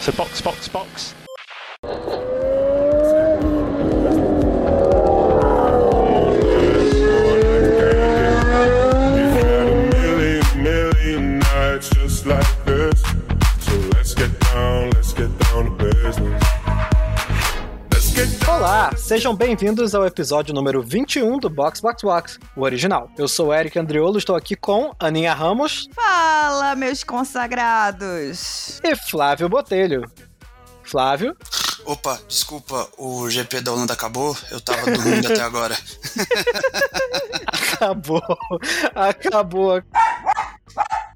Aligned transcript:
So 0.00 0.12
box, 0.12 0.40
box, 0.40 0.68
box. 0.68 1.14
Sejam 19.10 19.34
bem-vindos 19.34 19.92
ao 19.92 20.06
episódio 20.06 20.54
número 20.54 20.80
21 20.80 21.36
do 21.40 21.50
Box 21.50 21.80
Box 21.80 22.00
Box, 22.00 22.38
o 22.54 22.60
original. 22.60 23.10
Eu 23.18 23.26
sou 23.26 23.48
o 23.48 23.52
Eric 23.52 23.76
Andriolo, 23.76 24.18
estou 24.18 24.36
aqui 24.36 24.54
com 24.54 24.94
Aninha 25.00 25.34
Ramos 25.34 25.88
Fala, 25.92 26.76
meus 26.76 27.02
consagrados! 27.02 28.80
e 28.84 28.94
Flávio 28.94 29.48
Botelho. 29.48 30.04
Flávio, 30.84 31.36
Opa, 31.84 32.20
desculpa, 32.28 32.88
o 32.98 33.28
GP 33.28 33.62
da 33.62 33.72
Holanda 33.72 33.94
acabou? 33.94 34.36
Eu 34.50 34.60
tava 34.60 34.92
dormindo 34.92 35.26
até 35.32 35.40
agora. 35.40 35.76
acabou, 37.48 38.22
acabou. 38.94 39.82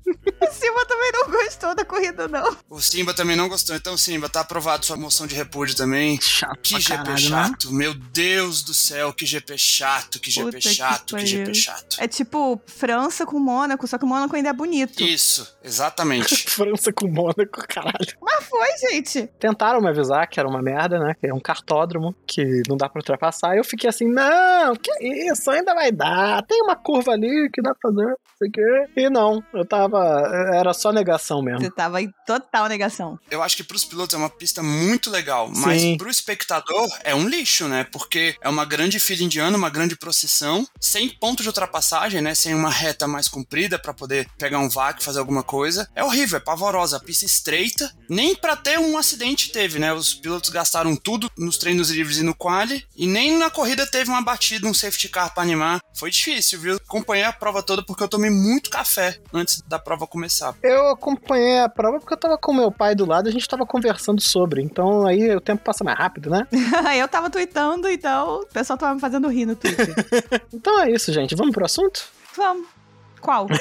O 0.07 0.53
Silva 0.53 0.87
também 0.87 1.11
não 1.13 1.31
gostou 1.31 1.75
da 1.75 1.85
corrida, 1.85 2.29
não. 2.29 2.57
O 2.69 2.81
Simba 2.81 3.15
também 3.15 3.37
não 3.37 3.49
gostou, 3.49 3.75
então 3.75 3.97
Simba, 3.97 4.29
tá 4.29 4.41
aprovado 4.41 4.85
sua 4.85 4.97
moção 4.97 5.27
de 5.27 5.35
repúdio 5.35 5.77
também. 5.77 6.21
Chato 6.21 6.59
Que 6.63 6.71
pra 6.73 6.81
GP 6.81 6.97
caralho, 6.97 7.31
né? 7.31 7.45
chato, 7.49 7.73
meu 7.73 7.95
Deus 7.95 8.63
do 8.63 8.75
céu, 8.75 9.13
que 9.13 9.25
GP 9.27 9.57
chato, 9.57 10.21
que 10.21 10.31
GP 10.31 10.45
Puta 10.47 10.59
que 10.59 10.69
chato, 10.75 11.17
que, 11.17 11.27
GP 11.27 11.43
pariu. 11.45 11.55
chato. 11.55 11.97
É 11.99 12.07
tipo 12.09 12.61
França 12.67 13.25
com 13.27 13.39
Mônaco, 13.39 13.87
só 13.87 13.97
que 13.99 14.05
o 14.05 14.09
Mônaco 14.09 14.37
ainda 14.37 14.51
é 14.51 14.53
bonito. 14.53 15.03
Isso, 15.03 15.57
exatamente. 15.63 16.45
França 16.51 16.93
com 16.93 17.09
Mônaco, 17.09 17.67
caralho. 17.69 18.17
Mas 18.21 18.45
foi, 18.45 18.69
gente. 18.91 19.27
Tentaram 19.39 19.81
me 19.81 19.89
avisar 19.89 20.27
que 20.29 20.39
era 20.39 20.49
uma 20.49 20.61
merda, 20.63 20.99
né? 20.99 21.15
Que 21.19 21.27
é 21.29 21.35
um 21.35 21.41
cartódromo 21.41 22.15
que 22.27 22.63
não 22.69 22.77
dá 22.77 22.89
pra 22.89 22.99
ultrapassar. 23.01 23.55
E 23.55 23.59
eu 23.59 23.65
fiquei 23.65 23.89
assim, 23.89 24.07
não, 24.09 24.75
que 24.77 24.91
isso, 25.03 25.51
ainda 25.51 25.75
vai 25.75 25.91
dar. 25.91 26.43
Tem 26.47 26.61
uma 26.63 26.77
curva 26.77 27.13
ali 27.13 27.49
que 27.53 27.63
dá 27.63 27.75
pra 27.75 27.91
fazer, 27.91 28.07
não 28.07 28.17
sei 28.39 28.49
o 28.49 28.53
quê. 28.53 28.87
E 28.97 29.11
não, 29.11 29.43
eu 29.53 29.65
tava. 29.65 29.94
Era 29.97 30.73
só 30.73 30.93
negação 30.93 31.43
mesmo. 31.43 31.61
Você 31.61 31.71
tava 31.71 32.01
em 32.03 32.13
total 32.27 32.69
negação. 32.69 33.19
Eu 33.31 33.43
acho 33.43 33.57
que 33.57 33.65
pros 33.65 33.85
pilotos 33.85 34.15
é 34.15 34.19
uma 34.19 34.31
pista 34.31 34.63
muito 34.63 35.11
legal, 35.11 35.49
mas 35.49 35.81
Sim. 35.81 35.97
pro 35.97 36.11
espectador 36.11 36.89
é 37.03 37.15
um 37.15 37.29
lixo, 37.29 37.69
né? 37.69 37.85
Porque 37.85 38.37
é 38.41 38.49
uma 38.49 38.65
grande 38.65 38.99
fila 38.99 39.23
indiana, 39.23 39.57
uma 39.57 39.71
grande 39.71 39.97
procissão, 39.97 40.67
sem 40.81 41.09
ponto 41.09 41.43
de 41.43 41.49
ultrapassagem, 41.49 42.21
né? 42.21 42.35
Sem 42.35 42.55
uma 42.55 42.71
reta 42.71 43.07
mais 43.07 43.29
comprida 43.29 43.79
pra 43.79 43.95
poder 43.95 44.29
pegar 44.39 44.59
um 44.59 44.69
vac, 44.69 45.03
fazer 45.03 45.19
alguma 45.19 45.43
coisa. 45.43 45.89
É 45.95 46.03
horrível, 46.03 46.39
é 46.39 46.41
pavorosa, 46.41 46.97
a 46.97 47.01
pista 47.01 47.25
estreita. 47.25 47.91
Nem 48.09 48.35
pra 48.35 48.57
ter 48.57 48.79
um 48.79 48.97
acidente 48.99 49.51
teve, 49.51 49.79
né? 49.79 49.93
Os 49.93 50.15
pilotos 50.15 50.51
gastaram 50.51 50.97
tudo 50.97 51.31
nos 51.37 51.59
treinos 51.59 51.91
livres 51.91 52.19
e 52.19 52.23
no 52.23 52.35
quali, 52.35 52.85
e 52.97 53.07
nem 53.07 53.37
na 53.37 53.51
corrida 53.51 53.87
teve 53.87 54.11
uma 54.11 54.23
batida, 54.23 54.67
um 54.67 54.75
safety 54.75 55.09
car 55.09 55.33
pra 55.33 55.43
animar. 55.43 55.81
Foi 55.95 56.11
difícil, 56.11 56.61
viu? 56.61 56.77
Acompanhei 56.77 57.25
a 57.25 57.33
prova 57.33 57.63
toda 57.63 57.85
porque 57.85 58.03
eu 58.03 58.09
tomei 58.09 58.31
muito 58.31 58.71
café 58.71 59.21
antes 59.33 59.63
da 59.63 59.79
prova 59.85 60.07
começar. 60.07 60.55
Eu 60.63 60.89
acompanhei 60.89 61.61
a 61.61 61.69
prova 61.69 61.99
porque 62.01 62.15
eu 62.15 62.19
tava 62.19 62.39
com 62.39 62.55
meu 62.55 62.73
pai 62.73 62.95
do 62.95 63.05
lado 63.05 63.29
e 63.29 63.31
a 63.31 63.33
gente 63.33 63.47
tava 63.47 63.67
conversando 63.67 64.21
sobre. 64.21 64.63
Então 64.63 65.07
aí 65.07 65.37
o 65.37 65.41
tempo 65.41 65.63
passa 65.63 65.85
mais 65.85 65.99
rápido, 65.99 66.31
né? 66.31 66.47
eu 66.99 67.07
tava 67.07 67.29
tweetando, 67.29 67.89
então 67.89 68.41
o 68.41 68.47
pessoal 68.47 68.79
tava 68.79 68.95
me 68.95 69.01
fazendo 69.01 69.29
rir 69.29 69.45
no 69.47 69.55
Twitter. 69.55 69.95
Então 70.53 70.81
é 70.81 70.91
isso, 70.91 71.13
gente. 71.13 71.35
Vamos 71.35 71.53
pro 71.53 71.65
assunto? 71.65 72.09
Vamos. 72.37 72.67
Qual? 73.21 73.47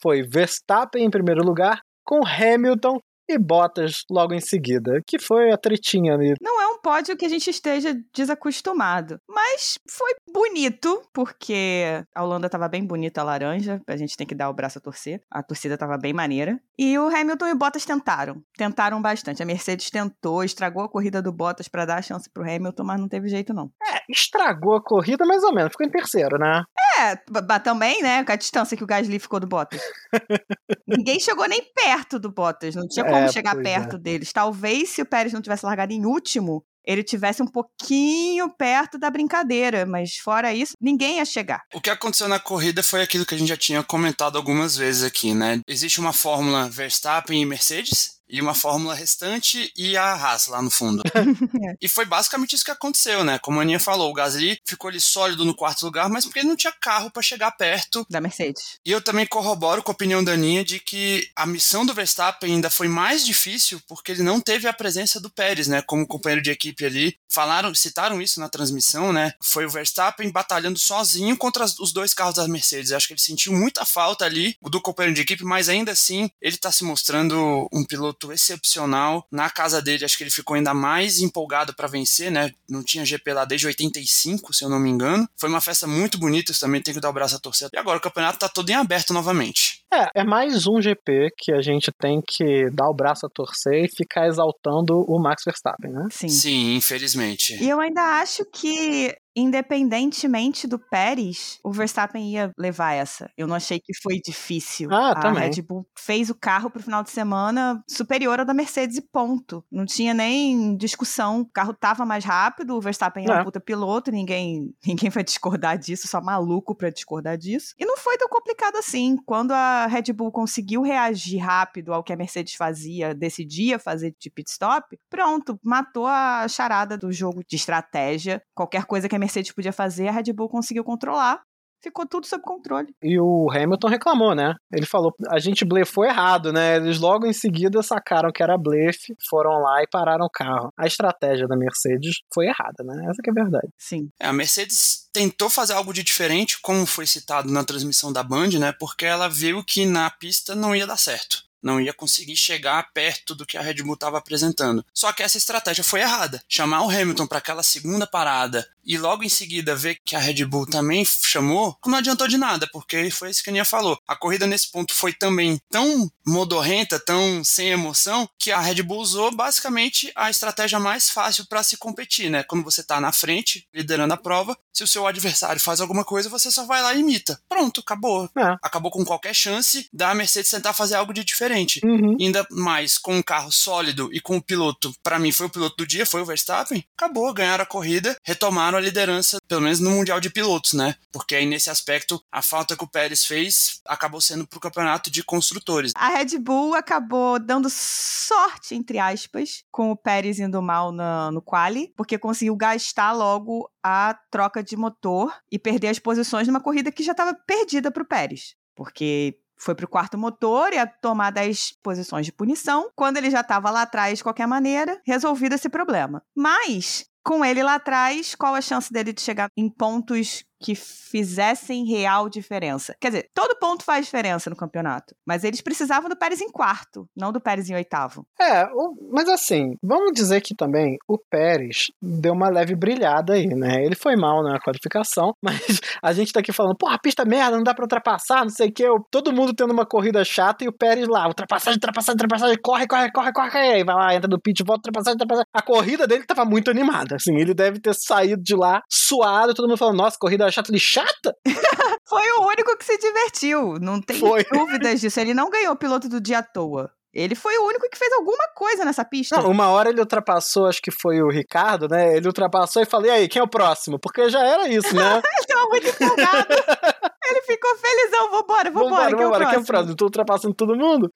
Foi 0.00 0.22
Verstappen 0.22 1.04
em 1.04 1.10
primeiro 1.10 1.44
lugar, 1.44 1.80
com 2.04 2.20
Hamilton 2.24 3.00
e 3.28 3.38
Bottas 3.38 4.04
logo 4.10 4.34
em 4.34 4.40
seguida. 4.40 5.00
Que 5.06 5.18
foi 5.18 5.50
a 5.50 5.56
tretinha 5.56 6.14
ali. 6.14 6.34
Não 6.40 6.60
é 6.60 6.66
um 6.68 6.78
pódio 6.80 7.16
que 7.16 7.26
a 7.26 7.28
gente 7.28 7.50
esteja 7.50 7.94
desacostumado, 8.14 9.20
mas 9.28 9.78
foi 9.88 10.12
bonito, 10.32 11.02
porque 11.12 12.04
a 12.14 12.24
Holanda 12.24 12.48
tava 12.48 12.68
bem 12.68 12.84
bonita, 12.84 13.20
a 13.20 13.24
laranja, 13.24 13.80
a 13.86 13.96
gente 13.96 14.16
tem 14.16 14.26
que 14.26 14.34
dar 14.34 14.48
o 14.50 14.54
braço 14.54 14.78
a 14.78 14.80
torcer. 14.80 15.20
A 15.30 15.42
torcida 15.42 15.76
tava 15.76 15.98
bem 15.98 16.12
maneira. 16.12 16.58
E 16.78 16.96
o 16.98 17.08
Hamilton 17.08 17.48
e 17.48 17.52
o 17.52 17.56
Bottas 17.56 17.84
tentaram, 17.84 18.42
tentaram 18.56 19.02
bastante. 19.02 19.42
A 19.42 19.46
Mercedes 19.46 19.90
tentou, 19.90 20.44
estragou 20.44 20.84
a 20.84 20.88
corrida 20.88 21.20
do 21.20 21.32
Bottas 21.32 21.68
pra 21.68 21.84
dar 21.84 21.98
a 21.98 22.02
chance 22.02 22.30
pro 22.30 22.44
Hamilton, 22.44 22.84
mas 22.84 23.00
não 23.00 23.08
teve 23.08 23.28
jeito 23.28 23.52
não. 23.52 23.70
É, 23.82 24.00
estragou 24.08 24.76
a 24.76 24.82
corrida 24.82 25.24
mais 25.26 25.42
ou 25.42 25.52
menos. 25.52 25.72
Ficou 25.72 25.86
em 25.86 25.90
terceiro, 25.90 26.38
né? 26.38 26.62
É, 26.98 27.16
também, 27.60 28.02
né, 28.02 28.24
com 28.24 28.32
a 28.32 28.36
distância 28.36 28.76
que 28.76 28.82
o 28.82 28.86
Gasly 28.86 29.18
ficou 29.18 29.38
do 29.38 29.46
Bottas. 29.46 29.80
Ninguém 30.86 31.20
chegou 31.20 31.46
nem 31.48 31.62
perto 31.74 32.18
do 32.18 32.30
Bottas, 32.30 32.74
não 32.74 32.88
tinha 32.88 33.04
como 33.04 33.17
É, 33.24 33.32
chegar 33.32 33.54
pois 33.54 33.64
perto 33.64 33.98
deles. 33.98 34.32
Talvez 34.32 34.90
se 34.90 35.02
o 35.02 35.06
Pérez 35.06 35.32
não 35.32 35.42
tivesse 35.42 35.64
largado 35.64 35.92
em 35.92 36.04
último, 36.04 36.64
ele 36.84 37.04
tivesse 37.04 37.42
um 37.42 37.46
pouquinho 37.46 38.48
perto 38.50 38.98
da 38.98 39.10
brincadeira, 39.10 39.84
mas 39.84 40.16
fora 40.16 40.54
isso, 40.54 40.72
ninguém 40.80 41.18
ia 41.18 41.24
chegar. 41.24 41.62
O 41.74 41.80
que 41.80 41.90
aconteceu 41.90 42.28
na 42.28 42.38
corrida 42.38 42.82
foi 42.82 43.02
aquilo 43.02 43.26
que 43.26 43.34
a 43.34 43.38
gente 43.38 43.48
já 43.48 43.56
tinha 43.56 43.82
comentado 43.82 44.36
algumas 44.36 44.76
vezes 44.76 45.02
aqui, 45.02 45.34
né? 45.34 45.60
Existe 45.68 46.00
uma 46.00 46.14
fórmula 46.14 46.68
Verstappen 46.70 47.42
e 47.42 47.44
Mercedes 47.44 48.17
e 48.28 48.40
uma 48.40 48.54
fórmula 48.54 48.94
restante 48.94 49.72
e 49.76 49.96
a 49.96 50.12
Haas 50.12 50.46
lá 50.46 50.60
no 50.60 50.70
fundo. 50.70 51.02
e 51.80 51.88
foi 51.88 52.04
basicamente 52.04 52.54
isso 52.54 52.64
que 52.64 52.70
aconteceu, 52.70 53.24
né? 53.24 53.38
Como 53.38 53.58
a 53.58 53.62
Aninha 53.62 53.80
falou, 53.80 54.10
o 54.10 54.14
Gasly 54.14 54.58
ficou 54.64 54.88
ali 54.88 55.00
sólido 55.00 55.44
no 55.44 55.54
quarto 55.54 55.84
lugar, 55.84 56.08
mas 56.08 56.24
porque 56.24 56.40
ele 56.40 56.48
não 56.48 56.56
tinha 56.56 56.72
carro 56.72 57.10
para 57.10 57.22
chegar 57.22 57.50
perto. 57.52 58.06
Da 58.10 58.20
Mercedes. 58.20 58.78
E 58.84 58.90
eu 58.90 59.00
também 59.00 59.26
corroboro 59.26 59.82
com 59.82 59.90
a 59.90 59.94
opinião 59.94 60.22
da 60.22 60.32
Aninha 60.32 60.64
de 60.64 60.78
que 60.78 61.28
a 61.34 61.46
missão 61.46 61.84
do 61.86 61.94
Verstappen 61.94 62.54
ainda 62.54 62.70
foi 62.70 62.88
mais 62.88 63.24
difícil 63.24 63.80
porque 63.86 64.12
ele 64.12 64.22
não 64.22 64.40
teve 64.40 64.66
a 64.66 64.72
presença 64.72 65.20
do 65.20 65.30
Pérez, 65.30 65.68
né? 65.68 65.82
Como 65.82 66.06
companheiro 66.06 66.42
de 66.42 66.50
equipe 66.50 66.84
ali. 66.84 67.16
Falaram, 67.28 67.74
citaram 67.74 68.20
isso 68.20 68.40
na 68.40 68.48
transmissão, 68.48 69.12
né? 69.12 69.32
Foi 69.42 69.64
o 69.64 69.70
Verstappen 69.70 70.30
batalhando 70.30 70.78
sozinho 70.78 71.36
contra 71.36 71.64
os 71.64 71.92
dois 71.92 72.12
carros 72.14 72.34
da 72.34 72.48
Mercedes. 72.48 72.90
Eu 72.90 72.96
acho 72.96 73.06
que 73.06 73.12
ele 73.12 73.20
sentiu 73.20 73.52
muita 73.52 73.84
falta 73.84 74.24
ali 74.24 74.56
do 74.62 74.80
companheiro 74.80 75.14
de 75.14 75.22
equipe, 75.22 75.44
mas 75.44 75.68
ainda 75.68 75.92
assim 75.92 76.30
ele 76.40 76.56
tá 76.56 76.72
se 76.72 76.84
mostrando 76.84 77.68
um 77.72 77.84
piloto 77.84 78.17
excepcional. 78.32 79.26
Na 79.30 79.48
casa 79.50 79.80
dele, 79.80 80.04
acho 80.04 80.16
que 80.16 80.24
ele 80.24 80.30
ficou 80.30 80.56
ainda 80.56 80.74
mais 80.74 81.20
empolgado 81.20 81.74
para 81.74 81.88
vencer, 81.88 82.30
né? 82.30 82.52
Não 82.68 82.82
tinha 82.82 83.04
GP 83.04 83.32
lá 83.32 83.44
desde 83.44 83.66
85, 83.66 84.52
se 84.52 84.64
eu 84.64 84.68
não 84.68 84.78
me 84.78 84.90
engano. 84.90 85.28
Foi 85.36 85.48
uma 85.48 85.60
festa 85.60 85.86
muito 85.86 86.18
bonita, 86.18 86.52
isso 86.52 86.60
também 86.60 86.82
tem 86.82 86.94
que 86.94 87.00
dar 87.00 87.10
o 87.10 87.12
braço 87.12 87.36
a 87.36 87.38
torcer. 87.38 87.68
E 87.72 87.78
agora 87.78 87.98
o 87.98 88.02
campeonato 88.02 88.38
tá 88.38 88.48
todo 88.48 88.68
em 88.70 88.74
aberto 88.74 89.12
novamente. 89.12 89.82
É, 89.92 90.20
é 90.20 90.24
mais 90.24 90.66
um 90.66 90.80
GP 90.80 91.30
que 91.36 91.52
a 91.52 91.62
gente 91.62 91.90
tem 91.98 92.20
que 92.26 92.70
dar 92.70 92.88
o 92.88 92.94
braço 92.94 93.24
a 93.26 93.30
torcer 93.30 93.84
e 93.84 93.88
ficar 93.88 94.26
exaltando 94.26 95.00
o 95.08 95.18
Max 95.18 95.42
Verstappen, 95.44 95.90
né? 95.90 96.06
Sim. 96.10 96.28
Sim, 96.28 96.76
infelizmente. 96.76 97.54
E 97.62 97.68
eu 97.68 97.80
ainda 97.80 98.20
acho 98.20 98.44
que, 98.52 99.14
independentemente 99.38 100.66
do 100.66 100.78
Pérez, 100.78 101.58
o 101.62 101.72
Verstappen 101.72 102.32
ia 102.32 102.52
levar 102.58 102.92
essa. 102.92 103.30
Eu 103.36 103.46
não 103.46 103.54
achei 103.54 103.78
que 103.78 103.92
foi 104.02 104.20
difícil. 104.20 104.88
Ah, 104.92 105.12
a 105.12 105.14
também. 105.14 105.50
Red 105.50 105.62
Bull 105.62 105.86
fez 105.96 106.30
o 106.30 106.34
carro 106.34 106.70
pro 106.70 106.82
final 106.82 107.02
de 107.02 107.10
semana 107.10 107.82
superior 107.88 108.40
ao 108.40 108.46
da 108.46 108.54
Mercedes 108.54 108.96
e 108.96 109.02
ponto. 109.02 109.64
Não 109.70 109.84
tinha 109.84 110.12
nem 110.12 110.76
discussão. 110.76 111.40
O 111.40 111.46
carro 111.46 111.72
tava 111.72 112.04
mais 112.04 112.24
rápido, 112.24 112.76
o 112.76 112.80
Verstappen 112.80 113.26
é 113.26 113.40
um 113.40 113.44
puta 113.44 113.60
piloto, 113.60 114.10
ninguém, 114.10 114.74
ninguém 114.84 115.10
vai 115.10 115.22
discordar 115.22 115.78
disso, 115.78 116.08
só 116.08 116.20
maluco 116.20 116.74
pra 116.74 116.90
discordar 116.90 117.36
disso. 117.36 117.74
E 117.78 117.84
não 117.84 117.96
foi 117.96 118.16
tão 118.18 118.28
complicado 118.28 118.76
assim. 118.76 119.16
Quando 119.24 119.52
a 119.52 119.86
Red 119.86 120.12
Bull 120.12 120.32
conseguiu 120.32 120.82
reagir 120.82 121.38
rápido 121.38 121.92
ao 121.92 122.02
que 122.02 122.12
a 122.12 122.16
Mercedes 122.16 122.54
fazia, 122.54 123.14
decidia 123.14 123.78
fazer 123.78 124.14
de 124.18 124.30
pit 124.30 124.50
stop, 124.50 124.98
pronto, 125.08 125.58
matou 125.62 126.06
a 126.06 126.46
charada 126.48 126.96
do 126.96 127.12
jogo 127.12 127.42
de 127.46 127.56
estratégia. 127.56 128.42
Qualquer 128.54 128.84
coisa 128.84 129.08
que 129.08 129.14
a 129.14 129.18
Mercedes 129.18 129.27
podia 129.54 129.72
fazer, 129.72 130.08
a 130.08 130.12
Red 130.12 130.32
Bull 130.32 130.48
conseguiu 130.48 130.84
controlar. 130.84 131.42
Ficou 131.80 132.06
tudo 132.06 132.26
sob 132.26 132.42
controle. 132.42 132.88
E 133.00 133.20
o 133.20 133.48
Hamilton 133.50 133.88
reclamou, 133.88 134.34
né? 134.34 134.54
Ele 134.72 134.84
falou: 134.84 135.14
a 135.28 135.38
gente 135.38 135.64
blefou 135.64 136.04
errado, 136.04 136.52
né? 136.52 136.76
Eles 136.76 136.98
logo 136.98 137.24
em 137.24 137.32
seguida 137.32 137.82
sacaram 137.82 138.32
que 138.32 138.42
era 138.42 138.58
blefe, 138.58 139.14
foram 139.30 139.60
lá 139.60 139.80
e 139.82 139.86
pararam 139.86 140.24
o 140.26 140.30
carro. 140.30 140.72
A 140.76 140.86
estratégia 140.86 141.46
da 141.46 141.56
Mercedes 141.56 142.16
foi 142.34 142.46
errada, 142.46 142.82
né? 142.82 143.06
Essa 143.08 143.22
que 143.22 143.30
é 143.30 143.32
a 143.32 143.42
verdade. 143.44 143.68
Sim. 143.78 144.08
É, 144.18 144.26
a 144.26 144.32
Mercedes 144.32 145.08
tentou 145.12 145.48
fazer 145.48 145.74
algo 145.74 145.92
de 145.92 146.02
diferente, 146.02 146.60
como 146.60 146.84
foi 146.84 147.06
citado 147.06 147.50
na 147.50 147.62
transmissão 147.62 148.12
da 148.12 148.24
Band, 148.24 148.50
né? 148.58 148.72
Porque 148.72 149.06
ela 149.06 149.28
viu 149.28 149.62
que 149.64 149.86
na 149.86 150.10
pista 150.10 150.56
não 150.56 150.74
ia 150.74 150.86
dar 150.86 150.98
certo. 150.98 151.48
Não 151.62 151.80
ia 151.80 151.92
conseguir 151.92 152.36
chegar 152.36 152.92
perto 152.92 153.34
do 153.34 153.44
que 153.44 153.56
a 153.56 153.60
Red 153.60 153.82
Bull 153.82 153.94
estava 153.94 154.18
apresentando. 154.18 154.84
Só 154.94 155.12
que 155.12 155.22
essa 155.22 155.36
estratégia 155.36 155.82
foi 155.82 156.00
errada. 156.00 156.40
Chamar 156.48 156.82
o 156.82 156.90
Hamilton 156.90 157.26
para 157.26 157.38
aquela 157.38 157.62
segunda 157.62 158.06
parada 158.06 158.66
e 158.88 158.96
logo 158.96 159.22
em 159.22 159.28
seguida 159.28 159.76
ver 159.76 159.98
que 160.02 160.16
a 160.16 160.18
Red 160.18 160.46
Bull 160.46 160.66
também 160.66 161.04
chamou, 161.04 161.76
não 161.86 161.98
adiantou 161.98 162.26
de 162.26 162.38
nada, 162.38 162.66
porque 162.72 163.10
foi 163.10 163.30
isso 163.30 163.44
que 163.44 163.50
a 163.50 163.52
Aninha 163.52 163.64
falou. 163.66 163.98
A 164.08 164.16
corrida 164.16 164.46
nesse 164.46 164.72
ponto 164.72 164.94
foi 164.94 165.12
também 165.12 165.60
tão 165.70 166.10
modorrenta, 166.26 166.98
tão 166.98 167.44
sem 167.44 167.68
emoção, 167.68 168.28
que 168.38 168.50
a 168.50 168.60
Red 168.60 168.82
Bull 168.82 169.00
usou 169.00 169.30
basicamente 169.30 170.10
a 170.16 170.30
estratégia 170.30 170.80
mais 170.80 171.10
fácil 171.10 171.46
para 171.46 171.62
se 171.62 171.76
competir, 171.76 172.30
né? 172.30 172.42
Quando 172.42 172.64
você 172.64 172.82
tá 172.82 172.98
na 172.98 173.12
frente, 173.12 173.66
liderando 173.74 174.14
a 174.14 174.16
prova, 174.16 174.56
se 174.72 174.82
o 174.82 174.86
seu 174.86 175.06
adversário 175.06 175.60
faz 175.60 175.80
alguma 175.80 176.04
coisa, 176.04 176.28
você 176.28 176.50
só 176.50 176.64
vai 176.64 176.80
lá 176.80 176.94
e 176.94 177.00
imita. 177.00 177.38
Pronto, 177.48 177.80
acabou. 177.80 178.30
É. 178.38 178.56
Acabou 178.62 178.90
com 178.90 179.04
qualquer 179.04 179.34
chance 179.34 179.88
da 179.92 180.14
Mercedes 180.14 180.50
tentar 180.50 180.72
fazer 180.72 180.94
algo 180.94 181.12
de 181.12 181.24
diferente. 181.24 181.80
Uhum. 181.84 182.16
Ainda 182.18 182.46
mais 182.50 182.96
com 182.96 183.16
um 183.16 183.22
carro 183.22 183.52
sólido 183.52 184.08
e 184.12 184.20
com 184.20 184.36
o 184.36 184.42
piloto, 184.42 184.94
para 185.02 185.18
mim 185.18 185.32
foi 185.32 185.46
o 185.46 185.50
piloto 185.50 185.76
do 185.76 185.86
dia, 185.86 186.06
foi 186.06 186.22
o 186.22 186.24
Verstappen. 186.24 186.84
Acabou, 186.96 187.34
ganharam 187.34 187.64
a 187.64 187.66
corrida, 187.66 188.16
retomaram 188.24 188.77
a 188.78 188.82
liderança, 188.82 189.38
pelo 189.46 189.60
menos 189.60 189.80
no 189.80 189.90
Mundial 189.90 190.20
de 190.20 190.30
Pilotos, 190.30 190.72
né? 190.72 190.94
Porque 191.12 191.34
aí 191.34 191.46
nesse 191.46 191.70
aspecto, 191.70 192.22
a 192.30 192.42
falta 192.42 192.76
que 192.76 192.84
o 192.84 192.88
Pérez 192.88 193.24
fez 193.24 193.80
acabou 193.84 194.20
sendo 194.20 194.46
pro 194.46 194.60
campeonato 194.60 195.10
de 195.10 195.22
construtores. 195.22 195.92
A 195.94 196.08
Red 196.08 196.38
Bull 196.38 196.74
acabou 196.74 197.38
dando 197.38 197.68
sorte, 197.70 198.74
entre 198.74 198.98
aspas, 198.98 199.64
com 199.70 199.90
o 199.90 199.96
Pérez 199.96 200.38
indo 200.38 200.60
mal 200.62 200.92
na, 200.92 201.30
no 201.30 201.42
quali, 201.42 201.92
porque 201.96 202.18
conseguiu 202.18 202.56
gastar 202.56 203.12
logo 203.12 203.70
a 203.82 204.18
troca 204.30 204.62
de 204.62 204.76
motor 204.76 205.34
e 205.50 205.58
perder 205.58 205.88
as 205.88 205.98
posições 205.98 206.46
numa 206.46 206.60
corrida 206.60 206.92
que 206.92 207.02
já 207.02 207.12
estava 207.12 207.34
perdida 207.34 207.90
para 207.90 208.02
o 208.02 208.06
Pérez. 208.06 208.54
Porque 208.74 209.38
foi 209.58 209.74
para 209.74 209.84
o 209.84 209.88
quarto 209.88 210.16
motor 210.16 210.72
e 210.72 210.76
ia 210.76 210.86
tomar 210.86 211.30
10 211.30 211.72
posições 211.82 212.24
de 212.24 212.32
punição. 212.32 212.90
Quando 212.94 213.16
ele 213.16 213.30
já 213.30 213.40
estava 213.40 213.70
lá 213.70 213.82
atrás, 213.82 214.18
de 214.18 214.22
qualquer 214.22 214.46
maneira, 214.46 215.00
resolvido 215.04 215.54
esse 215.54 215.68
problema. 215.68 216.22
Mas, 216.34 217.06
com 217.28 217.44
ele 217.44 217.62
lá 217.62 217.74
atrás, 217.74 218.34
qual 218.34 218.54
a 218.54 218.60
chance 218.62 218.90
dele 218.90 219.12
de 219.12 219.20
chegar 219.20 219.50
em 219.54 219.68
pontos 219.68 220.44
que 220.60 220.74
fizessem 220.74 221.84
real 221.86 222.28
diferença? 222.28 222.94
Quer 223.00 223.08
dizer, 223.08 223.30
todo 223.34 223.58
ponto 223.58 223.84
faz 223.84 224.04
diferença 224.06 224.50
no 224.50 224.56
campeonato. 224.56 225.14
Mas 225.26 225.44
eles 225.44 225.60
precisavam 225.60 226.08
do 226.08 226.16
Pérez 226.18 226.40
em 226.40 226.50
quarto, 226.50 227.06
não 227.16 227.32
do 227.32 227.40
Pérez 227.40 227.68
em 227.70 227.74
oitavo. 227.74 228.24
É, 228.40 228.64
o- 228.66 229.10
mas 229.12 229.28
assim, 229.28 229.74
vamos 229.82 230.12
dizer 230.12 230.40
que 230.40 230.54
também 230.54 230.96
o 231.08 231.18
Pérez 231.30 231.86
deu 232.02 232.32
uma 232.32 232.48
leve 232.48 232.74
brilhada 232.74 233.34
aí, 233.34 233.46
né? 233.46 233.84
Ele 233.84 233.94
foi 233.94 234.16
mal 234.16 234.42
na 234.42 234.58
qualificação, 234.60 235.32
mas 235.42 235.80
a 236.02 236.12
gente 236.12 236.32
tá 236.32 236.40
aqui 236.40 236.52
falando, 236.52 236.76
pô, 236.76 236.88
a 236.88 236.98
pista 236.98 237.22
é 237.22 237.26
merda, 237.26 237.56
não 237.56 237.64
dá 237.64 237.74
pra 237.74 237.84
ultrapassar, 237.84 238.42
não 238.42 238.50
sei 238.50 238.68
o 238.68 238.72
que. 238.72 238.84
Todo 239.10 239.32
mundo 239.32 239.54
tendo 239.54 239.72
uma 239.72 239.86
corrida 239.86 240.24
chata 240.24 240.64
e 240.64 240.68
o 240.68 240.72
Pérez 240.72 241.06
lá, 241.08 241.26
ultrapassagem, 241.26 241.76
ultrapassagem, 241.76 242.14
ultrapassagem, 242.16 242.58
corre, 242.62 242.86
corre, 242.86 243.10
corre, 243.12 243.32
corre, 243.32 243.58
aí 243.58 243.84
vai 243.84 243.94
lá, 243.94 244.14
entra 244.14 244.28
no 244.28 244.40
pit, 244.40 244.62
volta, 244.64 244.80
ultrapassagem, 244.88 245.14
ultrapassagem. 245.14 245.46
A 245.52 245.62
corrida 245.62 246.06
dele 246.06 246.24
tava 246.24 246.44
muito 246.44 246.70
animada, 246.70 247.16
assim, 247.16 247.34
ele 247.36 247.54
deve 247.54 247.80
ter 247.80 247.94
saído 247.94 248.42
de 248.42 248.54
lá 248.54 248.82
suado, 248.90 249.54
todo 249.54 249.68
mundo 249.68 249.78
falando, 249.78 249.96
nossa, 249.98 250.16
corrida 250.18 250.47
chata, 250.50 250.70
ele 250.70 250.78
chata? 250.78 251.34
Foi 252.08 252.30
o 252.38 252.46
único 252.46 252.76
que 252.76 252.84
se 252.84 252.96
divertiu, 252.98 253.74
não 253.80 254.00
tem 254.00 254.18
Foi. 254.18 254.44
dúvidas 254.44 255.00
disso. 255.00 255.20
Ele 255.20 255.34
não 255.34 255.50
ganhou 255.50 255.72
o 255.72 255.78
piloto 255.78 256.08
do 256.08 256.20
dia 256.20 256.38
à 256.38 256.42
toa. 256.42 256.90
Ele 257.12 257.34
foi 257.34 257.56
o 257.58 257.66
único 257.66 257.88
que 257.90 257.98
fez 257.98 258.12
alguma 258.12 258.46
coisa 258.54 258.84
nessa 258.84 259.04
pista. 259.04 259.36
Não, 259.38 259.50
uma 259.50 259.68
hora 259.70 259.88
ele 259.88 260.00
ultrapassou, 260.00 260.66
acho 260.66 260.80
que 260.80 260.90
foi 260.90 261.20
o 261.22 261.28
Ricardo, 261.28 261.88
né? 261.88 262.16
Ele 262.16 262.26
ultrapassou 262.26 262.82
e 262.82 262.86
falei, 262.86 263.10
e 263.10 263.14
aí, 263.14 263.28
quem 263.28 263.40
é 263.40 263.42
o 263.42 263.48
próximo? 263.48 263.98
Porque 263.98 264.28
já 264.28 264.40
era 264.44 264.68
isso, 264.68 264.94
né? 264.94 265.20
Ele 265.38 265.46
tava 265.46 265.68
muito 265.68 265.88
empolgado. 265.88 266.46
Ele 267.28 267.42
ficou 267.42 267.76
felizão. 267.76 268.30
Vambora, 268.30 268.70
vambora, 268.70 269.08
que 269.08 269.14
é 269.14 269.24
vambora, 269.24 269.46
quem 269.46 269.54
é 269.54 269.58
o 269.58 269.64
próximo. 269.64 269.96
ultrapassando 270.02 270.54
todo 270.54 270.76
mundo. 270.76 271.12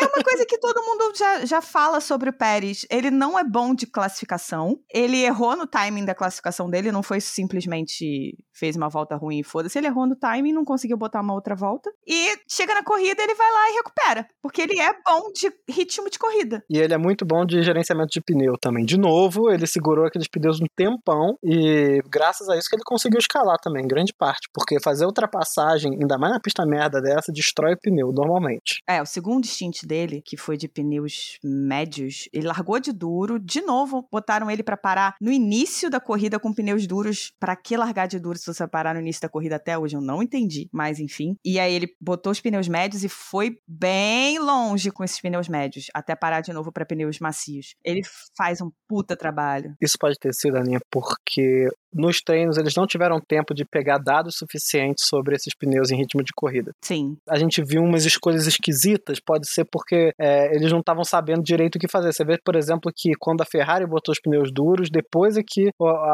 É 0.00 0.04
uma 0.04 0.24
coisa 0.24 0.46
que 0.46 0.58
todo 0.58 0.82
mundo 0.82 1.12
já, 1.16 1.44
já 1.44 1.60
fala 1.60 2.00
sobre 2.00 2.30
o 2.30 2.32
Pérez. 2.32 2.86
Ele 2.90 3.10
não 3.10 3.38
é 3.38 3.44
bom 3.44 3.74
de 3.74 3.86
classificação. 3.86 4.78
Ele 4.92 5.22
errou 5.22 5.56
no 5.56 5.66
timing 5.66 6.04
da 6.04 6.14
classificação 6.14 6.68
dele, 6.68 6.92
não 6.92 7.02
foi 7.02 7.20
simplesmente 7.20 8.36
fez 8.52 8.76
uma 8.76 8.88
volta 8.88 9.16
ruim 9.16 9.40
e 9.40 9.44
foda-se. 9.44 9.78
Ele 9.78 9.86
errou 9.86 10.06
no 10.06 10.14
timing, 10.14 10.52
não 10.52 10.64
conseguiu 10.64 10.96
botar 10.96 11.22
uma 11.22 11.34
outra 11.34 11.54
volta. 11.56 11.90
E 12.06 12.36
chega 12.48 12.74
na 12.74 12.84
corrida, 12.84 13.22
ele 13.22 13.34
vai 13.34 13.50
lá 13.50 13.70
e 13.70 13.74
recupera. 13.74 14.26
Porque 14.42 14.60
ele 14.60 14.78
é 14.78 14.92
bom 14.92 15.32
de 15.32 15.50
ritmo 15.68 16.10
de 16.10 16.18
corrida. 16.18 16.62
E 16.68 16.78
ele 16.78 16.92
é 16.92 16.98
muito 16.98 17.24
bom 17.24 17.44
de 17.44 17.62
gerenciamento 17.62 18.10
de 18.10 18.20
pneu 18.20 18.54
também. 18.60 18.84
De 18.84 18.98
novo, 18.98 19.50
ele 19.50 19.66
segurou 19.66 20.06
aqueles 20.06 20.28
pneus 20.28 20.60
um 20.60 20.66
tempão 20.76 21.36
e 21.42 22.00
graças 22.08 22.48
a 22.48 22.56
isso 22.56 22.68
que 22.68 22.76
ele 22.76 22.84
conseguiu 22.84 23.18
escalar 23.18 23.56
também, 23.62 23.86
grande 23.86 24.12
parte. 24.12 24.48
Porque 24.52 24.78
fazer 24.82 25.06
ultrapassagem, 25.06 25.49
ainda 25.58 26.18
mais 26.18 26.32
na 26.32 26.40
pista 26.40 26.64
merda 26.66 27.00
dessa, 27.00 27.32
destrói 27.32 27.74
o 27.74 27.78
pneu 27.78 28.12
normalmente. 28.12 28.80
É, 28.88 29.00
o 29.02 29.06
segundo 29.06 29.46
stint 29.46 29.84
dele, 29.84 30.22
que 30.24 30.36
foi 30.36 30.56
de 30.56 30.68
pneus 30.68 31.38
médios, 31.42 32.28
ele 32.32 32.46
largou 32.46 32.78
de 32.78 32.92
duro, 32.92 33.38
de 33.38 33.60
novo 33.60 34.06
botaram 34.10 34.50
ele 34.50 34.62
pra 34.62 34.76
parar 34.76 35.14
no 35.20 35.30
início 35.30 35.90
da 35.90 36.00
corrida 36.00 36.38
com 36.38 36.52
pneus 36.52 36.86
duros. 36.86 37.32
Pra 37.38 37.56
que 37.56 37.76
largar 37.76 38.06
de 38.06 38.18
duro 38.18 38.38
se 38.38 38.46
você 38.46 38.66
parar 38.66 38.94
no 38.94 39.00
início 39.00 39.22
da 39.22 39.28
corrida 39.28 39.56
até 39.56 39.78
hoje? 39.78 39.96
Eu 39.96 40.00
não 40.00 40.22
entendi, 40.22 40.68
mas 40.72 40.98
enfim. 40.98 41.36
E 41.44 41.58
aí 41.58 41.74
ele 41.74 41.88
botou 42.00 42.32
os 42.32 42.40
pneus 42.40 42.68
médios 42.68 43.04
e 43.04 43.08
foi 43.08 43.56
bem 43.66 44.38
longe 44.38 44.90
com 44.90 45.04
esses 45.04 45.20
pneus 45.20 45.48
médios, 45.48 45.86
até 45.94 46.14
parar 46.14 46.40
de 46.40 46.52
novo 46.52 46.72
pra 46.72 46.86
pneus 46.86 47.18
macios. 47.18 47.74
Ele 47.84 48.00
faz 48.36 48.60
um 48.60 48.70
puta 48.88 49.16
trabalho. 49.16 49.74
Isso 49.80 49.96
pode 49.98 50.16
ter 50.18 50.32
sido, 50.34 50.56
Aninha, 50.56 50.80
porque 50.90 51.68
nos 51.92 52.20
treinos 52.20 52.56
eles 52.56 52.74
não 52.76 52.86
tiveram 52.86 53.20
tempo 53.20 53.54
de 53.54 53.64
pegar 53.64 53.98
dados 53.98 54.36
suficientes 54.36 55.06
sobre 55.06 55.34
esses 55.34 55.54
pneus 55.54 55.90
em 55.90 55.96
ritmo 55.96 56.22
de 56.22 56.32
corrida. 56.34 56.72
Sim, 56.82 57.16
a 57.28 57.38
gente 57.38 57.62
viu 57.62 57.82
umas 57.82 58.04
escolhas 58.04 58.46
esquisitas, 58.46 59.20
pode 59.20 59.48
ser 59.48 59.64
porque 59.64 60.12
é, 60.18 60.54
eles 60.54 60.70
não 60.70 60.80
estavam 60.80 61.04
sabendo 61.04 61.42
direito 61.42 61.76
o 61.76 61.78
que 61.78 61.88
fazer. 61.88 62.12
Você 62.12 62.24
vê, 62.24 62.38
por 62.44 62.56
exemplo, 62.56 62.90
que 62.94 63.12
quando 63.18 63.42
a 63.42 63.44
Ferrari 63.44 63.86
botou 63.86 64.12
os 64.12 64.20
pneus 64.20 64.50
duros, 64.52 64.88
depois 64.90 65.36
é 65.36 65.42
que 65.46 65.70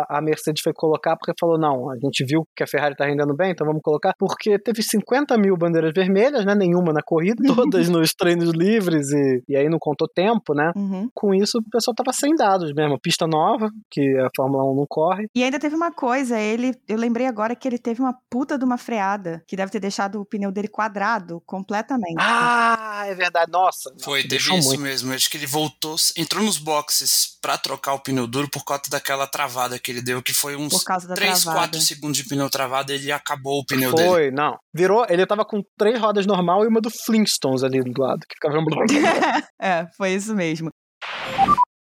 a, 0.09 0.21
Mercedes 0.21 0.63
foi 0.63 0.73
colocar, 0.73 1.17
porque 1.17 1.33
falou: 1.39 1.59
não, 1.59 1.91
a 1.91 1.97
gente 1.97 2.25
viu 2.25 2.47
que 2.57 2.63
a 2.63 2.67
Ferrari 2.67 2.97
tá 2.97 3.05
rendendo 3.05 3.35
bem, 3.35 3.53
então 3.53 3.67
vamos 3.67 3.83
colocar. 3.83 4.15
Porque 4.19 4.59
teve 4.59 4.83
50 4.83 5.37
mil 5.39 5.57
bandeiras 5.57 5.93
vermelhas, 5.95 6.45
né? 6.45 6.55
Nenhuma 6.55 6.93
na 6.93 7.03
corrida, 7.03 7.43
todas 7.55 7.89
nos 7.89 8.13
treinos 8.13 8.51
livres, 8.51 9.11
e, 9.13 9.43
e 9.49 9.57
aí 9.57 9.69
não 9.69 9.79
contou 9.79 10.09
tempo, 10.09 10.55
né? 10.55 10.73
Uhum. 10.77 11.09
Com 11.15 11.35
isso, 11.35 11.59
o 11.59 11.71
pessoal 11.71 11.95
tava 11.95 12.13
sem 12.13 12.35
dados 12.35 12.73
mesmo. 12.75 12.99
Pista 13.01 13.27
nova, 13.27 13.71
que 13.91 14.17
a 14.19 14.29
Fórmula 14.37 14.65
1 14.65 14.77
não 14.77 14.87
corre. 14.89 15.27
E 15.35 15.43
ainda 15.43 15.59
teve 15.67 15.75
uma 15.75 15.91
coisa, 15.91 16.39
ele, 16.39 16.73
eu 16.87 16.97
lembrei 16.97 17.27
agora 17.27 17.57
que 17.57 17.67
ele 17.67 17.79
teve 17.79 18.01
uma 18.01 18.17
puta 18.31 18.57
de 18.57 18.65
uma 18.65 18.79
freada, 18.79 19.43
que 19.49 19.57
deve 19.57 19.73
ter 19.73 19.81
deixado 19.81 20.21
o 20.21 20.25
pneu 20.25 20.53
dele 20.53 20.69
quadrado 20.69 21.43
completamente. 21.45 22.15
Ah, 22.21 23.03
é 23.07 23.15
verdade. 23.17 23.51
Nossa. 23.51 23.93
Foi, 24.01 24.23
teve 24.23 24.29
deixou 24.29 24.57
isso 24.57 24.69
muito. 24.69 24.81
mesmo. 24.81 25.13
Acho 25.13 25.29
que 25.29 25.37
ele 25.37 25.47
voltou, 25.47 25.97
entrou 26.17 26.45
nos 26.45 26.59
boxes 26.59 27.37
pra 27.43 27.59
trocar 27.59 27.95
o 27.95 27.99
pneu 27.99 28.29
duro 28.29 28.49
por 28.49 28.65
conta 28.65 28.89
daquela 28.89 29.27
travada 29.27 29.77
que 29.77 29.91
ele 29.91 30.01
deu, 30.01 30.23
que 30.23 30.33
foi 30.33 30.55
uns 30.55 30.73
Por 30.73 30.85
causa 30.85 31.09
da 31.09 31.15
3, 31.15 31.43
travada. 31.43 31.59
4 31.71 31.81
segundos 31.81 32.17
de 32.17 32.29
pneu 32.29 32.49
travado, 32.49 32.93
ele 32.93 33.11
acabou 33.11 33.59
o 33.59 33.67
pneu 33.67 33.93
dele. 33.93 34.09
Foi, 34.09 34.31
não. 34.31 34.57
Virou, 34.73 35.05
ele 35.09 35.27
tava 35.27 35.45
com 35.45 35.63
três 35.77 36.01
rodas 36.01 36.27
normal 36.27 36.65
e 36.65 36.69
uma 36.69 36.81
do 36.81 36.91
Flintstones 36.91 37.65
ali 37.65 37.83
do 37.83 38.01
lado, 38.01 38.21
que 38.21 38.37
ficava... 38.37 38.57
é, 39.61 39.89
foi 39.97 40.13
isso 40.13 40.33
mesmo. 40.33 40.71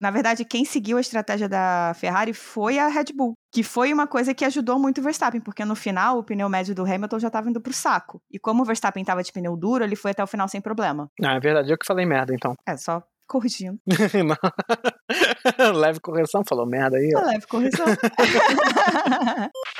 Na 0.06 0.12
verdade, 0.12 0.46
quem 0.46 0.64
seguiu 0.64 0.98
a 0.98 1.02
estratégia 1.02 1.50
da 1.50 1.92
Ferrari 1.96 2.32
foi 2.32 2.78
a 2.78 2.88
Red 2.88 3.06
Bull, 3.12 3.34
que 3.52 3.64
foi 3.64 3.92
uma 3.92 4.06
coisa 4.06 4.36
que 4.36 4.46
ajudou 4.46 4.78
muito 4.78 5.00
o 5.00 5.04
Verstappen, 5.04 5.42
porque 5.42 5.66
no 5.66 5.76
final 5.76 6.20
o 6.20 6.24
pneu 6.24 6.48
médio 6.48 6.76
do 6.76 6.84
Hamilton 6.84 7.18
já 7.18 7.26
estava 7.26 7.50
indo 7.50 7.60
pro 7.60 7.74
saco. 7.74 8.22
E 8.32 8.38
como 8.38 8.62
o 8.62 8.66
Verstappen 8.66 9.02
estava 9.02 9.24
de 9.24 9.32
pneu 9.32 9.58
duro, 9.58 9.84
ele 9.84 9.96
foi 9.96 10.12
até 10.12 10.24
o 10.24 10.28
final 10.28 10.48
sem 10.48 10.62
problema. 10.62 11.10
Ah, 11.24 11.38
é 11.38 11.40
verdade, 11.40 11.72
eu 11.72 11.78
que 11.78 11.88
falei 11.88 12.06
merda, 12.06 12.36
então. 12.36 12.54
É, 12.68 12.78
só 12.78 13.02
corrigindo. 13.28 13.80
Leve 15.76 16.00
correção, 16.00 16.44
falou 16.48 16.68
merda 16.68 16.98
aí, 16.98 17.12
ó. 17.16 17.26
Leve 17.26 17.48
correção. 17.48 17.88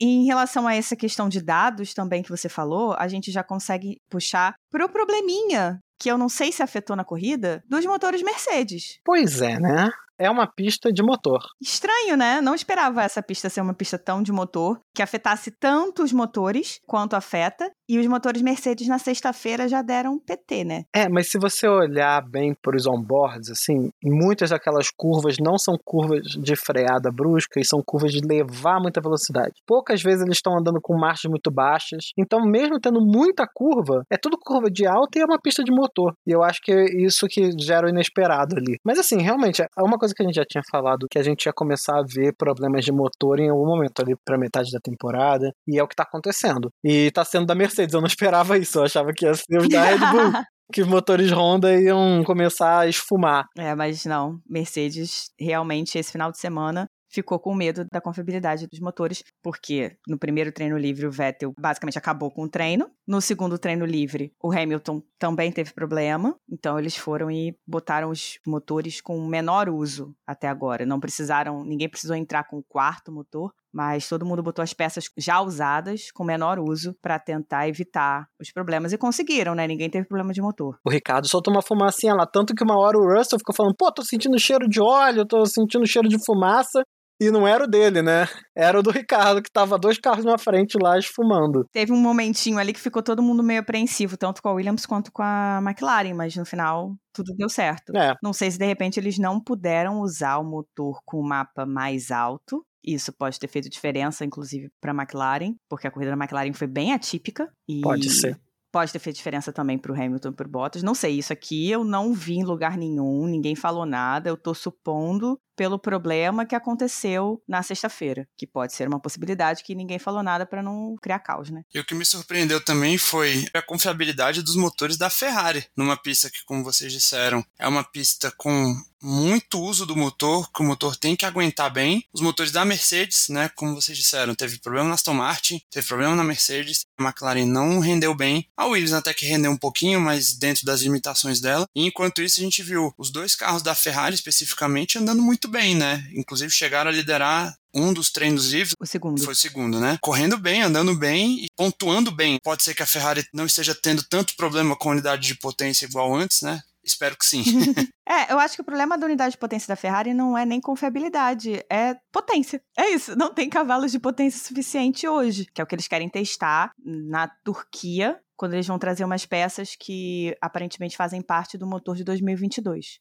Em 0.00 0.24
relação 0.26 0.66
a 0.66 0.74
essa 0.74 0.96
questão 0.96 1.28
de 1.28 1.42
dados 1.42 1.92
também 1.92 2.22
que 2.22 2.30
você 2.30 2.48
falou, 2.48 2.94
a 2.98 3.08
gente 3.08 3.30
já 3.30 3.42
consegue 3.42 3.98
puxar 4.10 4.54
pro 4.70 4.88
probleminha, 4.90 5.80
que 5.98 6.10
eu 6.10 6.18
não 6.18 6.28
sei 6.28 6.52
se 6.52 6.62
afetou 6.62 6.96
na 6.96 7.04
corrida, 7.04 7.62
dos 7.68 7.84
motores 7.86 8.22
Mercedes. 8.22 9.00
Pois 9.04 9.40
é, 9.40 9.58
né? 9.58 9.90
É 10.18 10.30
uma 10.30 10.46
pista 10.46 10.92
de 10.92 11.02
motor. 11.02 11.40
Estranho, 11.60 12.16
né? 12.16 12.40
Não 12.40 12.54
esperava 12.54 13.02
essa 13.02 13.22
pista 13.22 13.50
ser 13.50 13.60
uma 13.60 13.74
pista 13.74 13.98
tão 13.98 14.22
de 14.22 14.32
motor, 14.32 14.80
que 14.94 15.02
afetasse 15.02 15.50
tanto 15.50 16.02
os 16.02 16.12
motores 16.12 16.80
quanto 16.86 17.14
afeta. 17.14 17.70
E 17.88 17.98
os 17.98 18.06
motores 18.06 18.42
Mercedes 18.42 18.88
na 18.88 18.98
sexta-feira 18.98 19.68
já 19.68 19.80
deram 19.80 20.18
PT, 20.18 20.64
né? 20.64 20.84
É, 20.92 21.08
mas 21.08 21.30
se 21.30 21.38
você 21.38 21.68
olhar 21.68 22.20
bem 22.28 22.52
para 22.60 22.76
os 22.76 22.84
onboards, 22.84 23.48
assim, 23.48 23.90
muitas 24.02 24.50
daquelas 24.50 24.88
curvas 24.90 25.36
não 25.38 25.56
são 25.56 25.76
curvas 25.84 26.22
de 26.22 26.56
freada 26.56 27.12
brusca 27.12 27.60
e 27.60 27.64
são 27.64 27.80
curvas 27.84 28.10
de 28.10 28.26
levar 28.26 28.80
muita 28.80 29.00
velocidade. 29.00 29.52
Poucas 29.64 30.02
vezes 30.02 30.22
eles 30.22 30.38
estão 30.38 30.58
andando 30.58 30.80
com 30.82 30.98
margens 30.98 31.30
muito 31.30 31.48
baixas. 31.48 32.06
Então, 32.18 32.40
mesmo 32.40 32.80
tendo 32.80 33.00
muita 33.00 33.46
curva, 33.46 34.02
é 34.10 34.16
tudo 34.16 34.36
curva 34.36 34.68
de 34.68 34.84
alta 34.84 35.18
e 35.18 35.22
é 35.22 35.24
uma 35.24 35.40
pista 35.40 35.62
de 35.62 35.70
motor. 35.70 36.12
E 36.26 36.32
eu 36.32 36.42
acho 36.42 36.60
que 36.62 36.72
é 36.72 36.84
isso 37.04 37.28
que 37.28 37.50
gera 37.60 37.86
o 37.86 37.90
inesperado 37.90 38.56
ali. 38.56 38.78
Mas 38.84 38.98
assim, 38.98 39.22
realmente, 39.22 39.62
é 39.62 39.68
uma 39.78 39.98
coisa 39.98 40.05
que 40.14 40.22
a 40.22 40.26
gente 40.26 40.36
já 40.36 40.44
tinha 40.44 40.62
falado, 40.70 41.06
que 41.10 41.18
a 41.18 41.22
gente 41.22 41.46
ia 41.46 41.52
começar 41.52 41.98
a 41.98 42.04
ver 42.06 42.34
problemas 42.36 42.84
de 42.84 42.92
motor 42.92 43.38
em 43.40 43.48
algum 43.48 43.66
momento 43.66 44.00
ali 44.00 44.14
para 44.24 44.38
metade 44.38 44.70
da 44.70 44.80
temporada. 44.80 45.52
E 45.66 45.78
é 45.78 45.82
o 45.82 45.88
que 45.88 45.96
tá 45.96 46.04
acontecendo. 46.04 46.70
E 46.84 47.10
tá 47.10 47.24
sendo 47.24 47.46
da 47.46 47.54
Mercedes. 47.54 47.94
Eu 47.94 48.00
não 48.00 48.08
esperava 48.08 48.58
isso. 48.58 48.78
Eu 48.78 48.84
achava 48.84 49.12
que 49.12 49.24
ia 49.24 49.34
ser 49.34 49.58
os 49.58 49.68
da 49.68 49.84
Red 49.84 49.98
Bull. 49.98 50.32
que 50.72 50.82
os 50.82 50.88
motores 50.88 51.30
Honda 51.30 51.80
iam 51.80 52.24
começar 52.24 52.80
a 52.80 52.88
esfumar. 52.88 53.44
É, 53.56 53.74
mas 53.74 54.04
não. 54.04 54.38
Mercedes, 54.48 55.30
realmente, 55.38 55.98
esse 55.98 56.10
final 56.10 56.32
de 56.32 56.38
semana 56.38 56.86
ficou 57.16 57.38
com 57.38 57.54
medo 57.54 57.86
da 57.90 58.00
confiabilidade 58.00 58.66
dos 58.66 58.80
motores, 58.80 59.22
porque 59.42 59.96
no 60.06 60.18
primeiro 60.18 60.52
treino 60.52 60.76
livre 60.76 61.06
o 61.06 61.10
Vettel 61.10 61.52
basicamente 61.58 61.98
acabou 61.98 62.30
com 62.30 62.44
o 62.44 62.48
treino. 62.48 62.90
No 63.06 63.20
segundo 63.20 63.58
treino 63.58 63.86
livre, 63.86 64.32
o 64.42 64.52
Hamilton 64.52 65.02
também 65.18 65.50
teve 65.50 65.72
problema, 65.72 66.36
então 66.50 66.78
eles 66.78 66.96
foram 66.96 67.30
e 67.30 67.56
botaram 67.66 68.10
os 68.10 68.38
motores 68.46 69.00
com 69.00 69.26
menor 69.26 69.68
uso 69.68 70.14
até 70.26 70.48
agora. 70.48 70.84
Não 70.84 71.00
precisaram, 71.00 71.64
ninguém 71.64 71.88
precisou 71.88 72.16
entrar 72.16 72.44
com 72.44 72.58
o 72.58 72.64
quarto 72.64 73.12
motor, 73.12 73.52
mas 73.72 74.08
todo 74.08 74.24
mundo 74.24 74.42
botou 74.42 74.62
as 74.62 74.72
peças 74.72 75.04
já 75.18 75.40
usadas 75.40 76.10
com 76.10 76.24
menor 76.24 76.58
uso 76.58 76.96
para 77.02 77.18
tentar 77.18 77.68
evitar 77.68 78.26
os 78.40 78.50
problemas 78.50 78.92
e 78.92 78.98
conseguiram, 78.98 79.54
né? 79.54 79.66
Ninguém 79.66 79.90
teve 79.90 80.08
problema 80.08 80.32
de 80.32 80.40
motor. 80.40 80.78
O 80.84 80.90
Ricardo 80.90 81.28
soltou 81.28 81.52
uma 81.52 81.62
fumacinha 81.62 82.14
lá, 82.14 82.26
tanto 82.26 82.54
que 82.54 82.64
uma 82.64 82.78
hora 82.78 82.96
o 82.96 83.16
Russell 83.16 83.38
ficou 83.38 83.54
falando: 83.54 83.74
pô, 83.76 83.92
tô 83.92 84.02
sentindo 84.02 84.38
cheiro 84.38 84.66
de 84.66 84.80
óleo, 84.80 85.26
tô 85.26 85.44
sentindo 85.44 85.86
cheiro 85.86 86.08
de 86.08 86.16
fumaça. 86.24 86.82
E 87.20 87.30
não 87.30 87.48
era 87.48 87.64
o 87.64 87.66
dele, 87.66 88.02
né? 88.02 88.26
Era 88.54 88.78
o 88.78 88.82
do 88.82 88.90
Ricardo, 88.90 89.42
que 89.42 89.50
tava 89.50 89.78
dois 89.78 89.98
carros 89.98 90.24
na 90.24 90.36
frente 90.36 90.76
lá 90.80 90.98
esfumando. 90.98 91.64
Teve 91.72 91.92
um 91.92 92.00
momentinho 92.00 92.58
ali 92.58 92.72
que 92.72 92.80
ficou 92.80 93.02
todo 93.02 93.22
mundo 93.22 93.42
meio 93.42 93.60
apreensivo, 93.60 94.16
tanto 94.16 94.42
com 94.42 94.48
a 94.48 94.52
Williams 94.52 94.84
quanto 94.84 95.10
com 95.10 95.22
a 95.22 95.60
McLaren, 95.62 96.14
mas 96.14 96.36
no 96.36 96.44
final 96.44 96.94
tudo 97.14 97.34
deu 97.34 97.48
certo. 97.48 97.96
É. 97.96 98.14
Não 98.22 98.32
sei 98.32 98.50
se 98.50 98.58
de 98.58 98.66
repente 98.66 99.00
eles 99.00 99.18
não 99.18 99.40
puderam 99.40 100.00
usar 100.00 100.36
o 100.36 100.44
motor 100.44 101.00
com 101.04 101.18
o 101.18 101.26
mapa 101.26 101.64
mais 101.64 102.10
alto. 102.10 102.64
Isso 102.84 103.12
pode 103.12 103.38
ter 103.38 103.48
feito 103.48 103.68
diferença, 103.68 104.24
inclusive, 104.24 104.68
para 104.80 104.92
a 104.92 104.94
McLaren, 104.94 105.54
porque 105.68 105.86
a 105.86 105.90
corrida 105.90 106.14
da 106.14 106.22
McLaren 106.22 106.52
foi 106.52 106.66
bem 106.68 106.92
atípica. 106.92 107.50
E 107.68 107.80
Pode 107.80 108.10
ser. 108.10 108.38
Pode 108.70 108.92
ter 108.92 108.98
feito 108.98 109.16
diferença 109.16 109.52
também 109.52 109.78
para 109.78 109.90
o 109.90 109.94
Hamilton 109.94 110.28
e 110.28 110.32
para 110.32 110.46
o 110.46 110.50
Bottas. 110.50 110.82
Não 110.82 110.94
sei, 110.94 111.18
isso 111.18 111.32
aqui 111.32 111.70
eu 111.70 111.82
não 111.82 112.12
vi 112.12 112.34
em 112.34 112.44
lugar 112.44 112.76
nenhum, 112.76 113.26
ninguém 113.26 113.56
falou 113.56 113.86
nada. 113.86 114.28
Eu 114.28 114.36
tô 114.36 114.52
supondo 114.54 115.38
pelo 115.56 115.78
problema 115.78 116.44
que 116.46 116.54
aconteceu 116.54 117.42
na 117.48 117.62
sexta-feira, 117.62 118.28
que 118.36 118.46
pode 118.46 118.74
ser 118.74 118.86
uma 118.86 119.00
possibilidade 119.00 119.64
que 119.64 119.74
ninguém 119.74 119.98
falou 119.98 120.22
nada 120.22 120.46
para 120.46 120.62
não 120.62 120.94
criar 121.00 121.18
caos, 121.18 121.50
né? 121.50 121.62
E 121.74 121.80
o 121.80 121.84
que 121.84 121.94
me 121.94 122.04
surpreendeu 122.04 122.62
também 122.62 122.98
foi 122.98 123.46
a 123.54 123.62
confiabilidade 123.62 124.42
dos 124.42 124.54
motores 124.54 124.96
da 124.96 125.10
Ferrari, 125.10 125.66
numa 125.76 125.96
pista 125.96 126.30
que, 126.30 126.44
como 126.44 126.62
vocês 126.62 126.92
disseram, 126.92 127.44
é 127.58 127.66
uma 127.66 127.82
pista 127.82 128.30
com 128.36 128.76
muito 129.02 129.60
uso 129.60 129.86
do 129.86 129.96
motor, 129.96 130.50
que 130.50 130.60
o 130.62 130.64
motor 130.64 130.96
tem 130.96 131.14
que 131.14 131.24
aguentar 131.24 131.72
bem. 131.72 132.04
Os 132.12 132.20
motores 132.20 132.50
da 132.50 132.64
Mercedes, 132.64 133.28
né, 133.28 133.48
como 133.54 133.74
vocês 133.74 133.96
disseram, 133.96 134.34
teve 134.34 134.58
problema 134.58 134.88
na 134.88 134.94
Aston 134.94 135.14
Martin, 135.14 135.62
teve 135.70 135.86
problema 135.86 136.16
na 136.16 136.24
Mercedes, 136.24 136.84
a 136.98 137.02
McLaren 137.02 137.46
não 137.46 137.78
rendeu 137.78 138.14
bem. 138.14 138.48
A 138.56 138.66
Williams 138.66 138.92
até 138.92 139.14
que 139.14 139.26
rendeu 139.26 139.50
um 139.50 139.56
pouquinho, 139.56 140.00
mas 140.00 140.34
dentro 140.34 140.64
das 140.64 140.80
limitações 140.80 141.40
dela. 141.40 141.68
E 141.74 141.86
enquanto 141.86 142.22
isso, 142.22 142.40
a 142.40 142.42
gente 142.42 142.62
viu 142.62 142.92
os 142.98 143.10
dois 143.10 143.36
carros 143.36 143.62
da 143.62 143.74
Ferrari 143.74 144.14
especificamente 144.14 144.98
andando 144.98 145.22
muito 145.22 145.45
bem, 145.48 145.74
né? 145.74 146.06
Inclusive 146.14 146.50
chegaram 146.50 146.90
a 146.90 146.94
liderar 146.94 147.56
um 147.74 147.92
dos 147.92 148.10
treinos 148.10 148.50
livres. 148.50 148.74
O 148.80 148.86
segundo. 148.86 149.22
Foi 149.22 149.32
o 149.32 149.36
segundo, 149.36 149.78
né? 149.78 149.98
Correndo 150.00 150.38
bem, 150.38 150.62
andando 150.62 150.94
bem 150.94 151.44
e 151.44 151.46
pontuando 151.56 152.10
bem. 152.10 152.38
Pode 152.42 152.62
ser 152.62 152.74
que 152.74 152.82
a 152.82 152.86
Ferrari 152.86 153.26
não 153.32 153.46
esteja 153.46 153.74
tendo 153.74 154.02
tanto 154.02 154.34
problema 154.36 154.74
com 154.76 154.88
a 154.88 154.92
unidade 154.92 155.26
de 155.26 155.34
potência 155.34 155.84
igual 155.84 156.14
antes, 156.14 156.42
né? 156.42 156.62
Espero 156.86 157.16
que 157.16 157.26
sim. 157.26 157.42
é, 158.08 158.32
eu 158.32 158.38
acho 158.38 158.54
que 158.54 158.60
o 158.62 158.64
problema 158.64 158.96
da 158.96 159.06
unidade 159.06 159.32
de 159.32 159.38
potência 159.38 159.66
da 159.66 159.74
Ferrari 159.74 160.14
não 160.14 160.38
é 160.38 160.46
nem 160.46 160.60
confiabilidade, 160.60 161.64
é 161.68 161.96
potência. 162.12 162.62
É 162.78 162.90
isso, 162.90 163.16
não 163.16 163.34
tem 163.34 163.50
cavalos 163.50 163.90
de 163.90 163.98
potência 163.98 164.40
suficiente 164.40 165.06
hoje, 165.06 165.46
que 165.52 165.60
é 165.60 165.64
o 165.64 165.66
que 165.66 165.74
eles 165.74 165.88
querem 165.88 166.08
testar 166.08 166.70
na 166.84 167.26
Turquia, 167.44 168.20
quando 168.36 168.54
eles 168.54 168.66
vão 168.66 168.78
trazer 168.78 169.04
umas 169.04 169.24
peças 169.24 169.70
que 169.78 170.36
aparentemente 170.40 170.96
fazem 170.96 171.22
parte 171.22 171.56
do 171.56 171.66
motor 171.66 171.96
de 171.96 172.04
2022. 172.04 172.98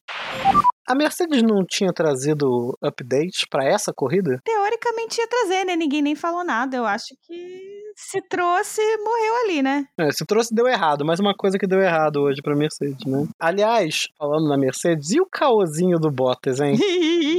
A 0.87 0.93
Mercedes 0.93 1.41
não 1.41 1.65
tinha 1.67 1.91
trazido 1.91 2.77
updates 2.81 3.41
para 3.49 3.65
essa 3.65 3.91
corrida? 3.91 4.39
Teoricamente 4.43 5.19
ia 5.19 5.27
trazer, 5.27 5.65
né? 5.65 5.75
Ninguém 5.75 6.01
nem 6.01 6.15
falou 6.15 6.43
nada. 6.43 6.77
Eu 6.77 6.85
acho 6.85 7.15
que 7.25 7.85
se 7.95 8.21
trouxe, 8.29 8.81
morreu 8.97 9.35
ali, 9.43 9.63
né? 9.63 9.85
É, 9.97 10.11
se 10.11 10.23
trouxe, 10.25 10.53
deu 10.53 10.67
errado. 10.67 11.03
Mais 11.03 11.19
uma 11.19 11.33
coisa 11.33 11.57
que 11.57 11.65
deu 11.65 11.79
errado 11.79 12.17
hoje 12.17 12.39
pra 12.41 12.55
Mercedes, 12.55 13.03
né? 13.05 13.25
Aliás, 13.39 14.07
falando 14.17 14.47
na 14.47 14.57
Mercedes, 14.57 15.11
e 15.11 15.19
o 15.19 15.25
caosinho 15.25 15.97
do 15.97 16.11
Bottas, 16.11 16.59
hein? 16.59 16.75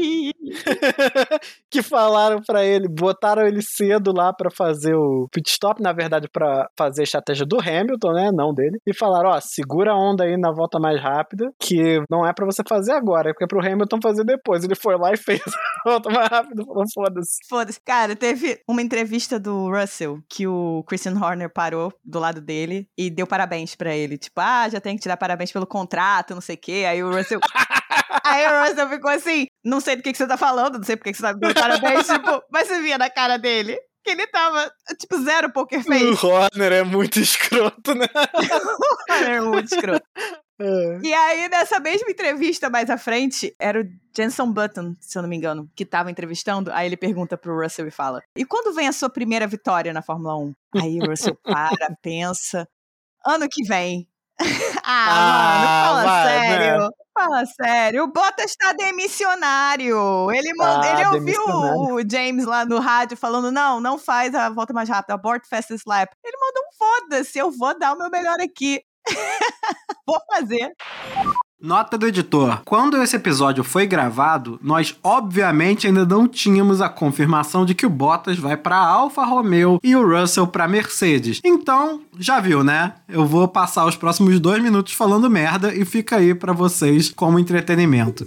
que 1.71 1.83
falaram 1.83 2.41
para 2.47 2.65
ele, 2.65 2.88
botaram 2.88 3.47
ele 3.47 3.62
cedo 3.62 4.12
lá 4.15 4.33
para 4.33 4.50
fazer 4.50 4.95
o 4.95 5.29
pit 5.33 5.50
stop, 5.50 5.83
na 5.83 5.93
verdade 5.93 6.29
para 6.29 6.69
fazer 6.76 7.03
a 7.03 7.05
estratégia 7.05 7.47
do 7.47 7.59
Hamilton, 7.59 8.12
né, 8.12 8.31
não 8.33 8.53
dele, 8.53 8.79
e 8.87 8.95
falaram, 8.95 9.31
ó, 9.31 9.41
segura 9.41 9.93
a 9.93 9.97
onda 9.97 10.25
aí 10.25 10.37
na 10.37 10.53
volta 10.53 10.79
mais 10.79 11.00
rápida, 11.00 11.53
que 11.61 12.03
não 12.11 12.26
é 12.26 12.33
para 12.33 12.47
você 12.47 12.62
fazer 12.69 12.93
agora, 12.93 13.31
é 13.31 13.33
porque 13.33 13.45
é 13.45 13.49
pro 13.49 13.61
Hamilton 13.61 13.99
fazer 14.03 14.25
depois. 14.25 14.65
Ele 14.65 14.75
foi 14.75 14.97
lá 14.97 15.12
e 15.12 15.17
fez 15.17 15.41
a 15.87 15.91
volta 15.91 16.11
mais 16.11 16.29
rápida, 16.29 16.65
falou, 16.65 16.85
foda-se. 16.93 17.38
Foda-se. 17.49 17.81
Cara, 17.81 18.15
teve 18.17 18.61
uma 18.69 18.83
entrevista 18.83 19.38
do 19.38 19.71
Russell 19.71 20.21
que 20.29 20.47
o 20.47 20.85
Christian 20.87 21.15
Horner 21.15 21.50
parou 21.53 21.93
do 22.05 22.19
lado 22.19 22.41
dele 22.41 22.88
e 22.97 23.11
deu 23.11 23.26
parabéns 23.26 23.75
para 23.75 23.95
ele, 23.95 24.19
tipo, 24.19 24.41
ah, 24.41 24.69
já 24.69 24.81
tem 24.81 24.97
que 24.97 25.03
te 25.03 25.09
dar 25.09 25.17
parabéns 25.17 25.53
pelo 25.53 25.67
contrato, 25.67 26.35
não 26.35 26.41
sei 26.41 26.57
o 26.57 26.61
quê. 26.61 26.85
Aí 26.88 27.03
o 27.03 27.11
Russell 27.11 27.41
Aí 28.25 28.46
o 28.46 28.68
Russell 28.68 28.88
ficou 28.88 29.10
assim, 29.10 29.46
não 29.64 29.80
sei 29.80 29.96
do 29.96 30.02
que, 30.02 30.12
que 30.12 30.18
você 30.18 30.26
tá 30.26 30.36
falando, 30.36 30.78
não 30.78 30.84
sei 30.84 30.96
porque 30.96 31.12
que 31.12 31.18
você 31.18 31.22
tá 31.22 31.32
me 31.34 31.40
dando 31.40 31.54
parabéns, 31.54 32.06
tipo, 32.08 32.42
mas 32.50 32.68
você 32.68 32.80
via 32.80 32.98
na 32.98 33.10
cara 33.10 33.36
dele 33.36 33.78
que 34.04 34.10
ele 34.12 34.26
tava, 34.28 34.70
tipo, 35.00 35.18
zero 35.18 35.52
poker 35.52 35.82
face. 35.82 36.04
O 36.04 36.26
Horner 36.26 36.72
é 36.72 36.82
muito 36.84 37.18
escroto, 37.18 37.92
né? 37.92 38.06
o 38.14 39.12
Horner 39.12 39.36
é 39.36 39.40
muito 39.40 39.75
escroto. 39.75 40.06
É. 40.58 40.98
E 41.02 41.12
aí, 41.12 41.48
nessa 41.48 41.80
mesma 41.80 42.08
entrevista 42.08 42.70
mais 42.70 42.88
à 42.88 42.96
frente, 42.96 43.54
era 43.58 43.80
o 43.80 43.84
Jenson 44.16 44.50
Button, 44.50 44.96
se 45.00 45.18
eu 45.18 45.22
não 45.22 45.28
me 45.28 45.36
engano, 45.36 45.68
que 45.75 45.84
tava 45.84 46.10
entrevistando. 46.10 46.72
Aí 46.72 46.86
ele 46.86 46.96
pergunta 46.96 47.36
pro 47.36 47.60
Russell 47.60 47.88
e 47.88 47.90
fala: 47.90 48.22
E 48.36 48.44
quando 48.44 48.75
vem 48.75 48.88
a 48.88 48.92
sua 48.92 49.10
primeira 49.10 49.46
vitória 49.46 49.92
na 49.92 50.02
Fórmula 50.02 50.36
1? 50.38 50.54
Aí 50.80 50.98
o 51.00 51.10
Russell 51.10 51.36
para, 51.44 51.94
pensa. 52.00 52.66
Ano 53.26 53.46
que 53.50 53.64
vem. 53.64 54.08
ah, 54.84 55.06
ah, 55.08 55.58
mano, 55.58 55.84
fala 55.84 56.04
vai, 56.04 56.26
sério. 56.26 56.78
Né? 56.78 56.88
Fala 57.16 57.46
sério, 57.46 58.04
o 58.04 58.12
Bottas 58.12 58.54
tá 58.56 58.75
demissionário. 58.75 60.30
Ele, 60.30 60.52
manda, 60.54 60.87
ah, 60.87 61.00
ele 61.00 61.08
ouviu 61.16 61.42
o 61.94 62.00
James 62.06 62.44
lá 62.44 62.66
no 62.66 62.78
rádio 62.78 63.16
falando: 63.16 63.50
não, 63.50 63.80
não 63.80 63.96
faz 63.96 64.35
a 64.35 64.50
volta 64.50 64.75
mais 64.75 64.87
rápida, 64.87 65.14
abort 65.14 65.42
fastest 65.49 65.85
lap. 65.87 66.11
Ele 66.23 66.37
mandou 66.38 66.62
um 66.62 66.76
foda-se, 66.76 67.38
eu 67.38 67.50
vou 67.50 67.78
dar 67.78 67.94
o 67.94 67.99
meu 67.99 68.11
melhor 68.11 68.38
aqui. 68.38 68.82
vou 70.06 70.20
fazer. 70.30 70.75
Nota 71.66 71.99
do 71.99 72.06
editor: 72.06 72.61
quando 72.64 73.02
esse 73.02 73.16
episódio 73.16 73.64
foi 73.64 73.88
gravado, 73.88 74.56
nós 74.62 74.94
obviamente 75.02 75.88
ainda 75.88 76.06
não 76.06 76.28
tínhamos 76.28 76.80
a 76.80 76.88
confirmação 76.88 77.66
de 77.66 77.75
que 77.75 77.85
o 77.85 77.90
Bottas 77.90 78.38
vai 78.38 78.56
para 78.56 78.76
Alfa 78.76 79.25
Romeo 79.25 79.80
e 79.82 79.96
o 79.96 80.08
Russell 80.08 80.46
para 80.46 80.68
Mercedes. 80.68 81.40
Então, 81.44 82.02
já 82.20 82.38
viu, 82.38 82.62
né? 82.62 82.94
Eu 83.08 83.26
vou 83.26 83.49
passar 83.49 83.85
os 83.85 83.96
próximos 83.96 84.38
dois 84.38 84.62
minutos 84.62 84.92
falando 84.92 85.28
merda 85.28 85.75
e 85.75 85.85
fica 85.85 86.18
aí 86.18 86.37
para 86.37 86.52
vocês 86.52 87.11
como 87.11 87.37
entretenimento. 87.37 88.25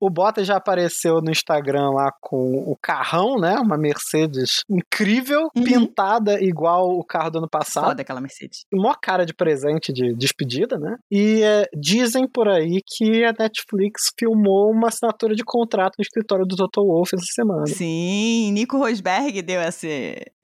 O 0.00 0.10
Bottas 0.10 0.46
já 0.46 0.56
apareceu 0.56 1.20
no 1.22 1.30
Instagram 1.30 1.90
lá 1.90 2.10
com 2.20 2.64
o 2.66 2.76
carrão, 2.80 3.36
né? 3.36 3.56
Uma 3.56 3.78
Mercedes 3.78 4.60
incrível, 4.68 5.48
uhum. 5.56 5.64
pintada 5.64 6.42
igual 6.42 6.88
o 6.90 7.04
carro 7.04 7.30
do 7.30 7.38
ano 7.38 7.48
passado. 7.48 7.86
Foda 7.86 8.02
aquela 8.02 8.20
Mercedes. 8.20 8.64
Mó 8.72 8.94
cara 9.00 9.24
de 9.24 9.34
presente 9.34 9.92
de 9.92 10.14
despedida, 10.14 10.78
né? 10.78 10.96
E 11.10 11.42
é, 11.42 11.64
dizem 11.74 12.28
por 12.28 12.48
aí 12.48 12.80
que 12.86 13.24
a 13.24 13.32
Netflix 13.38 14.10
filmou 14.18 14.70
uma 14.70 14.88
assinatura 14.88 15.34
de 15.34 15.44
contrato 15.44 15.94
no 15.98 16.02
escritório 16.02 16.44
do 16.44 16.56
Toto 16.56 16.84
Wolff 16.84 17.14
essa 17.14 17.26
semana. 17.32 17.66
Sim, 17.66 18.52
Nico 18.52 18.78
Rosberg 18.78 19.40
deu 19.42 19.60
essa, 19.60 19.86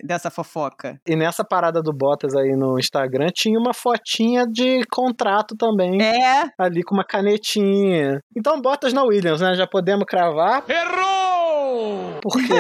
dessa 0.03 0.31
fofoca. 0.31 0.99
E 1.07 1.17
nessa 1.17 1.45
parada 1.45 1.83
do 1.83 1.93
Bottas 1.93 2.35
aí 2.35 2.57
no 2.57 2.79
Instagram 2.79 3.29
tinha 3.35 3.59
uma 3.59 3.75
fotinha 3.75 4.47
de 4.47 4.83
contrato 4.91 5.57
também. 5.57 6.01
É. 6.03 6.45
Ali 6.59 6.83
com 6.83 6.95
uma 6.95 7.05
canetinha. 7.05 8.21
Então 8.37 8.61
Bottas 8.61 8.93
na 8.93 9.03
Williams, 9.03 9.42
né? 9.43 9.55
Já 9.55 9.67
podemos 9.67 10.07
cravar. 10.07 10.65
Errou! 10.69 12.19
Porque 12.23 12.53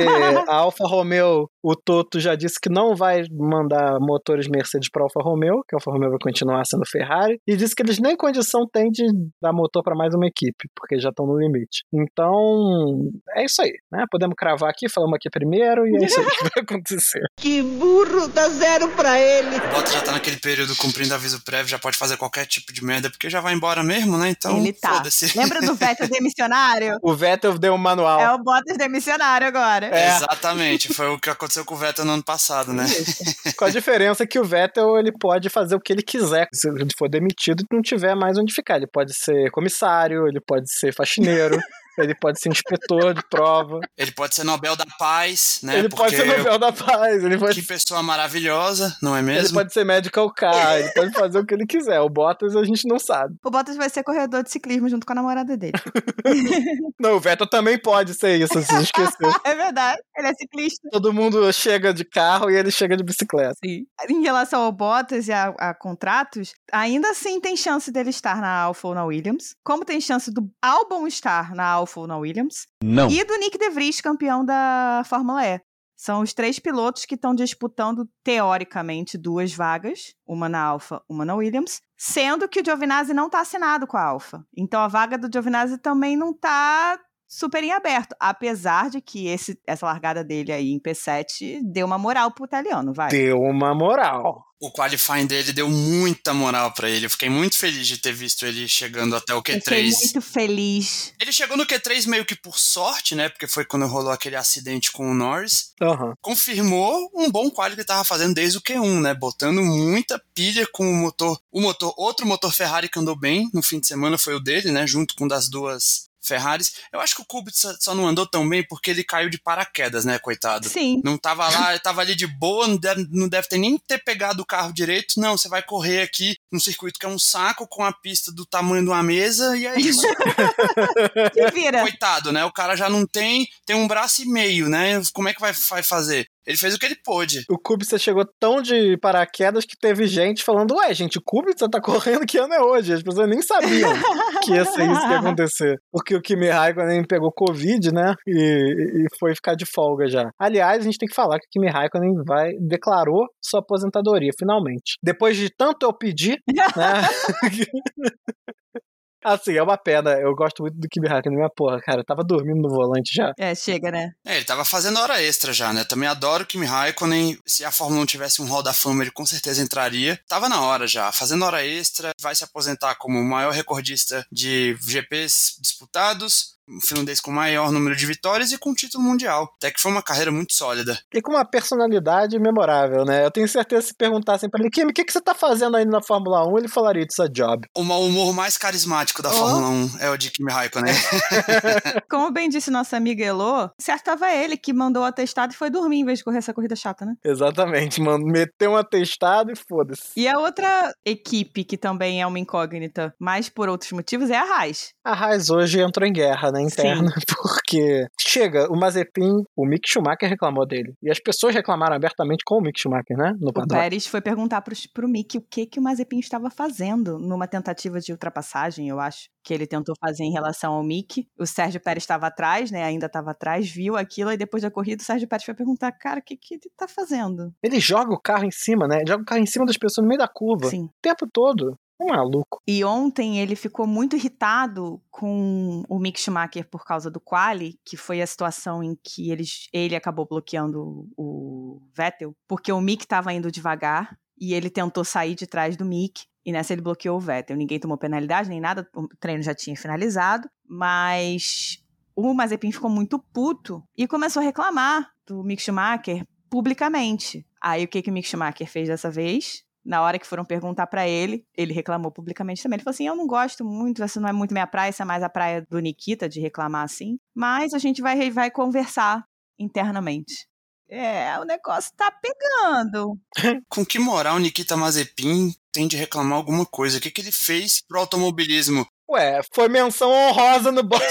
a 0.48 0.54
Alfa 0.54 0.84
Romeo 0.86 1.48
o 1.62 1.76
Toto 1.76 2.18
já 2.18 2.34
disse 2.34 2.60
que 2.60 2.68
não 2.68 2.96
vai 2.96 3.24
mandar 3.30 3.98
motores 4.00 4.48
Mercedes 4.48 4.90
para 4.90 5.02
Alfa 5.02 5.20
Romeo, 5.22 5.62
que 5.68 5.74
a 5.74 5.76
Alfa 5.76 5.90
Romeo 5.92 6.10
vai 6.10 6.18
continuar 6.20 6.64
sendo 6.64 6.84
Ferrari, 6.86 7.40
e 7.46 7.56
disse 7.56 7.74
que 7.74 7.82
eles 7.82 7.98
nem 7.98 8.16
condição 8.16 8.66
têm 8.70 8.90
de 8.90 9.04
dar 9.40 9.52
motor 9.52 9.82
para 9.82 9.94
mais 9.94 10.14
uma 10.14 10.26
equipe, 10.26 10.68
porque 10.74 10.98
já 10.98 11.10
estão 11.10 11.26
no 11.26 11.38
limite. 11.38 11.84
Então, 11.92 13.10
é 13.36 13.44
isso 13.44 13.62
aí, 13.62 13.72
né? 13.90 14.04
Podemos 14.10 14.34
cravar 14.36 14.70
aqui, 14.70 14.88
falamos 14.88 15.14
aqui 15.14 15.30
primeiro, 15.30 15.86
e 15.86 16.02
é 16.02 16.06
isso 16.06 16.18
aí 16.18 16.26
que 16.26 16.42
vai 16.42 16.62
acontecer. 16.62 17.22
Que 17.36 17.60
burro, 17.60 18.28
dá 18.28 18.48
zero 18.48 18.88
para 18.90 19.18
ele. 19.18 19.56
O 19.56 19.74
Bottas 19.74 19.92
já 19.92 20.00
tá 20.00 20.12
naquele 20.12 20.36
período 20.36 20.76
cumprindo 20.76 21.12
aviso 21.14 21.42
prévio, 21.44 21.66
já 21.66 21.78
pode 21.78 21.96
fazer 21.96 22.16
qualquer 22.16 22.46
tipo 22.46 22.72
de 22.72 22.84
merda, 22.84 23.10
porque 23.10 23.28
já 23.28 23.40
vai 23.40 23.52
embora 23.52 23.82
mesmo, 23.82 24.16
né? 24.16 24.30
Então, 24.30 24.56
Ele 24.58 24.72
tá. 24.72 24.94
foda-se. 24.94 25.36
Lembra 25.36 25.60
do 25.60 25.74
Vettel 25.74 26.08
demissionário? 26.08 26.98
o 27.02 27.14
Vettel 27.14 27.58
deu 27.58 27.74
um 27.74 27.78
manual. 27.78 28.20
É 28.20 28.32
o 28.32 28.38
Bottas 28.38 28.76
demissionário 28.76 29.46
agora. 29.46 29.86
É. 29.86 30.16
Exatamente, 30.16 30.94
foi 30.94 31.08
o 31.08 31.18
que 31.18 31.30
aconteceu 31.30 31.51
aconteceu 31.52 31.64
com 31.64 31.74
o 31.74 31.76
Vettel 31.76 32.04
no 32.04 32.12
ano 32.12 32.24
passado, 32.24 32.72
né? 32.72 32.84
com 33.56 33.64
a 33.64 33.70
diferença 33.70 34.26
que 34.26 34.38
o 34.38 34.44
Vettel 34.44 34.98
ele 34.98 35.12
pode 35.12 35.50
fazer 35.50 35.74
o 35.74 35.80
que 35.80 35.92
ele 35.92 36.02
quiser. 36.02 36.48
Se 36.52 36.68
ele 36.68 36.86
for 36.96 37.08
demitido 37.08 37.64
não 37.70 37.82
tiver 37.82 38.14
mais 38.14 38.38
onde 38.38 38.54
ficar, 38.54 38.76
ele 38.76 38.86
pode 38.86 39.14
ser 39.14 39.50
comissário, 39.50 40.26
ele 40.26 40.40
pode 40.40 40.72
ser 40.72 40.92
faxineiro. 40.94 41.58
ele 41.98 42.14
pode 42.14 42.40
ser 42.40 42.48
inspetor 42.48 43.14
de 43.14 43.22
prova, 43.28 43.80
Ele 43.96 44.10
pode 44.12 44.34
ser 44.34 44.44
Nobel 44.44 44.76
da 44.76 44.86
Paz, 44.98 45.60
né? 45.62 45.78
ele 45.78 45.88
pode 45.88 46.16
ser 46.16 46.24
Nobel 46.24 46.58
da 46.58 46.72
Paz, 46.72 47.22
ele 47.24 47.38
pode, 47.38 47.60
Que 47.60 47.66
pessoa 47.66 48.02
maravilhosa, 48.02 48.96
não 49.02 49.14
é 49.16 49.20
ele 49.20 49.26
mesmo? 49.26 49.54
pode 49.58 49.72
ser 49.72 49.84
medical 49.84 50.32
car, 50.32 50.78
ele 50.78 50.90
pode 50.92 51.12
fazer 51.12 51.38
o 51.38 51.46
que 51.46 51.54
ele 51.54 51.66
quiser. 51.66 52.00
O 52.00 52.08
Bottas 52.08 52.56
a 52.56 52.64
gente 52.64 52.86
não 52.88 52.98
sabe. 52.98 53.34
O 53.44 53.50
Bottas 53.50 53.76
vai 53.76 53.88
ser 53.88 54.02
corredor 54.02 54.42
de 54.42 54.50
ciclismo 54.50 54.88
junto 54.88 55.06
com 55.06 55.12
a 55.12 55.16
namorada 55.16 55.56
dele. 55.56 55.72
Não, 57.00 57.14
o 57.16 57.20
Vettel 57.20 57.46
também 57.48 57.78
pode 57.78 58.14
ser 58.14 58.36
isso, 58.36 58.60
se 58.60 58.66
você 58.66 58.82
esqueceu. 58.82 59.32
é 59.44 59.54
verdade. 59.54 60.00
Ele 60.16 60.28
é 60.28 60.34
ciclista. 60.34 60.88
Todo 60.90 61.12
mundo 61.12 61.52
chega 61.52 61.92
de 61.92 62.04
carro 62.04 62.50
e 62.50 62.56
ele 62.56 62.70
chega 62.70 62.96
de 62.96 63.02
bicicleta. 63.02 63.54
Sim. 63.64 63.84
Em 64.08 64.22
relação 64.22 64.62
ao 64.62 64.72
Bottas 64.72 65.28
e 65.28 65.32
a, 65.32 65.48
a 65.58 65.74
contratos, 65.74 66.54
ainda 66.72 67.10
assim 67.10 67.40
tem 67.40 67.56
chance 67.56 67.90
dele 67.90 68.10
estar 68.10 68.40
na 68.40 68.48
Alfa 68.50 68.88
ou 68.88 68.94
na 68.94 69.04
Williams. 69.04 69.54
Como 69.64 69.84
tem 69.84 70.00
chance 70.00 70.30
do 70.30 70.48
Albon 70.62 71.06
estar 71.06 71.54
na 71.54 71.64
Alfa 71.64 71.81
ou 72.00 72.06
na 72.06 72.16
Williams. 72.16 72.66
Não. 72.82 73.08
E 73.10 73.24
do 73.24 73.36
Nick 73.36 73.58
De 73.58 73.70
Vries, 73.70 74.00
campeão 74.00 74.44
da 74.44 75.02
Fórmula 75.06 75.46
E. 75.46 75.60
São 75.96 76.20
os 76.20 76.34
três 76.34 76.58
pilotos 76.58 77.04
que 77.04 77.14
estão 77.14 77.32
disputando, 77.32 78.08
teoricamente, 78.24 79.16
duas 79.16 79.54
vagas, 79.54 80.14
uma 80.26 80.48
na 80.48 80.60
Alfa, 80.60 81.00
uma 81.08 81.24
na 81.24 81.36
Williams, 81.36 81.80
sendo 81.96 82.48
que 82.48 82.60
o 82.60 82.64
Giovinazzi 82.64 83.14
não 83.14 83.26
está 83.26 83.40
assinado 83.40 83.86
com 83.86 83.96
a 83.96 84.02
Alfa. 84.02 84.44
Então 84.56 84.80
a 84.80 84.88
vaga 84.88 85.16
do 85.16 85.30
Giovinazzi 85.32 85.78
também 85.78 86.16
não 86.16 86.30
está 86.30 86.98
super 87.32 87.64
em 87.64 87.72
aberto, 87.72 88.14
apesar 88.20 88.90
de 88.90 89.00
que 89.00 89.26
esse, 89.26 89.58
essa 89.66 89.86
largada 89.86 90.22
dele 90.22 90.52
aí 90.52 90.70
em 90.70 90.78
P7 90.78 91.60
deu 91.64 91.86
uma 91.86 91.96
moral 91.96 92.30
pro 92.30 92.44
italiano, 92.44 92.92
vai. 92.92 93.08
Deu 93.08 93.38
uma 93.40 93.74
moral. 93.74 94.44
O 94.60 94.70
qualifying 94.70 95.26
dele 95.26 95.52
deu 95.52 95.68
muita 95.68 96.34
moral 96.34 96.72
pra 96.72 96.88
ele. 96.88 97.06
Eu 97.06 97.10
fiquei 97.10 97.30
muito 97.30 97.56
feliz 97.56 97.86
de 97.88 97.96
ter 97.96 98.12
visto 98.12 98.44
ele 98.44 98.68
chegando 98.68 99.16
até 99.16 99.34
o 99.34 99.38
Fiquei 99.38 99.58
Q3. 99.58 99.90
muito 99.90 100.20
feliz. 100.20 101.14
Ele 101.20 101.32
chegou 101.32 101.56
no 101.56 101.66
Q3 101.66 102.06
meio 102.06 102.24
que 102.24 102.36
por 102.36 102.58
sorte, 102.58 103.16
né? 103.16 103.28
Porque 103.28 103.48
foi 103.48 103.64
quando 103.64 103.86
rolou 103.86 104.12
aquele 104.12 104.36
acidente 104.36 104.92
com 104.92 105.10
o 105.10 105.14
Norris. 105.14 105.72
Aham. 105.82 106.12
Confirmou 106.20 107.10
um 107.12 107.28
bom 107.28 107.50
quali 107.50 107.74
que 107.74 107.80
ele 107.80 107.86
tava 107.86 108.04
fazendo 108.04 108.34
desde 108.34 108.58
o 108.58 108.62
Q1, 108.62 109.00
né? 109.00 109.14
Botando 109.14 109.62
muita 109.62 110.22
pilha 110.32 110.64
com 110.70 110.88
o 110.88 110.94
motor. 110.94 111.40
O 111.50 111.60
motor, 111.60 111.92
outro 111.96 112.24
motor 112.24 112.52
Ferrari 112.52 112.88
que 112.88 113.00
andou 113.00 113.18
bem 113.18 113.48
no 113.52 113.62
fim 113.62 113.80
de 113.80 113.88
semana 113.88 114.16
foi 114.16 114.36
o 114.36 114.40
dele, 114.40 114.70
né? 114.70 114.86
Junto 114.86 115.16
com 115.16 115.24
o 115.24 115.28
das 115.28 115.48
duas 115.48 116.11
Ferraris. 116.22 116.74
Eu 116.92 117.00
acho 117.00 117.16
que 117.16 117.22
o 117.22 117.24
Kubica 117.24 117.56
só 117.80 117.94
não 117.94 118.06
andou 118.06 118.26
tão 118.26 118.48
bem 118.48 118.62
porque 118.66 118.90
ele 118.90 119.04
caiu 119.04 119.28
de 119.28 119.38
paraquedas, 119.38 120.04
né, 120.04 120.18
coitado? 120.18 120.68
Sim. 120.68 121.00
Não 121.04 121.18
tava 121.18 121.48
lá, 121.48 121.70
ele 121.70 121.80
tava 121.80 122.00
ali 122.00 122.14
de 122.14 122.26
boa, 122.26 122.68
não 122.68 122.76
deve, 122.76 123.06
não 123.10 123.28
deve 123.28 123.48
ter 123.48 123.58
nem 123.58 123.76
ter 123.78 123.98
pegado 123.98 124.42
o 124.42 124.46
carro 124.46 124.72
direito. 124.72 125.20
Não, 125.20 125.36
você 125.36 125.48
vai 125.48 125.62
correr 125.62 126.02
aqui 126.02 126.36
num 126.50 126.60
circuito 126.60 126.98
que 126.98 127.06
é 127.06 127.08
um 127.08 127.18
saco 127.18 127.66
com 127.66 127.84
a 127.84 127.92
pista 127.92 128.32
do 128.32 128.46
tamanho 128.46 128.84
de 128.84 128.90
uma 128.90 129.02
mesa 129.02 129.56
e 129.56 129.66
é 129.66 129.78
isso. 129.78 130.02
Se 131.34 131.50
vira. 131.52 131.82
Coitado, 131.82 132.32
né? 132.32 132.44
O 132.44 132.52
cara 132.52 132.76
já 132.76 132.88
não 132.88 133.06
tem, 133.06 133.48
tem 133.66 133.76
um 133.76 133.88
braço 133.88 134.22
e 134.22 134.26
meio, 134.26 134.68
né? 134.68 135.00
Como 135.12 135.28
é 135.28 135.34
que 135.34 135.40
vai, 135.40 135.52
vai 135.52 135.82
fazer? 135.82 136.28
Ele 136.46 136.56
fez 136.56 136.74
o 136.74 136.78
que 136.78 136.86
ele 136.86 136.96
pôde. 137.04 137.44
O 137.48 137.58
Kubica 137.58 137.98
chegou 137.98 138.24
tão 138.40 138.60
de 138.60 138.96
paraquedas 138.98 139.64
que 139.64 139.76
teve 139.78 140.06
gente 140.06 140.42
falando, 140.42 140.74
ué, 140.76 140.92
gente, 140.92 141.18
o 141.18 141.22
Kubica 141.24 141.68
tá 141.70 141.80
correndo 141.80 142.26
que 142.26 142.38
ano 142.38 142.52
é 142.54 142.60
hoje? 142.60 142.92
As 142.92 143.02
pessoas 143.02 143.28
nem 143.28 143.40
sabiam 143.40 143.90
que 144.42 144.52
ia 144.52 144.64
ser 144.64 144.90
isso 144.90 145.00
que 145.00 145.12
ia 145.12 145.20
acontecer. 145.20 145.76
Porque 145.90 146.14
o 146.16 146.20
Kimi 146.20 146.48
Raikkonen 146.48 147.04
pegou 147.06 147.32
Covid, 147.32 147.92
né? 147.92 148.14
E, 148.26 149.04
e 149.04 149.06
foi 149.18 149.34
ficar 149.34 149.54
de 149.54 149.64
folga 149.64 150.08
já. 150.08 150.30
Aliás, 150.38 150.80
a 150.80 150.84
gente 150.84 150.98
tem 150.98 151.08
que 151.08 151.14
falar 151.14 151.38
que 151.38 151.46
o 151.46 151.50
Kimi 151.50 151.70
Raikkonen 151.70 152.14
vai, 152.26 152.52
declarou 152.60 153.26
sua 153.40 153.60
aposentadoria, 153.60 154.30
finalmente. 154.38 154.98
Depois 155.02 155.36
de 155.36 155.48
tanto 155.48 155.86
eu 155.86 155.96
pedir, 155.96 156.38
né? 156.76 157.02
Assim, 159.24 159.56
é 159.56 159.62
uma 159.62 159.76
pena. 159.76 160.12
Eu 160.12 160.34
gosto 160.34 160.62
muito 160.62 160.78
do 160.78 160.88
Kimi 160.88 161.08
Raikkonen, 161.08 161.38
mas 161.38 161.50
porra, 161.54 161.80
cara, 161.80 162.00
eu 162.00 162.04
tava 162.04 162.24
dormindo 162.24 162.60
no 162.60 162.68
volante 162.68 163.14
já. 163.14 163.32
É, 163.38 163.54
chega, 163.54 163.90
né? 163.90 164.12
É, 164.24 164.36
ele 164.36 164.44
tava 164.44 164.64
fazendo 164.64 164.98
hora 164.98 165.22
extra 165.22 165.52
já, 165.52 165.72
né? 165.72 165.84
Também 165.84 166.08
adoro 166.08 166.44
o 166.44 166.46
Kimi 166.46 166.66
Raikkonen. 166.66 167.38
Se 167.46 167.64
a 167.64 167.70
Fórmula 167.70 168.02
1 168.02 168.06
tivesse 168.06 168.42
um 168.42 168.46
Hall 168.46 168.62
da 168.62 168.72
Fama, 168.72 169.02
ele 169.02 169.10
com 169.10 169.24
certeza 169.24 169.62
entraria. 169.62 170.18
Tava 170.28 170.48
na 170.48 170.60
hora 170.62 170.86
já, 170.86 171.10
fazendo 171.12 171.44
hora 171.44 171.64
extra, 171.64 172.10
vai 172.20 172.34
se 172.34 172.44
aposentar 172.44 172.94
como 172.96 173.18
o 173.18 173.24
maior 173.24 173.52
recordista 173.52 174.26
de 174.30 174.76
GPs 174.80 175.56
disputados, 175.60 176.56
um 176.76 176.80
finlandês 176.80 177.20
com 177.20 177.30
maior 177.30 177.70
número 177.70 177.96
de 177.96 178.06
vitórias 178.06 178.52
e 178.52 178.58
com 178.58 178.74
título 178.74 179.04
mundial. 179.04 179.52
Até 179.56 179.70
que 179.70 179.80
foi 179.80 179.90
uma 179.90 180.02
carreira 180.02 180.30
muito 180.30 180.52
sólida. 180.54 180.98
E 181.12 181.20
com 181.20 181.32
uma 181.32 181.44
personalidade 181.44 182.38
memorável, 182.38 183.04
né? 183.04 183.24
Eu 183.24 183.30
tenho 183.30 183.48
certeza 183.48 183.82
que 183.82 183.88
se 183.88 183.94
perguntassem 183.94 184.48
pra 184.48 184.60
ele, 184.60 184.70
Kimi, 184.70 184.90
o 184.90 184.94
que, 184.94 185.04
que 185.04 185.12
você 185.12 185.20
tá 185.20 185.34
fazendo 185.34 185.76
aí 185.76 185.84
na 185.84 186.00
Fórmula 186.02 186.46
1? 186.48 186.58
Ele 186.58 186.68
falaria, 186.68 187.02
it's 187.02 187.18
a 187.18 187.26
job. 187.26 187.66
O 187.76 187.82
mau 187.82 188.02
humor 188.04 188.32
mais 188.32 188.56
carismático 188.56 189.22
da 189.22 189.32
Oh. 189.32 189.34
Fórmula 189.34 189.68
1 189.68 189.90
é 190.00 190.10
o 190.10 190.16
de 190.16 190.30
Kimi 190.30 190.52
Raikkonen. 190.52 190.94
Como 192.10 192.30
bem 192.30 192.48
disse 192.48 192.70
nossa 192.70 192.96
amiga 192.96 193.24
Elô, 193.24 193.70
certo 193.80 194.04
tava 194.04 194.30
ele 194.30 194.56
que 194.56 194.72
mandou 194.72 195.02
o 195.02 195.06
atestado 195.06 195.52
e 195.52 195.56
foi 195.56 195.70
dormir 195.70 196.00
em 196.00 196.04
vez 196.04 196.18
de 196.18 196.24
correr 196.24 196.38
essa 196.38 196.52
corrida 196.52 196.76
chata, 196.76 197.06
né? 197.06 197.14
Exatamente, 197.24 198.00
mano. 198.00 198.24
Meteu 198.26 198.72
um 198.72 198.76
atestado 198.76 199.50
e 199.50 199.56
foda-se. 199.56 200.10
E 200.16 200.28
a 200.28 200.38
outra 200.38 200.92
equipe 201.04 201.64
que 201.64 201.76
também 201.78 202.20
é 202.20 202.26
uma 202.26 202.38
incógnita, 202.38 203.14
mas 203.18 203.48
por 203.48 203.68
outros 203.68 203.92
motivos, 203.92 204.28
é 204.28 204.36
a 204.36 204.42
Haas. 204.42 204.90
A 205.04 205.12
Haas 205.12 205.48
hoje 205.50 205.80
entrou 205.80 206.06
em 206.06 206.12
guerra, 206.12 206.50
né, 206.52 206.61
interna, 206.62 207.12
porque 207.26 208.06
chega, 208.20 208.70
o 208.70 208.78
Mazepin, 208.78 209.42
o 209.56 209.66
Mick 209.66 209.88
Schumacher 209.88 210.28
reclamou 210.28 210.66
dele. 210.66 210.94
E 211.02 211.10
as 211.10 211.20
pessoas 211.20 211.54
reclamaram 211.54 211.96
abertamente 211.96 212.42
com 212.44 212.56
o 212.56 212.60
Mick 212.60 212.80
Schumacher, 212.80 213.16
né, 213.16 213.32
no 213.40 213.50
O 213.50 213.52
paddock. 213.52 213.80
Pérez 213.80 214.06
foi 214.06 214.20
perguntar 214.20 214.62
pro, 214.62 214.74
pro 214.92 215.08
Mick 215.08 215.38
o 215.38 215.42
que, 215.42 215.66
que 215.66 215.78
o 215.78 215.82
Mazepin 215.82 216.18
estava 216.18 216.50
fazendo 216.50 217.18
numa 217.18 217.46
tentativa 217.46 218.00
de 218.00 218.12
ultrapassagem, 218.12 218.88
eu 218.88 219.00
acho, 219.00 219.28
que 219.44 219.52
ele 219.52 219.66
tentou 219.66 219.94
fazer 220.00 220.24
em 220.24 220.32
relação 220.32 220.72
ao 220.72 220.82
Mick. 220.82 221.26
O 221.38 221.46
Sérgio 221.46 221.80
Pérez 221.80 222.02
estava 222.04 222.26
atrás, 222.26 222.70
né, 222.70 222.84
ainda 222.84 223.06
estava 223.06 223.32
atrás, 223.32 223.68
viu 223.68 223.96
aquilo, 223.96 224.32
e 224.32 224.36
depois 224.36 224.62
da 224.62 224.70
corrida 224.70 225.02
o 225.02 225.04
Sérgio 225.04 225.28
Pérez 225.28 225.44
foi 225.44 225.54
perguntar, 225.54 225.92
cara, 225.92 226.20
o 226.20 226.22
que, 226.22 226.36
que 226.36 226.54
ele 226.54 226.70
tá 226.76 226.86
fazendo? 226.88 227.52
Ele 227.62 227.80
joga 227.80 228.12
o 228.12 228.20
carro 228.20 228.44
em 228.44 228.50
cima, 228.50 228.86
né? 228.86 228.98
Ele 228.98 229.08
joga 229.08 229.22
o 229.22 229.26
carro 229.26 229.40
em 229.40 229.46
cima 229.46 229.66
das 229.66 229.76
pessoas 229.76 230.04
no 230.04 230.08
meio 230.08 230.18
da 230.18 230.28
curva. 230.28 230.68
Sim. 230.68 230.84
O 230.84 230.90
tempo 231.02 231.26
todo. 231.32 231.76
Um 232.02 232.06
maluco. 232.06 232.60
E 232.66 232.84
ontem 232.84 233.38
ele 233.38 233.54
ficou 233.54 233.86
muito 233.86 234.16
irritado 234.16 235.00
com 235.10 235.84
o 235.88 235.98
Mick 235.98 236.18
Schumacher 236.18 236.68
por 236.68 236.84
causa 236.84 237.08
do 237.08 237.20
quali, 237.20 237.78
que 237.84 237.96
foi 237.96 238.20
a 238.20 238.26
situação 238.26 238.82
em 238.82 238.98
que 239.02 239.30
eles, 239.30 239.68
ele 239.72 239.94
acabou 239.94 240.26
bloqueando 240.26 241.08
o 241.16 241.80
Vettel, 241.94 242.34
porque 242.48 242.72
o 242.72 242.80
Mick 242.80 243.04
estava 243.04 243.32
indo 243.32 243.52
devagar 243.52 244.18
e 244.38 244.52
ele 244.52 244.68
tentou 244.68 245.04
sair 245.04 245.36
de 245.36 245.46
trás 245.46 245.76
do 245.76 245.84
Mick. 245.84 246.24
E 246.44 246.50
nessa 246.50 246.72
ele 246.72 246.82
bloqueou 246.82 247.18
o 247.18 247.20
Vettel. 247.20 247.56
Ninguém 247.56 247.78
tomou 247.78 247.96
penalidade 247.96 248.48
nem 248.48 248.60
nada, 248.60 248.88
o 248.96 249.06
treino 249.20 249.44
já 249.44 249.54
tinha 249.54 249.76
finalizado, 249.76 250.50
mas 250.68 251.80
o 252.16 252.34
Mazepin 252.34 252.72
ficou 252.72 252.90
muito 252.90 253.18
puto 253.32 253.82
e 253.96 254.08
começou 254.08 254.40
a 254.40 254.44
reclamar 254.44 255.08
do 255.24 255.44
Mick 255.44 255.62
Schumacher 255.62 256.26
publicamente. 256.50 257.46
Aí 257.60 257.84
o 257.84 257.88
que, 257.88 258.02
que 258.02 258.10
o 258.10 258.12
Mick 258.12 258.28
Schumacher 258.28 258.68
fez 258.68 258.88
dessa 258.88 259.08
vez? 259.08 259.64
Na 259.84 260.00
hora 260.02 260.18
que 260.18 260.26
foram 260.26 260.44
perguntar 260.44 260.86
pra 260.86 261.08
ele, 261.08 261.44
ele 261.56 261.72
reclamou 261.72 262.12
publicamente 262.12 262.62
também. 262.62 262.76
Ele 262.76 262.84
falou 262.84 262.94
assim: 262.94 263.06
Eu 263.06 263.16
não 263.16 263.26
gosto 263.26 263.64
muito, 263.64 264.02
essa 264.02 264.20
não 264.20 264.28
é 264.28 264.32
muito 264.32 264.52
minha 264.52 264.66
praia, 264.66 264.90
essa 264.90 265.02
é 265.02 265.06
mais 265.06 265.22
a 265.22 265.28
praia 265.28 265.66
do 265.68 265.80
Nikita 265.80 266.28
de 266.28 266.40
reclamar 266.40 266.84
assim. 266.84 267.18
Mas 267.34 267.74
a 267.74 267.78
gente 267.78 268.00
vai, 268.00 268.30
vai 268.30 268.50
conversar 268.50 269.24
internamente. 269.58 270.46
É, 270.88 271.38
o 271.38 271.44
negócio 271.44 271.90
tá 271.96 272.10
pegando. 272.10 273.18
Com 273.68 273.84
que 273.84 273.98
moral 273.98 274.38
Nikita 274.38 274.76
Mazepin 274.76 275.54
tem 275.72 275.88
de 275.88 275.96
reclamar 275.96 276.36
alguma 276.36 276.66
coisa? 276.66 276.98
O 276.98 277.00
que, 277.00 277.10
que 277.10 277.22
ele 277.22 277.32
fez 277.32 277.80
pro 277.80 278.00
automobilismo? 278.00 278.86
Ué, 279.10 279.40
foi 279.54 279.68
menção 279.68 280.10
honrosa 280.10 280.70
no 280.70 280.82
Bottas. 280.84 281.08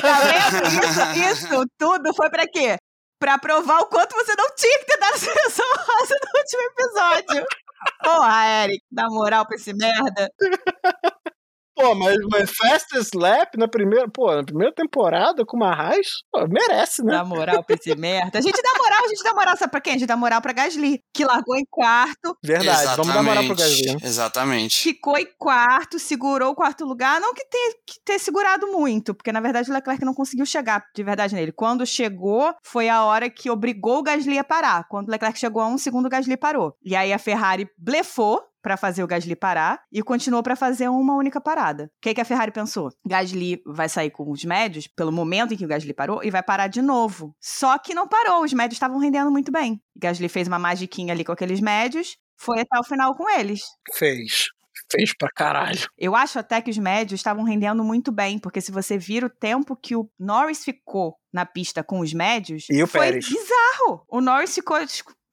Tá 0.00 0.20
vendo? 0.20 1.20
Isso, 1.20 1.48
isso 1.48 1.64
tudo 1.76 2.14
foi 2.14 2.30
pra 2.30 2.46
quê? 2.46 2.76
Pra 3.24 3.38
provar 3.38 3.80
o 3.80 3.86
quanto 3.86 4.14
você 4.14 4.34
não 4.36 4.54
tinha 4.54 4.78
que 4.80 4.84
ter 4.84 4.98
dado 4.98 5.14
essa 5.14 5.32
menção 5.34 5.64
rosa 5.80 6.14
no 6.14 6.40
último 6.40 6.62
episódio. 6.62 7.46
Porra, 8.02 8.64
Eric, 8.64 8.84
dá 8.92 9.08
moral 9.08 9.46
pra 9.46 9.56
esse 9.56 9.72
merda. 9.72 10.30
Pô, 11.76 11.94
mas, 11.94 12.16
mas 12.30 12.50
Fastest 12.50 13.14
Lap 13.14 13.56
na 13.56 13.66
primeira, 13.66 14.08
pô, 14.08 14.32
na 14.32 14.44
primeira 14.44 14.72
temporada 14.72 15.44
com 15.44 15.56
uma 15.56 15.72
Haas, 15.72 16.06
pô, 16.30 16.46
merece, 16.46 17.02
né? 17.02 17.12
Dá 17.12 17.24
moral 17.24 17.64
pra 17.64 17.76
esse 17.76 17.94
merda. 17.96 18.38
A 18.38 18.42
gente 18.42 18.62
dá 18.62 18.78
moral, 18.78 19.04
a 19.04 19.08
gente 19.08 19.22
dá 19.24 19.34
moral, 19.34 19.56
sabe 19.56 19.70
pra 19.70 19.80
quem? 19.80 19.94
A 19.94 19.98
gente 19.98 20.08
dá 20.08 20.16
moral 20.16 20.40
pra 20.40 20.52
Gasly, 20.52 21.00
que 21.12 21.24
largou 21.24 21.56
em 21.56 21.64
quarto, 21.68 22.36
Verdade, 22.42 22.96
vamos 22.96 23.12
dar 23.14 23.22
moral 23.22 23.44
pro 23.44 23.54
Exatamente, 23.54 23.84
Gasly. 23.86 24.06
Exatamente. 24.06 24.82
ficou 24.82 25.18
em 25.18 25.26
quarto, 25.38 25.98
segurou 25.98 26.52
o 26.52 26.54
quarto 26.54 26.84
lugar. 26.84 27.20
Não 27.20 27.34
que 27.34 27.44
tenha 27.48 27.72
que 27.86 28.00
ter 28.04 28.18
segurado 28.18 28.68
muito, 28.68 29.14
porque 29.14 29.32
na 29.32 29.40
verdade 29.40 29.70
o 29.70 29.74
Leclerc 29.74 30.04
não 30.04 30.14
conseguiu 30.14 30.46
chegar 30.46 30.84
de 30.94 31.02
verdade 31.02 31.34
nele. 31.34 31.52
Quando 31.52 31.84
chegou, 31.84 32.54
foi 32.62 32.88
a 32.88 33.04
hora 33.04 33.28
que 33.28 33.50
obrigou 33.50 33.98
o 33.98 34.02
Gasly 34.02 34.38
a 34.38 34.44
parar. 34.44 34.86
Quando 34.88 35.08
o 35.08 35.10
Leclerc 35.10 35.38
chegou 35.38 35.62
a 35.62 35.66
um 35.66 35.78
segundo, 35.78 36.06
o 36.06 36.10
Gasly 36.10 36.36
parou. 36.36 36.76
E 36.84 36.94
aí 36.94 37.12
a 37.12 37.18
Ferrari 37.18 37.68
blefou 37.76 38.40
pra 38.64 38.78
fazer 38.78 39.04
o 39.04 39.06
Gasly 39.06 39.36
parar 39.36 39.82
e 39.92 40.02
continuou 40.02 40.42
pra 40.42 40.56
fazer 40.56 40.88
uma 40.88 41.14
única 41.14 41.38
parada. 41.40 41.84
O 41.84 41.88
que, 42.00 42.14
que 42.14 42.20
a 42.20 42.24
Ferrari 42.24 42.50
pensou? 42.50 42.90
Gasly 43.06 43.62
vai 43.66 43.88
sair 43.90 44.10
com 44.10 44.30
os 44.30 44.42
médios 44.44 44.86
pelo 44.88 45.12
momento 45.12 45.52
em 45.52 45.56
que 45.56 45.64
o 45.66 45.68
Gasly 45.68 45.92
parou 45.92 46.24
e 46.24 46.30
vai 46.30 46.42
parar 46.42 46.68
de 46.68 46.80
novo. 46.80 47.36
Só 47.38 47.78
que 47.78 47.94
não 47.94 48.08
parou, 48.08 48.42
os 48.42 48.52
médios 48.54 48.76
estavam 48.76 48.98
rendendo 48.98 49.30
muito 49.30 49.52
bem. 49.52 49.78
Gasly 49.94 50.28
fez 50.30 50.48
uma 50.48 50.58
magiquinha 50.58 51.12
ali 51.12 51.22
com 51.24 51.32
aqueles 51.32 51.60
médios, 51.60 52.16
foi 52.38 52.60
até 52.60 52.78
o 52.78 52.82
final 52.84 53.14
com 53.14 53.28
eles. 53.28 53.60
Fez. 53.92 54.46
Fez 54.90 55.16
pra 55.16 55.28
caralho. 55.34 55.86
Eu 55.96 56.16
acho 56.16 56.38
até 56.38 56.60
que 56.60 56.70
os 56.70 56.78
médios 56.78 57.20
estavam 57.20 57.44
rendendo 57.44 57.84
muito 57.84 58.10
bem, 58.10 58.38
porque 58.38 58.60
se 58.60 58.72
você 58.72 58.96
vir 58.98 59.24
o 59.24 59.30
tempo 59.30 59.76
que 59.76 59.94
o 59.94 60.08
Norris 60.18 60.64
ficou 60.64 61.16
na 61.32 61.46
pista 61.46 61.82
com 61.84 62.00
os 62.00 62.12
médios, 62.12 62.64
E 62.70 62.82
o 62.82 62.86
foi 62.86 63.00
Pérez? 63.06 63.28
bizarro. 63.28 64.04
O 64.08 64.20
Norris 64.20 64.54
ficou, 64.54 64.76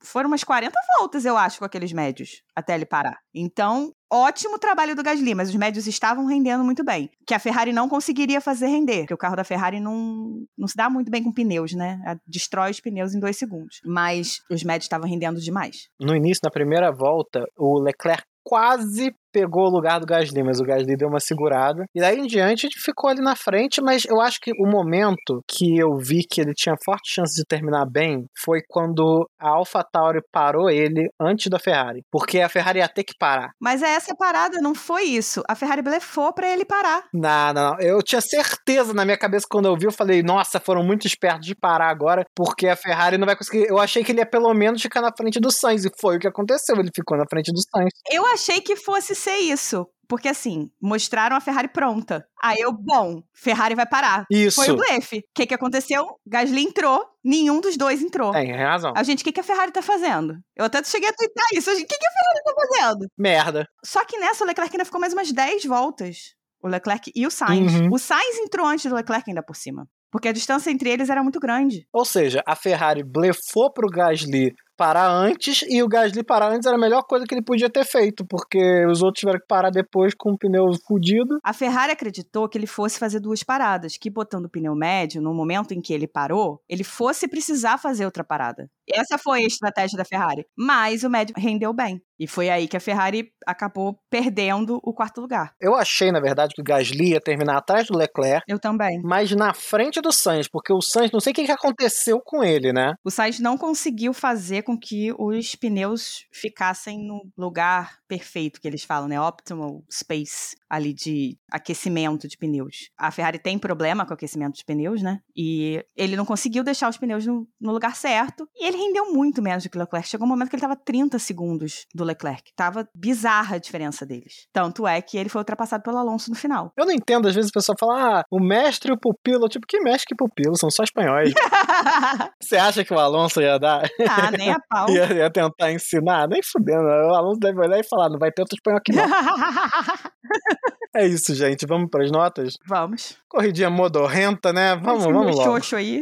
foram 0.04 0.28
umas 0.30 0.44
40 0.44 0.74
voltas, 1.00 1.26
eu 1.26 1.38
acho, 1.38 1.60
com 1.60 1.66
aqueles 1.66 1.92
médios, 1.94 2.42
até 2.56 2.76
ele 2.76 2.86
parar. 2.86 3.18
Então, 3.34 3.92
ótimo 4.12 4.58
trabalho 4.60 4.96
do 4.96 5.04
Gasly, 5.04 5.34
mas 5.36 5.50
os 5.50 5.56
médios 5.56 5.88
estavam 5.88 6.26
rendendo 6.26 6.64
muito 6.64 6.84
bem. 6.84 7.10
Que 7.26 7.34
a 7.34 7.40
Ferrari 7.40 7.72
não 7.72 7.88
conseguiria 7.88 8.42
fazer 8.42 8.68
render, 8.68 9.02
porque 9.02 9.14
o 9.14 9.18
carro 9.18 9.36
da 9.36 9.44
Ferrari 9.44 9.80
não, 9.80 10.44
não 10.58 10.68
se 10.68 10.76
dá 10.76 10.90
muito 10.90 11.10
bem 11.12 11.24
com 11.24 11.32
pneus, 11.32 11.74
né? 11.74 12.02
A- 12.06 12.18
Destrói 12.28 12.72
os 12.72 12.80
pneus 12.80 13.14
em 13.14 13.20
dois 13.20 13.38
segundos. 13.38 13.80
Mas 13.86 14.40
os 14.50 14.64
médios 14.64 14.86
estavam 14.86 15.08
rendendo 15.10 15.40
demais. 15.40 15.88
No 16.00 16.16
início, 16.16 16.42
na 16.44 16.52
primeira 16.52 16.92
volta, 16.92 17.46
o 17.58 17.80
Leclerc 17.80 18.24
quase 18.44 19.16
pegou 19.32 19.68
o 19.68 19.70
lugar 19.70 20.00
do 20.00 20.06
Gasly, 20.06 20.44
mas 20.44 20.60
o 20.60 20.64
Gasly 20.64 20.96
deu 20.96 21.08
uma 21.08 21.20
segurada. 21.20 21.86
E 21.96 22.00
daí 22.00 22.20
em 22.20 22.28
diante 22.28 22.66
a 22.66 22.70
gente 22.70 22.82
ficou 22.82 23.10
ali 23.10 23.22
na 23.22 23.36
frente, 23.36 23.82
mas 23.82 24.06
eu 24.06 24.20
acho 24.20 24.40
que 24.42 24.52
o 24.52 24.70
momento 24.70 25.42
que 25.48 25.78
eu 25.78 25.98
vi 25.98 26.24
que 26.30 26.42
ele 26.42 26.54
tinha 26.54 26.76
forte 26.84 27.14
chance 27.14 27.36
de 27.36 27.46
terminar 27.46 27.86
bem 27.86 28.26
foi 28.44 28.62
quando 28.68 29.28
a 29.40 29.50
AlphaTauri 29.50 30.22
parou 30.32 30.70
ele 30.70 31.08
antes 31.20 31.50
da 31.50 31.60
Ferrari, 31.60 32.02
porque 32.12 32.40
a 32.40 32.50
Ferrari 32.50 32.80
ia 32.80 32.88
ter 32.88 33.04
que 33.04 33.14
parar. 33.18 33.52
Mas 33.60 33.82
é 33.82 33.94
essa 33.94 34.16
parada, 34.16 34.60
não 34.62 34.76
foi 34.76 35.04
isso. 35.04 35.42
A 35.48 35.56
Ferrari 35.56 35.82
blefou 35.82 36.34
pra 36.34 36.52
ele 36.52 36.66
parar. 36.66 37.04
Não, 37.14 37.54
não, 37.54 37.72
não. 37.72 37.80
Eu 37.80 38.02
tinha 38.02 38.22
certeza 38.22 38.94
na 38.94 39.06
minha 39.06 39.18
cabeça 39.18 39.46
quando 39.50 39.66
eu 39.66 39.78
vi, 39.78 39.86
eu 39.86 39.92
falei, 39.92 40.22
nossa, 40.24 40.60
foram 40.60 40.84
muito 40.84 41.08
espertos 41.08 41.48
de 41.48 41.56
parar 41.56 41.90
agora, 41.90 42.26
porque 42.36 42.68
a 42.68 42.76
Ferrari 42.76 43.18
não 43.18 43.26
vai 43.26 43.36
conseguir. 43.36 43.68
Eu 43.68 43.80
achei 43.80 44.04
que 44.04 44.12
ele 44.12 44.20
ia 44.20 44.26
pelo 44.26 44.54
menos 44.54 44.82
ficar 44.82 45.02
na 45.02 45.12
frente 45.16 45.40
do 45.40 45.52
Sainz, 45.52 45.86
e 45.86 45.92
foi 46.00 46.18
o 46.18 46.20
que 46.20 46.28
aconteceu, 46.28 46.76
ele 46.78 46.90
ficou 46.94 47.18
na 47.18 47.26
frente 47.30 47.52
do 47.52 47.60
Sainz. 47.60 47.92
Eu 48.12 48.26
achei 48.26 48.62
que 48.62 48.76
fosse 48.76 49.16
ser 49.22 49.38
isso. 49.38 49.88
Porque 50.12 50.28
assim, 50.28 50.70
mostraram 50.82 51.38
a 51.38 51.40
Ferrari 51.40 51.70
pronta. 51.70 52.28
Aí 52.44 52.58
eu, 52.60 52.74
bom, 52.74 53.24
Ferrari 53.34 53.76
vai 53.76 53.86
parar. 53.86 54.26
Isso. 54.30 54.58
Foi 54.58 54.70
o 54.70 54.76
blefe. 54.76 55.20
O 55.20 55.24
que, 55.34 55.46
que 55.46 55.54
aconteceu? 55.54 56.06
Gasly 56.28 56.64
entrou, 56.64 57.06
nenhum 57.24 57.62
dos 57.62 57.78
dois 57.78 58.02
entrou. 58.02 58.34
Tem 58.34 58.52
razão. 58.52 58.92
A 58.94 59.04
gente, 59.04 59.22
o 59.22 59.24
que, 59.24 59.32
que 59.32 59.40
a 59.40 59.44
Ferrari 59.44 59.72
tá 59.72 59.82
fazendo? 59.82 60.38
Eu 60.54 60.66
até 60.66 60.84
cheguei 60.84 61.08
a 61.08 61.14
twittar 61.14 61.46
isso. 61.54 61.72
O 61.72 61.76
que, 61.78 61.86
que 61.86 61.96
a 61.96 62.12
Ferrari 62.12 62.44
tá 62.44 62.54
fazendo? 62.56 63.08
Merda. 63.18 63.68
Só 63.86 64.04
que 64.04 64.18
nessa, 64.18 64.44
o 64.44 64.48
Leclerc 64.48 64.76
ainda 64.76 64.84
ficou 64.84 65.00
mais 65.00 65.14
umas 65.14 65.32
10 65.32 65.64
voltas. 65.64 66.36
O 66.62 66.68
Leclerc 66.68 67.10
e 67.16 67.26
o 67.26 67.32
Sainz. 67.32 67.74
Uhum. 67.74 67.88
O 67.94 67.98
Sainz 67.98 68.38
entrou 68.38 68.68
antes 68.68 68.88
do 68.88 68.96
Leclerc 68.96 69.30
ainda 69.30 69.42
por 69.42 69.56
cima. 69.56 69.88
Porque 70.12 70.28
a 70.28 70.34
distância 70.34 70.70
entre 70.70 70.90
eles 70.90 71.10
era 71.10 71.24
muito 71.24 71.40
grande. 71.40 71.88
Ou 71.94 72.04
seja, 72.04 72.44
a 72.46 72.54
Ferrari 72.54 73.02
blefou 73.02 73.72
pro 73.72 73.88
Gasly 73.88 74.54
parar 74.82 75.12
antes 75.12 75.64
e 75.70 75.84
o 75.84 75.88
Gasly 75.88 76.24
parar 76.24 76.52
antes 76.52 76.66
era 76.66 76.76
a 76.76 76.80
melhor 76.80 77.04
coisa 77.04 77.24
que 77.24 77.36
ele 77.36 77.44
podia 77.44 77.70
ter 77.70 77.86
feito, 77.86 78.26
porque 78.26 78.84
os 78.88 79.04
outros 79.04 79.20
tiveram 79.20 79.40
que 79.40 79.46
parar 79.46 79.70
depois 79.70 80.16
com 80.16 80.32
o 80.32 80.38
pneu 80.38 80.66
fudido. 80.88 81.38
A 81.44 81.54
Ferrari 81.54 81.92
acreditou 81.92 82.50
que 82.50 82.58
ele 82.58 82.66
fosse 82.66 82.98
fazer 82.98 83.20
duas 83.20 83.44
paradas, 83.44 83.96
que 83.96 84.10
botando 84.10 84.46
o 84.46 84.50
pneu 84.50 84.74
médio, 84.74 85.22
no 85.22 85.36
momento 85.36 85.72
em 85.72 85.80
que 85.80 85.94
ele 85.94 86.08
parou, 86.08 86.60
ele 86.68 86.84
fosse 86.84 87.28
precisar 87.28 87.78
fazer 87.78 88.06
outra 88.06 88.24
parada. 88.24 88.68
Essa 88.90 89.18
foi 89.18 89.44
a 89.44 89.48
estratégia 89.48 89.98
da 89.98 90.06
Ferrari. 90.06 90.46
Mas 90.58 91.04
o 91.04 91.10
médio 91.10 91.36
rendeu 91.38 91.74
bem. 91.74 92.02
E 92.20 92.28
foi 92.28 92.50
aí 92.50 92.68
que 92.68 92.78
a 92.78 92.80
Ferrari 92.80 93.32
acabou 93.48 93.98
perdendo 94.08 94.80
o 94.84 94.94
quarto 94.94 95.22
lugar. 95.22 95.56
Eu 95.60 95.74
achei, 95.74 96.12
na 96.12 96.20
verdade, 96.20 96.54
que 96.54 96.62
o 96.62 96.64
Gasly 96.64 97.14
ia 97.14 97.20
terminar 97.20 97.58
atrás 97.58 97.88
do 97.88 97.98
Leclerc, 97.98 98.44
Eu 98.48 98.60
também. 98.60 99.02
mas 99.04 99.32
na 99.32 99.56
frente 99.56 100.00
do 100.00 100.12
Sainz, 100.12 100.48
porque 100.48 100.72
o 100.72 100.82
Sainz, 100.82 101.12
não 101.12 101.20
sei 101.20 101.32
o 101.32 101.34
que 101.34 101.52
aconteceu 101.52 102.22
com 102.24 102.44
ele, 102.44 102.72
né? 102.72 102.94
O 103.04 103.10
Sainz 103.10 103.40
não 103.40 103.58
conseguiu 103.58 104.14
fazer 104.14 104.62
com 104.62 104.78
que 104.78 105.12
os 105.18 105.56
pneus 105.56 106.26
ficassem 106.32 107.00
no 107.00 107.28
lugar 107.36 107.98
perfeito 108.08 108.62
que 108.62 108.68
eles 108.68 108.84
falam, 108.84 109.08
né? 109.08 109.20
Optimal 109.20 109.84
space 109.92 110.56
ali 110.70 110.94
de 110.94 111.38
aquecimento 111.52 112.28
de 112.28 112.38
pneus. 112.38 112.90
A 112.98 113.10
Ferrari 113.10 113.40
tem 113.40 113.58
problema 113.58 114.06
com 114.06 114.12
o 114.12 114.14
aquecimento 114.14 114.56
de 114.56 114.64
pneus, 114.64 115.02
né? 115.02 115.20
E 115.36 115.84
ele 115.96 116.16
não 116.16 116.26
conseguiu 116.26 116.64
deixar 116.64 116.88
os 116.88 116.98
pneus 116.98 117.26
no, 117.26 117.48
no 117.60 117.72
lugar 117.72 117.96
certo. 117.96 118.48
E 118.56 118.66
ele 118.72 118.78
rendeu 118.84 119.14
muito 119.14 119.42
menos 119.42 119.64
do 119.64 119.70
que 119.70 119.78
o 119.78 119.82
Leclerc. 119.82 120.08
Chegou 120.08 120.26
um 120.26 120.30
momento 120.30 120.50
que 120.50 120.56
ele 120.56 120.62
tava 120.62 120.76
30 120.76 121.20
segundos 121.20 121.86
do 121.94 122.04
Leclerc. 122.04 122.52
Tava 122.56 122.88
bizarra 122.96 123.56
a 123.56 123.60
diferença 123.60 124.06
deles. 124.06 124.48
Tanto 124.54 124.88
é 124.88 125.02
que 125.02 125.18
ele 125.18 125.30
foi 125.30 125.40
ultrapassado 125.40 125.84
pelo 125.84 125.98
Alonso 125.98 126.30
no 126.30 126.36
final. 126.36 126.72
Eu 126.78 126.86
não 126.86 126.94
entendo, 126.94 127.28
às 127.28 127.36
vezes 127.36 127.50
o 127.50 127.54
pessoal 127.54 127.76
fala, 127.80 128.20
ah, 128.20 128.24
o 128.32 128.40
mestre 128.40 128.92
e 128.92 128.94
o 128.94 129.00
pupilo. 129.00 129.48
Tipo, 129.48 129.66
que 129.68 129.80
mestre 129.82 130.08
que 130.08 130.16
pupilo? 130.16 130.58
São 130.58 130.70
só 130.70 130.84
espanhóis. 130.84 131.34
Você 132.42 132.58
acha 132.58 132.84
que 132.84 132.94
o 132.94 133.00
Alonso 133.00 133.42
ia 133.42 133.58
dar? 133.60 133.84
ah, 134.08 134.32
nem 134.32 134.52
a 134.52 134.60
pau. 134.70 134.90
Ia, 134.92 135.14
ia 135.14 135.32
tentar 135.32 135.72
ensinar? 135.72 136.28
Nem 136.28 136.42
fudendo. 136.44 136.84
O 136.84 137.16
Alonso 137.16 137.40
deve 137.40 137.60
olhar 137.60 137.80
e 137.80 137.84
falar, 137.84 138.10
não 138.10 138.20
vai 138.20 138.32
ter 138.32 138.42
outro 138.42 138.56
espanhol 138.56 138.80
aqui 138.80 138.92
não. 138.94 139.04
É 140.94 141.08
isso, 141.08 141.34
gente. 141.34 141.66
Vamos 141.66 141.90
para 141.90 142.04
as 142.04 142.12
notas? 142.12 142.58
Vamos. 142.68 143.18
Corridinha 143.30 143.70
modorrenta, 143.70 144.52
né? 144.52 144.76
Vamos, 144.76 145.04
Esse 145.04 145.14
vamos 145.14 145.36
logo. 145.38 145.76
aí. 145.78 146.02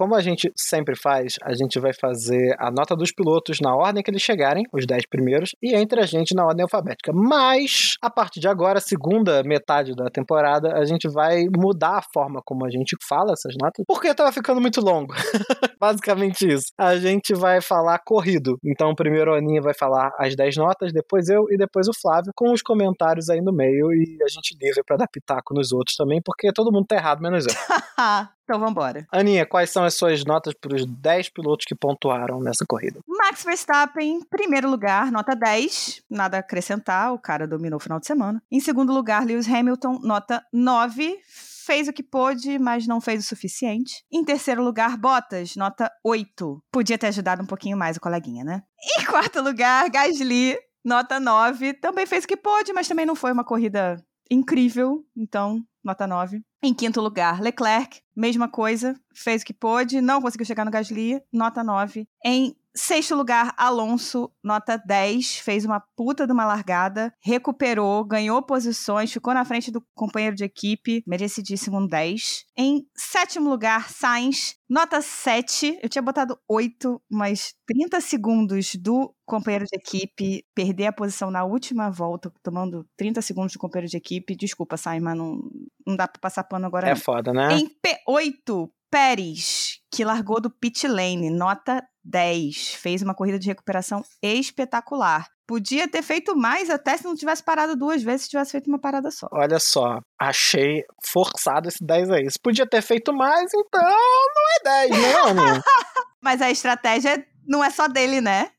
Como 0.00 0.14
a 0.14 0.22
gente 0.22 0.50
sempre 0.56 0.96
faz, 0.96 1.36
a 1.42 1.52
gente 1.52 1.78
vai 1.78 1.92
fazer 1.92 2.56
a 2.58 2.70
nota 2.70 2.96
dos 2.96 3.12
pilotos 3.12 3.58
na 3.60 3.76
ordem 3.76 4.02
que 4.02 4.10
eles 4.10 4.22
chegarem, 4.22 4.64
os 4.72 4.86
10 4.86 5.04
primeiros, 5.10 5.54
e 5.62 5.74
entre 5.74 6.00
a 6.00 6.06
gente 6.06 6.34
na 6.34 6.46
ordem 6.46 6.62
alfabética. 6.62 7.12
Mas, 7.14 7.98
a 8.00 8.08
partir 8.08 8.40
de 8.40 8.48
agora, 8.48 8.80
segunda 8.80 9.42
metade 9.42 9.94
da 9.94 10.06
temporada, 10.06 10.72
a 10.72 10.86
gente 10.86 11.06
vai 11.06 11.44
mudar 11.54 11.98
a 11.98 12.02
forma 12.14 12.40
como 12.42 12.64
a 12.64 12.70
gente 12.70 12.96
fala 13.06 13.34
essas 13.34 13.54
notas, 13.60 13.84
porque 13.86 14.14
tava 14.14 14.32
ficando 14.32 14.58
muito 14.58 14.80
longo. 14.80 15.12
Basicamente 15.78 16.48
isso. 16.48 16.72
A 16.78 16.96
gente 16.96 17.34
vai 17.34 17.60
falar 17.60 17.98
corrido. 18.02 18.58
Então, 18.64 18.94
primeiro 18.94 19.34
a 19.34 19.36
Aninha 19.36 19.60
vai 19.60 19.74
falar 19.74 20.12
as 20.18 20.34
10 20.34 20.56
notas, 20.56 20.94
depois 20.94 21.28
eu 21.28 21.44
e 21.50 21.58
depois 21.58 21.86
o 21.88 21.92
Flávio, 21.92 22.32
com 22.34 22.50
os 22.54 22.62
comentários 22.62 23.28
aí 23.28 23.42
no 23.42 23.52
meio, 23.52 23.92
e 23.92 24.16
a 24.22 24.28
gente 24.28 24.56
livre 24.58 24.82
pra 24.82 24.96
dar 24.96 25.08
pitaco 25.08 25.52
nos 25.52 25.72
outros 25.72 25.94
também, 25.94 26.22
porque 26.24 26.50
todo 26.54 26.72
mundo 26.72 26.86
tá 26.86 26.96
errado, 26.96 27.20
menos 27.20 27.44
eu. 27.46 27.52
então 28.50 28.58
vambora. 28.58 29.06
Aninha, 29.12 29.46
quais 29.46 29.70
são 29.70 29.84
as 29.84 29.94
suas 29.94 30.24
notas 30.24 30.52
para 30.54 30.74
os 30.74 30.84
10 30.84 31.28
pilotos 31.28 31.64
que 31.64 31.74
pontuaram 31.74 32.40
nessa 32.40 32.64
corrida? 32.66 33.00
Max 33.06 33.44
Verstappen, 33.44 34.20
primeiro 34.28 34.68
lugar, 34.68 35.12
nota 35.12 35.36
10. 35.36 36.02
Nada 36.10 36.38
a 36.38 36.40
acrescentar, 36.40 37.12
o 37.12 37.18
cara 37.18 37.46
dominou 37.46 37.76
o 37.76 37.82
final 37.82 38.00
de 38.00 38.06
semana. 38.06 38.42
Em 38.50 38.58
segundo 38.58 38.92
lugar, 38.92 39.24
Lewis 39.24 39.48
Hamilton, 39.48 40.00
nota 40.02 40.44
9. 40.52 41.16
Fez 41.64 41.86
o 41.86 41.92
que 41.92 42.02
pôde, 42.02 42.58
mas 42.58 42.88
não 42.88 43.00
fez 43.00 43.24
o 43.24 43.28
suficiente. 43.28 44.04
Em 44.10 44.24
terceiro 44.24 44.64
lugar, 44.64 44.96
Bottas, 44.96 45.54
nota 45.54 45.88
8. 46.04 46.60
Podia 46.72 46.98
ter 46.98 47.06
ajudado 47.06 47.42
um 47.42 47.46
pouquinho 47.46 47.76
mais 47.76 47.96
o 47.96 48.00
coleguinha, 48.00 48.42
né? 48.42 48.62
Em 48.98 49.04
quarto 49.04 49.40
lugar, 49.40 49.88
Gasly, 49.88 50.58
nota 50.84 51.20
9. 51.20 51.74
Também 51.74 52.04
fez 52.04 52.24
o 52.24 52.26
que 52.26 52.36
pôde, 52.36 52.72
mas 52.72 52.88
também 52.88 53.06
não 53.06 53.14
foi 53.14 53.30
uma 53.30 53.44
corrida 53.44 54.04
incrível, 54.30 55.04
então, 55.16 55.64
nota 55.82 56.06
9. 56.06 56.42
Em 56.62 56.74
quinto 56.74 57.00
lugar, 57.00 57.40
Leclerc, 57.40 58.00
mesma 58.14 58.48
coisa, 58.48 58.94
fez 59.14 59.42
o 59.42 59.44
que 59.44 59.54
pôde, 59.54 60.00
não 60.00 60.20
conseguiu 60.20 60.46
chegar 60.46 60.64
no 60.64 60.70
Gasly, 60.70 61.20
nota 61.32 61.64
9. 61.64 62.06
Em 62.24 62.54
sexto 62.74 63.14
lugar, 63.14 63.54
Alonso, 63.56 64.30
nota 64.42 64.76
10, 64.76 65.36
fez 65.38 65.64
uma 65.64 65.80
puta 65.96 66.26
de 66.26 66.32
uma 66.32 66.44
largada, 66.44 67.12
recuperou, 67.22 68.04
ganhou 68.04 68.42
posições, 68.42 69.12
ficou 69.12 69.34
na 69.34 69.44
frente 69.44 69.70
do 69.70 69.82
companheiro 69.94 70.36
de 70.36 70.44
equipe, 70.44 71.02
merecidíssimo 71.06 71.78
um 71.78 71.86
10. 71.86 72.44
Em 72.56 72.86
sétimo 72.96 73.48
lugar, 73.48 73.90
Sainz, 73.90 74.56
nota 74.68 75.00
7, 75.00 75.78
eu 75.82 75.88
tinha 75.88 76.02
botado 76.02 76.38
8, 76.48 77.00
mas 77.10 77.54
30 77.66 78.00
segundos 78.00 78.74
do 78.76 79.14
companheiro 79.26 79.64
de 79.64 79.76
equipe, 79.76 80.44
perder 80.54 80.86
a 80.86 80.92
posição 80.92 81.30
na 81.30 81.44
última 81.44 81.90
volta, 81.90 82.32
tomando 82.42 82.86
30 82.96 83.22
segundos 83.22 83.52
do 83.52 83.58
companheiro 83.58 83.90
de 83.90 83.96
equipe, 83.96 84.36
desculpa, 84.36 84.76
Sainz, 84.76 85.02
mas 85.02 85.16
não, 85.16 85.40
não 85.86 85.96
dá 85.96 86.06
pra 86.08 86.20
passar 86.20 86.44
pano 86.44 86.66
agora 86.66 86.88
É 86.88 86.94
não. 86.94 86.96
foda, 86.96 87.32
né? 87.32 87.48
Em 87.52 87.68
P8, 87.68 88.68
Pérez, 88.90 89.78
que 89.92 90.04
largou 90.04 90.40
do 90.40 90.50
pit 90.50 90.88
lane, 90.88 91.30
nota 91.30 91.80
10. 92.04 92.74
Fez 92.74 93.02
uma 93.02 93.14
corrida 93.14 93.38
de 93.38 93.48
recuperação 93.48 94.04
espetacular. 94.22 95.28
Podia 95.46 95.88
ter 95.88 96.02
feito 96.02 96.36
mais 96.36 96.70
até 96.70 96.96
se 96.96 97.04
não 97.04 97.16
tivesse 97.16 97.42
parado 97.42 97.74
duas 97.76 98.02
vezes, 98.02 98.22
se 98.22 98.30
tivesse 98.30 98.52
feito 98.52 98.68
uma 98.68 98.78
parada 98.78 99.10
só. 99.10 99.26
Olha 99.32 99.58
só, 99.58 100.00
achei 100.18 100.84
forçado 101.04 101.68
esse 101.68 101.84
10 101.84 102.10
aí. 102.10 102.30
Se 102.30 102.38
podia 102.38 102.66
ter 102.66 102.82
feito 102.82 103.12
mais, 103.12 103.50
então 103.52 103.82
não 103.82 104.72
é 104.72 104.88
10, 104.88 104.90
né, 104.90 105.14
Aninha? 105.26 105.62
Mas 106.22 106.40
a 106.40 106.50
estratégia 106.50 107.26
não 107.46 107.64
é 107.64 107.70
só 107.70 107.88
dele, 107.88 108.20
né? 108.20 108.50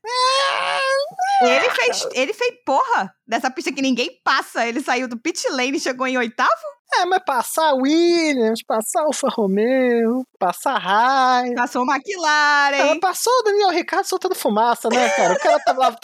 Ele 1.42 1.70
fez, 1.70 2.08
ele 2.12 2.32
fez 2.34 2.54
porra 2.64 3.14
dessa 3.26 3.50
pista 3.50 3.72
que 3.72 3.82
ninguém 3.82 4.10
passa. 4.24 4.66
Ele 4.66 4.80
saiu 4.80 5.08
do 5.08 5.18
pit 5.20 5.48
lane 5.50 5.76
e 5.76 5.80
chegou 5.80 6.06
em 6.06 6.16
oitavo. 6.18 6.50
É, 6.94 7.06
mas 7.06 7.22
passar 7.24 7.72
Williams, 7.74 8.62
passar 8.66 9.02
Alfa 9.02 9.28
Romeo, 9.30 10.24
passar 10.38 10.78
Rai. 10.78 11.54
Passou 11.54 11.82
o 11.82 11.90
Ela 11.90 11.96
McLaren. 11.96 13.00
passou 13.00 13.32
o 13.32 13.42
Daniel 13.44 13.70
Ricardo 13.70 14.04
soltando 14.04 14.34
fumaça, 14.34 14.88
né, 14.90 15.08
cara? 15.10 15.34
O 15.34 15.38
cara 15.38 15.58
tava 15.60 15.80
lá. 15.80 15.96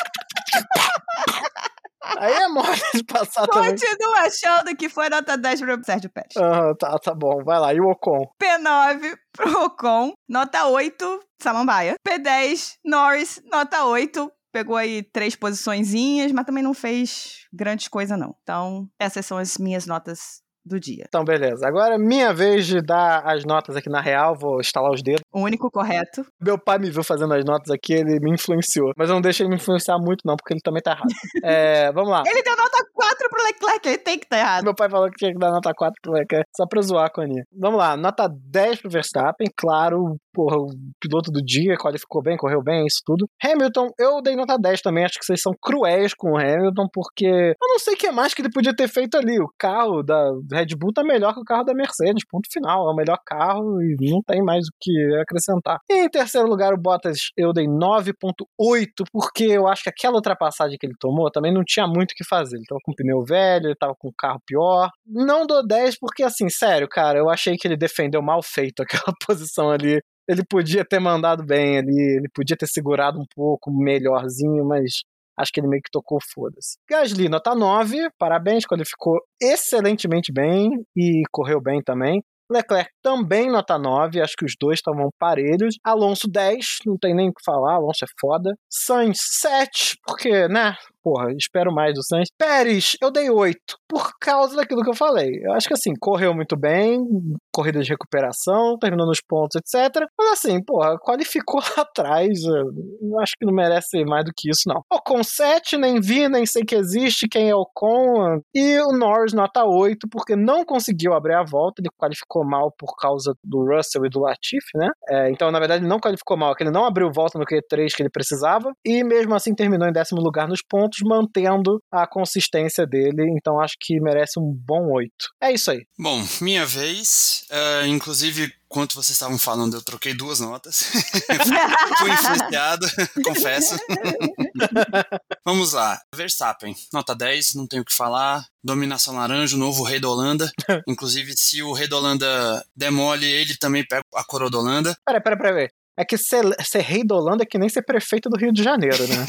Aí 2.18 2.32
é 2.32 2.48
mole 2.48 2.80
de 2.94 3.04
passar 3.04 3.46
também. 3.46 3.70
Continuo 3.70 4.14
achando 4.14 4.74
que 4.76 4.88
foi 4.88 5.10
nota 5.10 5.36
10 5.36 5.60
pro 5.60 5.84
Sérgio 5.84 6.10
Pérez. 6.10 6.34
Aham, 6.36 6.74
tá, 6.78 6.98
tá 6.98 7.14
bom. 7.14 7.44
Vai 7.44 7.58
lá. 7.58 7.74
E 7.74 7.80
o 7.80 7.90
Ocon? 7.90 8.24
P9 8.42 9.14
pro 9.32 9.64
Ocon, 9.64 10.12
nota 10.28 10.66
8, 10.66 11.20
Samambaia. 11.42 11.96
P10, 12.06 12.76
Norris, 12.84 13.42
nota 13.52 13.84
8. 13.84 14.32
Pegou 14.52 14.76
aí 14.76 15.02
três 15.02 15.36
posiçõezinhas, 15.36 16.32
mas 16.32 16.46
também 16.46 16.62
não 16.62 16.74
fez 16.74 17.46
grandes 17.52 17.88
coisas, 17.88 18.18
não. 18.18 18.34
Então, 18.42 18.88
essas 18.98 19.26
são 19.26 19.38
as 19.38 19.58
minhas 19.58 19.86
notas 19.86 20.42
do 20.68 20.78
dia. 20.80 21.04
Então, 21.06 21.24
beleza. 21.24 21.66
Agora 21.66 21.94
é 21.94 21.98
minha 21.98 22.32
vez 22.32 22.66
de 22.66 22.80
dar 22.80 23.22
as 23.24 23.44
notas 23.44 23.76
aqui 23.76 23.88
na 23.88 24.00
real. 24.00 24.36
Vou 24.38 24.60
instalar 24.60 24.90
os 24.92 25.02
dedos. 25.02 25.22
O 25.32 25.42
único 25.42 25.70
correto. 25.70 26.24
Meu 26.40 26.58
pai 26.58 26.78
me 26.78 26.90
viu 26.90 27.02
fazendo 27.02 27.34
as 27.34 27.44
notas 27.44 27.70
aqui, 27.70 27.94
ele 27.94 28.18
me 28.20 28.32
influenciou. 28.32 28.92
Mas 28.96 29.08
eu 29.08 29.14
não 29.14 29.22
deixo 29.22 29.42
ele 29.42 29.50
me 29.50 29.56
influenciar 29.56 29.98
muito, 29.98 30.22
não, 30.24 30.36
porque 30.36 30.54
ele 30.54 30.60
também 30.62 30.82
tá 30.82 30.92
errado. 30.92 31.08
É, 31.44 31.90
vamos 31.92 32.10
lá. 32.10 32.22
Ele 32.26 32.42
deu 32.42 32.56
nota 32.56 32.84
4 32.92 33.28
pro 33.30 33.44
Leclerc, 33.44 33.88
ele 33.88 33.98
tem 33.98 34.18
que 34.18 34.24
estar 34.24 34.38
errado. 34.38 34.64
Meu 34.64 34.74
pai 34.74 34.90
falou 34.90 35.08
que 35.08 35.16
tinha 35.16 35.32
que 35.32 35.38
dar 35.38 35.50
nota 35.50 35.72
4 35.74 35.94
pro 36.02 36.12
Leclerc, 36.12 36.46
só 36.54 36.66
pra 36.66 36.82
zoar 36.82 37.10
com 37.12 37.20
a 37.20 37.24
Aninha. 37.24 37.44
Vamos 37.56 37.78
lá, 37.78 37.96
nota 37.96 38.28
10 38.28 38.82
pro 38.82 38.90
Verstappen, 38.90 39.48
claro, 39.56 40.16
porra, 40.34 40.56
o 40.56 40.68
piloto 41.00 41.30
do 41.30 41.40
dia, 41.42 41.76
qualificou 41.76 42.22
bem, 42.22 42.36
correu 42.36 42.62
bem, 42.62 42.84
isso 42.86 43.00
tudo. 43.04 43.26
Hamilton, 43.42 43.88
eu 43.98 44.20
dei 44.20 44.36
nota 44.36 44.58
10 44.58 44.82
também, 44.82 45.04
acho 45.04 45.18
que 45.18 45.24
vocês 45.24 45.40
são 45.40 45.52
cruéis 45.60 46.12
com 46.14 46.32
o 46.32 46.36
Hamilton, 46.36 46.86
porque 46.92 47.26
eu 47.26 47.68
não 47.68 47.78
sei 47.78 47.94
o 47.94 47.96
que 47.96 48.10
mais 48.10 48.34
que 48.34 48.42
ele 48.42 48.52
podia 48.52 48.74
ter 48.74 48.88
feito 48.88 49.16
ali. 49.16 49.38
O 49.40 49.50
carro 49.58 50.02
da 50.02 50.30
Red 50.58 50.76
Bull 50.76 50.92
tá 50.92 51.02
melhor 51.02 51.34
que 51.34 51.40
o 51.40 51.44
carro 51.44 51.64
da 51.64 51.74
Mercedes, 51.74 52.24
ponto 52.28 52.48
final. 52.52 52.88
É 52.88 52.92
o 52.92 52.96
melhor 52.96 53.18
carro 53.24 53.80
e 53.80 53.96
não 54.10 54.22
tem 54.22 54.42
mais 54.42 54.66
o 54.66 54.72
que 54.80 54.92
acrescentar. 55.20 55.78
E 55.88 56.04
em 56.04 56.08
terceiro 56.08 56.48
lugar, 56.48 56.72
o 56.74 56.80
Bottas, 56.80 57.30
eu 57.36 57.52
dei 57.52 57.66
9.8, 57.66 59.04
porque 59.12 59.44
eu 59.44 59.66
acho 59.66 59.84
que 59.84 59.90
aquela 59.90 60.16
ultrapassagem 60.16 60.76
que 60.78 60.86
ele 60.86 60.96
tomou 60.98 61.30
também 61.30 61.52
não 61.52 61.62
tinha 61.64 61.86
muito 61.86 62.12
o 62.12 62.14
que 62.14 62.24
fazer. 62.24 62.56
Ele 62.56 62.66
tava 62.66 62.80
com 62.82 62.92
pneu 62.92 63.22
velho, 63.24 63.66
ele 63.66 63.76
tava 63.76 63.94
com 63.98 64.10
carro 64.16 64.40
pior. 64.46 64.90
Não 65.06 65.46
dou 65.46 65.66
10 65.66 65.98
porque, 65.98 66.22
assim, 66.22 66.48
sério, 66.48 66.88
cara, 66.88 67.18
eu 67.18 67.28
achei 67.28 67.56
que 67.56 67.66
ele 67.66 67.76
defendeu 67.76 68.22
mal 68.22 68.42
feito 68.42 68.82
aquela 68.82 69.14
posição 69.26 69.70
ali. 69.70 70.00
Ele 70.28 70.42
podia 70.44 70.84
ter 70.84 70.98
mandado 70.98 71.44
bem 71.44 71.78
ali, 71.78 72.16
ele 72.18 72.28
podia 72.34 72.56
ter 72.56 72.66
segurado 72.66 73.18
um 73.18 73.24
pouco 73.34 73.70
melhorzinho, 73.70 74.62
mas 74.66 75.02
acho 75.38 75.52
que 75.52 75.60
ele 75.60 75.68
meio 75.68 75.82
que 75.82 75.90
tocou 75.90 76.18
foda-se. 76.34 76.76
Gasly, 76.88 77.28
nota 77.28 77.54
9, 77.54 78.08
parabéns, 78.18 78.66
qualificou 78.66 79.18
excelentemente 79.40 80.32
bem 80.32 80.70
e 80.96 81.22
correu 81.30 81.60
bem 81.60 81.80
também. 81.82 82.22
Leclerc 82.50 82.90
também 83.02 83.50
nota 83.50 83.78
9, 83.78 84.22
acho 84.22 84.34
que 84.36 84.44
os 84.46 84.54
dois 84.58 84.78
estavam 84.78 85.10
parelhos. 85.18 85.76
Alonso 85.84 86.26
10, 86.26 86.78
não 86.86 86.96
tem 86.96 87.14
nem 87.14 87.28
o 87.28 87.32
que 87.32 87.44
falar, 87.44 87.74
Alonso 87.74 88.04
é 88.04 88.08
foda. 88.18 88.54
Sainz 88.70 89.18
7, 89.40 89.96
porque, 90.06 90.48
né? 90.48 90.74
Porra, 91.08 91.32
espero 91.32 91.72
mais 91.72 91.94
do 91.94 92.04
Sainz. 92.04 92.28
Pérez, 92.36 92.92
eu 93.00 93.10
dei 93.10 93.30
8, 93.30 93.58
por 93.88 94.10
causa 94.20 94.54
daquilo 94.54 94.82
que 94.82 94.90
eu 94.90 94.94
falei. 94.94 95.40
Eu 95.42 95.54
acho 95.54 95.66
que 95.66 95.72
assim, 95.72 95.94
correu 95.98 96.34
muito 96.34 96.54
bem, 96.54 97.02
corrida 97.50 97.80
de 97.80 97.88
recuperação, 97.88 98.76
terminou 98.78 99.06
nos 99.06 99.22
pontos, 99.26 99.56
etc. 99.56 100.04
Mas 100.18 100.32
assim, 100.32 100.62
porra, 100.62 100.98
qualificou 100.98 101.60
lá 101.60 101.80
atrás. 101.82 102.44
Eu 102.44 103.18
acho 103.20 103.32
que 103.38 103.46
não 103.46 103.54
merece 103.54 104.04
mais 104.04 104.26
do 104.26 104.32
que 104.36 104.50
isso, 104.50 104.64
não. 104.66 104.82
Ocon 104.92 105.24
7, 105.24 105.78
nem 105.78 105.98
vi, 105.98 106.28
nem 106.28 106.44
sei 106.44 106.62
que 106.62 106.74
existe, 106.74 107.26
quem 107.26 107.48
é 107.48 107.56
Ocon. 107.56 108.40
E 108.54 108.78
o 108.80 108.92
Norris 108.92 109.32
nota 109.32 109.64
8, 109.64 110.08
porque 110.10 110.36
não 110.36 110.62
conseguiu 110.62 111.14
abrir 111.14 111.36
a 111.36 111.42
volta, 111.42 111.80
ele 111.80 111.88
qualificou 111.98 112.44
mal 112.44 112.70
por 112.78 112.94
causa 112.96 113.32
do 113.42 113.64
Russell 113.64 114.04
e 114.04 114.10
do 114.10 114.20
Latifi, 114.20 114.76
né? 114.76 114.88
É, 115.08 115.30
então, 115.30 115.50
na 115.50 115.58
verdade, 115.58 115.82
ele 115.82 115.88
não 115.88 115.98
qualificou 115.98 116.36
mal, 116.36 116.52
é 116.52 116.54
que 116.54 116.64
ele 116.64 116.70
não 116.70 116.84
abriu 116.84 117.10
volta 117.10 117.38
no 117.38 117.46
Q3 117.46 117.88
que 117.96 118.02
ele 118.02 118.10
precisava, 118.10 118.72
e 118.84 119.02
mesmo 119.02 119.34
assim 119.34 119.54
terminou 119.54 119.88
em 119.88 119.92
décimo 119.92 120.20
lugar 120.20 120.46
nos 120.46 120.60
pontos, 120.62 120.97
mantendo 121.04 121.80
a 121.90 122.06
consistência 122.06 122.86
dele. 122.86 123.30
Então, 123.36 123.60
acho 123.60 123.76
que 123.80 124.00
merece 124.00 124.38
um 124.38 124.52
bom 124.52 124.92
8. 124.92 125.10
É 125.40 125.52
isso 125.52 125.70
aí. 125.70 125.86
Bom, 125.98 126.24
minha 126.40 126.64
vez. 126.66 127.46
Uh, 127.50 127.86
inclusive, 127.86 128.52
enquanto 128.66 128.94
vocês 128.94 129.10
estavam 129.10 129.38
falando, 129.38 129.74
eu 129.74 129.82
troquei 129.82 130.14
duas 130.14 130.40
notas. 130.40 130.90
Fui 131.98 132.10
influenciado, 132.10 132.86
confesso. 133.24 133.76
Vamos 135.44 135.72
lá. 135.72 136.00
Verstappen, 136.14 136.74
nota 136.92 137.14
10, 137.14 137.54
não 137.54 137.66
tenho 137.66 137.82
o 137.82 137.84
que 137.84 137.94
falar. 137.94 138.46
Dominação 138.62 139.14
laranja, 139.14 139.56
o 139.56 139.58
novo 139.58 139.82
rei 139.82 139.98
da 139.98 140.08
Holanda. 140.08 140.50
Inclusive, 140.86 141.34
se 141.36 141.62
o 141.62 141.72
rei 141.72 141.88
da 141.88 141.96
Holanda 141.96 142.64
demole, 142.76 143.26
ele 143.26 143.56
também 143.56 143.86
pega 143.86 144.02
a 144.14 144.24
coroa 144.24 144.50
da 144.50 144.58
Holanda. 144.58 144.96
Peraí, 145.04 145.22
peraí, 145.22 145.38
peraí. 145.38 145.68
É 145.98 146.04
que 146.04 146.16
ser, 146.16 146.44
ser, 146.64 146.78
rei 146.78 147.04
da 147.04 147.16
Holanda 147.16 147.42
é 147.42 147.46
que 147.46 147.58
nem 147.58 147.68
ser 147.68 147.82
prefeito 147.82 148.30
do 148.30 148.38
Rio 148.38 148.52
de 148.52 148.62
Janeiro, 148.62 149.04
né? 149.08 149.26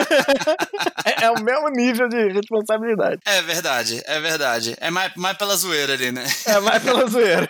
é, 1.04 1.24
é, 1.24 1.30
o 1.30 1.42
mesmo 1.42 1.68
nível 1.70 2.08
de 2.08 2.28
responsabilidade. 2.28 3.20
É 3.24 3.42
verdade, 3.42 4.02
é 4.04 4.20
verdade. 4.20 4.76
É 4.80 4.90
mais, 4.90 5.12
mais 5.16 5.36
pela 5.36 5.56
zoeira 5.56 5.94
ali, 5.94 6.12
né? 6.12 6.24
É 6.46 6.60
mais 6.60 6.82
pela 6.82 7.06
zoeira. 7.06 7.48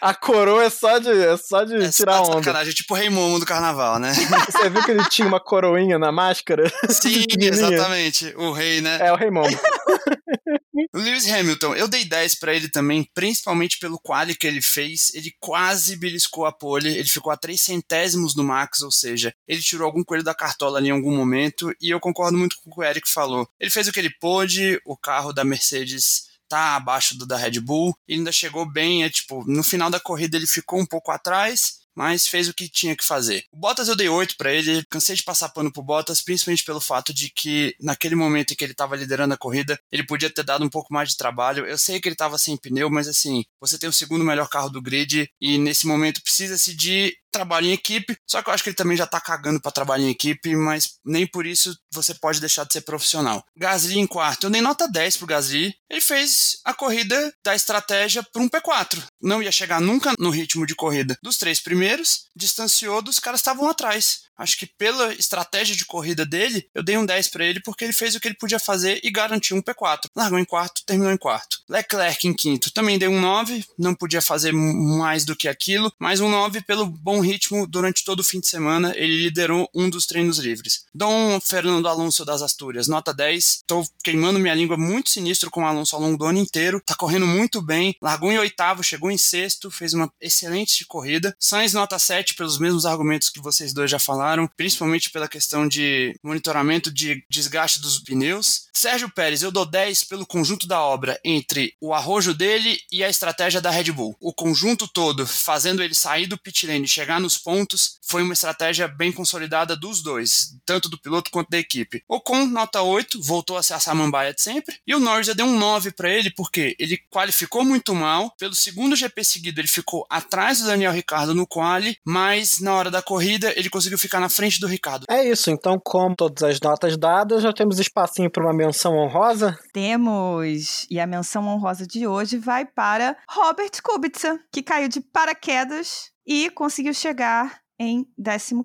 A 0.00 0.14
coroa 0.14 0.64
é 0.64 0.70
só 0.70 0.98
de, 0.98 1.10
é 1.10 1.36
só 1.36 1.64
de 1.64 1.76
é 1.76 1.90
tirar 1.90 2.18
só 2.18 2.32
onda. 2.32 2.42
Sacanagem, 2.42 2.74
tipo 2.74 2.94
o 2.94 2.96
Rei 2.96 3.10
Momo 3.10 3.38
do 3.38 3.46
carnaval, 3.46 3.98
né? 3.98 4.12
Você 4.50 4.70
viu 4.70 4.82
que 4.84 4.90
ele 4.90 5.08
tinha 5.08 5.26
uma 5.26 5.40
coroinha 5.40 5.98
na 5.98 6.12
máscara? 6.12 6.70
Sim, 6.88 7.24
exatamente. 7.38 8.32
O 8.36 8.52
rei, 8.52 8.80
né? 8.80 8.98
É, 9.00 9.12
o 9.12 9.16
Rei 9.16 9.30
Momo. 9.30 9.48
Lewis 10.94 11.30
Hamilton, 11.30 11.74
eu 11.74 11.88
dei 11.88 12.04
10 12.04 12.34
para 12.36 12.54
ele 12.54 12.68
também, 12.68 13.08
principalmente 13.14 13.78
pelo 13.78 13.98
quali 13.98 14.34
que 14.34 14.46
ele 14.46 14.60
fez. 14.60 15.12
Ele 15.14 15.32
quase 15.40 15.96
beliscou 15.96 16.46
a 16.46 16.52
pole, 16.52 16.98
ele 16.98 17.08
ficou 17.08 17.32
a 17.32 17.36
3 17.36 17.60
centésimos 17.60 18.34
do 18.34 18.44
Max, 18.44 18.82
ou 18.82 18.90
seja, 18.90 19.32
ele 19.46 19.60
tirou 19.60 19.86
algum 19.86 20.04
coelho 20.04 20.24
da 20.24 20.34
cartola 20.34 20.78
ali 20.78 20.88
em 20.88 20.92
algum 20.92 21.14
momento, 21.14 21.72
e 21.80 21.90
eu 21.90 22.00
concordo 22.00 22.15
muito 22.36 22.56
com 22.56 22.70
o 22.70 22.74
que 22.74 22.80
o 22.80 22.84
Eric 22.84 23.08
falou. 23.08 23.48
Ele 23.58 23.70
fez 23.70 23.88
o 23.88 23.92
que 23.92 24.00
ele 24.00 24.14
pôde, 24.20 24.80
o 24.84 24.96
carro 24.96 25.32
da 25.32 25.44
Mercedes 25.44 26.26
tá 26.48 26.76
abaixo 26.76 27.16
do 27.16 27.26
da 27.26 27.36
Red 27.36 27.60
Bull, 27.60 27.96
e 28.06 28.14
ainda 28.14 28.30
chegou 28.30 28.70
bem, 28.70 29.04
é 29.04 29.10
tipo, 29.10 29.44
no 29.46 29.62
final 29.62 29.90
da 29.90 30.00
corrida 30.00 30.36
ele 30.36 30.46
ficou 30.46 30.78
um 30.78 30.86
pouco 30.86 31.10
atrás, 31.10 31.80
mas 31.96 32.28
fez 32.28 32.46
o 32.46 32.54
que 32.54 32.68
tinha 32.68 32.94
que 32.94 33.04
fazer. 33.04 33.44
O 33.50 33.56
Bottas 33.56 33.88
eu 33.88 33.96
dei 33.96 34.08
8 34.08 34.36
para 34.36 34.52
ele, 34.52 34.84
cansei 34.90 35.16
de 35.16 35.22
passar 35.22 35.48
pano 35.48 35.72
pro 35.72 35.82
Bottas, 35.82 36.20
principalmente 36.20 36.62
pelo 36.62 36.80
fato 36.80 37.12
de 37.12 37.30
que 37.30 37.74
naquele 37.80 38.14
momento 38.14 38.52
em 38.52 38.56
que 38.56 38.62
ele 38.62 38.72
estava 38.72 38.94
liderando 38.94 39.32
a 39.32 39.38
corrida, 39.38 39.80
ele 39.90 40.04
podia 40.04 40.28
ter 40.28 40.44
dado 40.44 40.64
um 40.64 40.68
pouco 40.68 40.92
mais 40.92 41.08
de 41.08 41.16
trabalho. 41.16 41.64
Eu 41.66 41.78
sei 41.78 41.98
que 41.98 42.06
ele 42.06 42.14
estava 42.14 42.36
sem 42.36 42.56
pneu, 42.56 42.90
mas 42.90 43.08
assim, 43.08 43.44
você 43.58 43.78
tem 43.78 43.88
o 43.88 43.92
segundo 43.92 44.24
melhor 44.24 44.48
carro 44.48 44.68
do 44.68 44.82
grid 44.82 45.28
e 45.40 45.56
nesse 45.56 45.86
momento 45.86 46.22
precisa-se 46.22 46.74
de 46.74 47.16
trabalho 47.36 47.66
em 47.66 47.72
equipe, 47.72 48.16
só 48.26 48.42
que 48.42 48.48
eu 48.48 48.54
acho 48.54 48.62
que 48.62 48.70
ele 48.70 48.76
também 48.76 48.96
já 48.96 49.06
tá 49.06 49.20
cagando 49.20 49.60
para 49.60 49.70
trabalhar 49.70 50.04
em 50.04 50.10
equipe, 50.10 50.56
mas 50.56 50.94
nem 51.04 51.26
por 51.26 51.44
isso 51.44 51.76
você 51.92 52.14
pode 52.14 52.40
deixar 52.40 52.64
de 52.64 52.72
ser 52.72 52.80
profissional. 52.80 53.44
Gasly 53.56 53.98
em 53.98 54.06
quarto, 54.06 54.46
eu 54.46 54.50
dei 54.50 54.62
nota 54.62 54.88
10 54.88 55.18
pro 55.18 55.26
Gasly, 55.26 55.74
ele 55.90 56.00
fez 56.00 56.58
a 56.64 56.72
corrida 56.72 57.32
da 57.44 57.54
estratégia 57.54 58.22
para 58.22 58.42
um 58.42 58.48
P4. 58.48 59.02
Não 59.20 59.42
ia 59.42 59.52
chegar 59.52 59.80
nunca 59.80 60.12
no 60.18 60.30
ritmo 60.30 60.66
de 60.66 60.74
corrida 60.74 61.16
dos 61.22 61.36
três 61.36 61.60
primeiros, 61.60 62.26
distanciou 62.34 63.02
dos 63.02 63.18
caras 63.18 63.40
que 63.40 63.48
estavam 63.48 63.68
atrás. 63.68 64.25
Acho 64.36 64.58
que 64.58 64.66
pela 64.66 65.14
estratégia 65.14 65.74
de 65.74 65.84
corrida 65.86 66.26
dele, 66.26 66.68
eu 66.74 66.82
dei 66.82 66.98
um 66.98 67.06
10 67.06 67.28
para 67.28 67.44
ele 67.44 67.60
porque 67.60 67.84
ele 67.84 67.92
fez 67.92 68.14
o 68.14 68.20
que 68.20 68.28
ele 68.28 68.36
podia 68.36 68.58
fazer 68.58 69.00
e 69.02 69.10
garantiu 69.10 69.56
um 69.56 69.62
P4. 69.62 70.08
Largou 70.14 70.38
em 70.38 70.44
quarto, 70.44 70.82
terminou 70.84 71.12
em 71.12 71.16
quarto. 71.16 71.60
Leclerc 71.68 72.28
em 72.28 72.34
quinto, 72.34 72.70
também 72.70 72.98
dei 72.98 73.08
um 73.08 73.20
9, 73.20 73.64
não 73.78 73.94
podia 73.94 74.20
fazer 74.20 74.52
mais 74.52 75.24
do 75.24 75.34
que 75.34 75.48
aquilo, 75.48 75.92
mas 75.98 76.20
um 76.20 76.28
9 76.28 76.60
pelo 76.62 76.86
bom 76.86 77.20
ritmo 77.20 77.66
durante 77.66 78.04
todo 78.04 78.20
o 78.20 78.24
fim 78.24 78.38
de 78.38 78.46
semana, 78.46 78.92
ele 78.96 79.24
liderou 79.24 79.68
um 79.74 79.88
dos 79.88 80.06
treinos 80.06 80.38
livres. 80.38 80.84
Dom 80.94 81.40
Fernando 81.40 81.88
Alonso 81.88 82.24
das 82.24 82.42
Astúrias, 82.42 82.86
nota 82.86 83.12
10. 83.12 83.64
Tô 83.66 83.84
queimando 84.04 84.38
minha 84.38 84.54
língua 84.54 84.76
muito 84.76 85.10
sinistro 85.10 85.50
com 85.50 85.62
o 85.62 85.66
Alonso 85.66 85.96
ao 85.96 86.02
longo 86.02 86.16
do 86.16 86.24
ano 86.24 86.38
inteiro, 86.38 86.80
tá 86.84 86.94
correndo 86.94 87.26
muito 87.26 87.60
bem, 87.60 87.96
largou 88.00 88.30
em 88.30 88.38
oitavo, 88.38 88.84
chegou 88.84 89.10
em 89.10 89.18
sexto, 89.18 89.70
fez 89.70 89.94
uma 89.94 90.12
excelente 90.20 90.84
corrida. 90.84 91.34
Sainz 91.40 91.72
nota 91.72 91.98
7 91.98 92.34
pelos 92.34 92.58
mesmos 92.58 92.86
argumentos 92.86 93.30
que 93.30 93.40
vocês 93.40 93.72
dois 93.72 93.90
já 93.90 93.98
falaram 93.98 94.25
principalmente 94.56 95.10
pela 95.10 95.28
questão 95.28 95.66
de 95.66 96.14
monitoramento 96.22 96.90
de 96.90 97.24
desgaste 97.30 97.80
dos 97.80 97.98
pneus. 97.98 98.66
Sérgio 98.72 99.10
Pérez, 99.10 99.42
eu 99.42 99.50
dou 99.50 99.64
10 99.64 100.04
pelo 100.04 100.26
conjunto 100.26 100.66
da 100.66 100.80
obra 100.80 101.18
entre 101.24 101.74
o 101.80 101.94
arrojo 101.94 102.34
dele 102.34 102.78
e 102.92 103.02
a 103.02 103.08
estratégia 103.08 103.60
da 103.60 103.70
Red 103.70 103.92
Bull. 103.92 104.16
O 104.20 104.34
conjunto 104.34 104.86
todo, 104.86 105.26
fazendo 105.26 105.82
ele 105.82 105.94
sair 105.94 106.26
do 106.26 106.38
pit 106.38 106.66
lane 106.66 106.84
e 106.84 106.88
chegar 106.88 107.20
nos 107.20 107.38
pontos, 107.38 107.98
foi 108.06 108.22
uma 108.22 108.34
estratégia 108.34 108.86
bem 108.86 109.10
consolidada 109.10 109.74
dos 109.74 110.02
dois, 110.02 110.54
tanto 110.64 110.88
do 110.88 110.98
piloto 110.98 111.30
quanto 111.30 111.50
da 111.50 111.58
equipe. 111.58 112.02
Ocon, 112.08 112.46
nota 112.46 112.82
8, 112.82 113.20
voltou 113.22 113.56
a 113.56 113.62
ser 113.62 113.74
a 113.74 113.80
samambaia 113.80 114.34
de 114.34 114.42
sempre. 114.42 114.78
E 114.86 114.94
o 114.94 115.00
Norris 115.00 115.28
eu 115.28 115.34
dei 115.34 115.44
um 115.44 115.58
9 115.58 115.92
para 115.92 116.10
ele, 116.10 116.30
porque 116.30 116.76
ele 116.78 116.98
qualificou 117.10 117.64
muito 117.64 117.94
mal. 117.94 118.34
Pelo 118.38 118.54
segundo 118.54 118.96
GP 118.96 119.24
seguido, 119.24 119.60
ele 119.60 119.68
ficou 119.68 120.06
atrás 120.10 120.60
do 120.60 120.66
Daniel 120.66 120.92
Ricciardo 120.92 121.34
no 121.34 121.46
quali, 121.46 121.98
mas 122.04 122.60
na 122.60 122.74
hora 122.74 122.90
da 122.90 123.02
corrida, 123.02 123.52
ele 123.56 123.70
conseguiu 123.70 123.98
ficar 123.98 124.15
na 124.20 124.28
frente 124.28 124.60
do 124.60 124.66
Ricardo. 124.66 125.04
É 125.08 125.24
isso, 125.24 125.50
então, 125.50 125.80
como 125.82 126.14
todas 126.16 126.42
as 126.42 126.60
notas 126.60 126.96
dadas, 126.96 127.42
já 127.42 127.52
temos 127.52 127.78
espacinho 127.78 128.30
para 128.30 128.44
uma 128.44 128.54
menção 128.54 128.96
honrosa. 128.96 129.58
Temos. 129.72 130.86
E 130.90 130.98
a 131.00 131.06
menção 131.06 131.46
honrosa 131.46 131.86
de 131.86 132.06
hoje 132.06 132.38
vai 132.38 132.64
para 132.64 133.16
Robert 133.28 133.70
Kubica, 133.82 134.38
que 134.52 134.62
caiu 134.62 134.88
de 134.88 135.00
paraquedas 135.00 136.10
e 136.26 136.50
conseguiu 136.50 136.92
chegar 136.92 137.60
em 137.78 138.06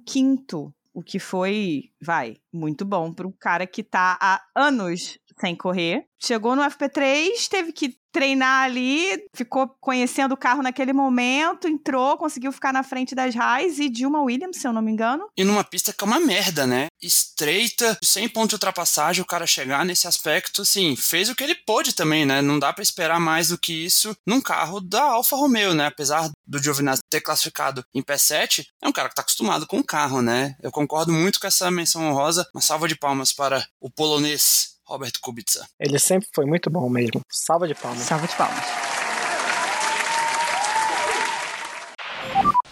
15 0.06 0.72
O 0.94 1.04
que 1.04 1.20
foi, 1.20 1.84
vai, 2.02 2.38
muito 2.52 2.84
bom 2.86 3.14
para 3.14 3.28
um 3.28 3.32
cara 3.32 3.68
que 3.68 3.84
tá 3.84 4.18
há 4.22 4.42
anos 4.56 5.20
sem 5.40 5.56
correr. 5.56 6.06
Chegou 6.20 6.56
no 6.56 6.62
FP3, 6.62 7.48
teve 7.50 7.74
que 7.74 7.98
treinar 8.12 8.64
ali, 8.64 9.24
ficou 9.34 9.68
conhecendo 9.80 10.34
o 10.34 10.38
carro 10.38 10.62
naquele 10.62 10.94
momento, 10.94 11.68
entrou, 11.68 12.18
conseguiu 12.18 12.52
ficar 12.52 12.74
na 12.74 12.84
frente 12.84 13.16
das 13.16 13.34
Raiz 13.34 13.80
e 13.80 13.90
Dilma 13.90 14.22
Williams, 14.22 14.58
se 14.58 14.68
eu 14.68 14.74
não 14.74 14.82
me 14.82 14.92
engano. 14.92 15.28
E 15.38 15.44
numa 15.44 15.64
pista 15.64 15.94
que 15.94 16.04
é 16.04 16.08
uma 16.08 16.20
merda, 16.20 16.68
né? 16.68 16.88
Estreita, 17.02 17.98
sem 18.04 18.28
ponto 18.28 18.50
de 18.50 18.56
ultrapassagem, 18.56 19.22
o 19.22 19.28
cara 19.28 19.48
chegar 19.48 19.86
nesse 19.86 20.08
aspecto, 20.08 20.62
assim, 20.62 20.96
fez 20.96 21.30
o 21.30 21.36
que 21.36 21.44
ele 21.44 21.56
pôde 21.56 21.94
também, 21.94 22.26
né? 22.26 22.42
Não 22.42 22.60
dá 22.60 22.74
para 22.74 22.84
esperar 22.84 23.20
mais 23.20 23.50
do 23.50 23.58
que 23.58 23.74
isso 23.74 24.16
num 24.28 24.42
carro 24.42 24.80
da 24.80 25.04
Alfa 25.04 25.36
Romeo, 25.36 25.74
né? 25.74 25.88
Apesar 25.88 26.30
do 26.46 26.62
Giovinazzi 26.62 27.02
ter 27.10 27.22
classificado 27.22 27.84
em 27.94 28.02
P7, 28.02 28.66
é 28.82 28.88
um 28.88 28.92
cara 28.92 29.10
que 29.10 29.16
tá 29.16 29.22
acostumado 29.22 29.66
com 29.66 29.80
o 29.80 29.84
carro, 29.84 30.22
né? 30.22 30.56
Eu 30.62 30.72
concordo 30.72 31.12
muito 31.12 31.40
com 31.40 31.48
essa 31.48 31.72
menção 31.72 32.04
honrosa. 32.04 32.48
Uma 32.54 32.62
salva 32.62 32.88
de 32.88 32.96
palmas 32.96 33.32
para 33.32 33.66
o 33.80 33.90
polonês 33.90 34.71
Robert 34.92 35.14
Kubica. 35.22 35.66
Ele 35.80 35.98
sempre 35.98 36.28
foi 36.36 36.46
muito 36.46 36.70
bom 36.70 36.90
mesmo. 36.90 37.22
Salva 37.30 37.66
de 37.66 37.74
palmas. 37.74 38.04
Salva 38.04 38.28
de 38.28 38.36
palmas. 38.36 38.66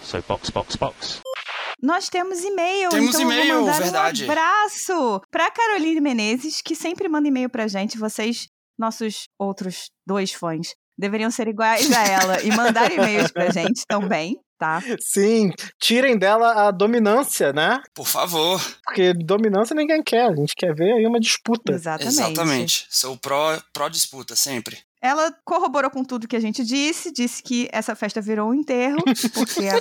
So 0.04 0.22
box, 0.28 0.50
box, 0.50 0.76
box. 0.76 1.22
Nós 1.82 2.10
temos 2.10 2.44
e-mail. 2.44 2.90
Temos 2.90 3.16
então 3.16 3.22
e-mail, 3.22 3.62
mandar 3.62 3.80
verdade. 3.80 4.26
Um 4.26 4.32
abraço 4.32 5.22
pra 5.32 5.50
Caroline 5.50 6.02
Menezes, 6.02 6.62
que 6.62 6.76
sempre 6.76 7.08
manda 7.08 7.30
e-mail 7.30 7.50
pra 7.50 7.70
gente. 7.70 7.98
Vocês, 7.98 8.50
nossos 8.78 9.30
outros 9.40 9.90
dois 10.06 10.34
fãs, 10.34 10.76
deveriam 10.98 11.32
ser 11.32 11.48
iguais 11.48 11.90
a 11.94 12.06
ela 12.06 12.42
e 12.42 12.52
mandar 12.52 12.92
e-mails 12.92 13.32
pra 13.32 13.50
gente 13.50 13.86
também, 13.88 14.38
tá? 14.60 14.84
Sim, 15.00 15.52
tirem 15.80 16.18
dela 16.18 16.68
a 16.68 16.72
dominância, 16.72 17.54
né? 17.54 17.82
Por 17.96 18.06
favor. 18.06 18.62
Porque 18.86 19.14
dominância 19.14 19.74
ninguém 19.74 20.04
quer. 20.04 20.30
A 20.30 20.36
gente 20.36 20.54
quer 20.56 20.76
ver 20.76 20.92
aí 20.92 21.06
uma 21.08 21.20
disputa. 21.20 21.74
Exatamente. 21.74 22.14
Exatamente. 22.14 22.88
Sou 22.90 23.18
pró, 23.18 23.58
pró 23.74 23.88
disputa, 23.88 24.36
sempre. 24.36 24.78
Ela 25.02 25.34
corroborou 25.46 25.90
com 25.90 26.04
tudo 26.04 26.28
que 26.28 26.36
a 26.36 26.40
gente 26.42 26.64
disse, 26.64 27.12
disse 27.12 27.42
que 27.42 27.70
essa 27.72 27.96
festa 27.96 28.20
virou 28.22 28.50
um 28.50 28.54
enterro, 28.54 28.98
porque 29.34 29.68
a- 29.68 29.78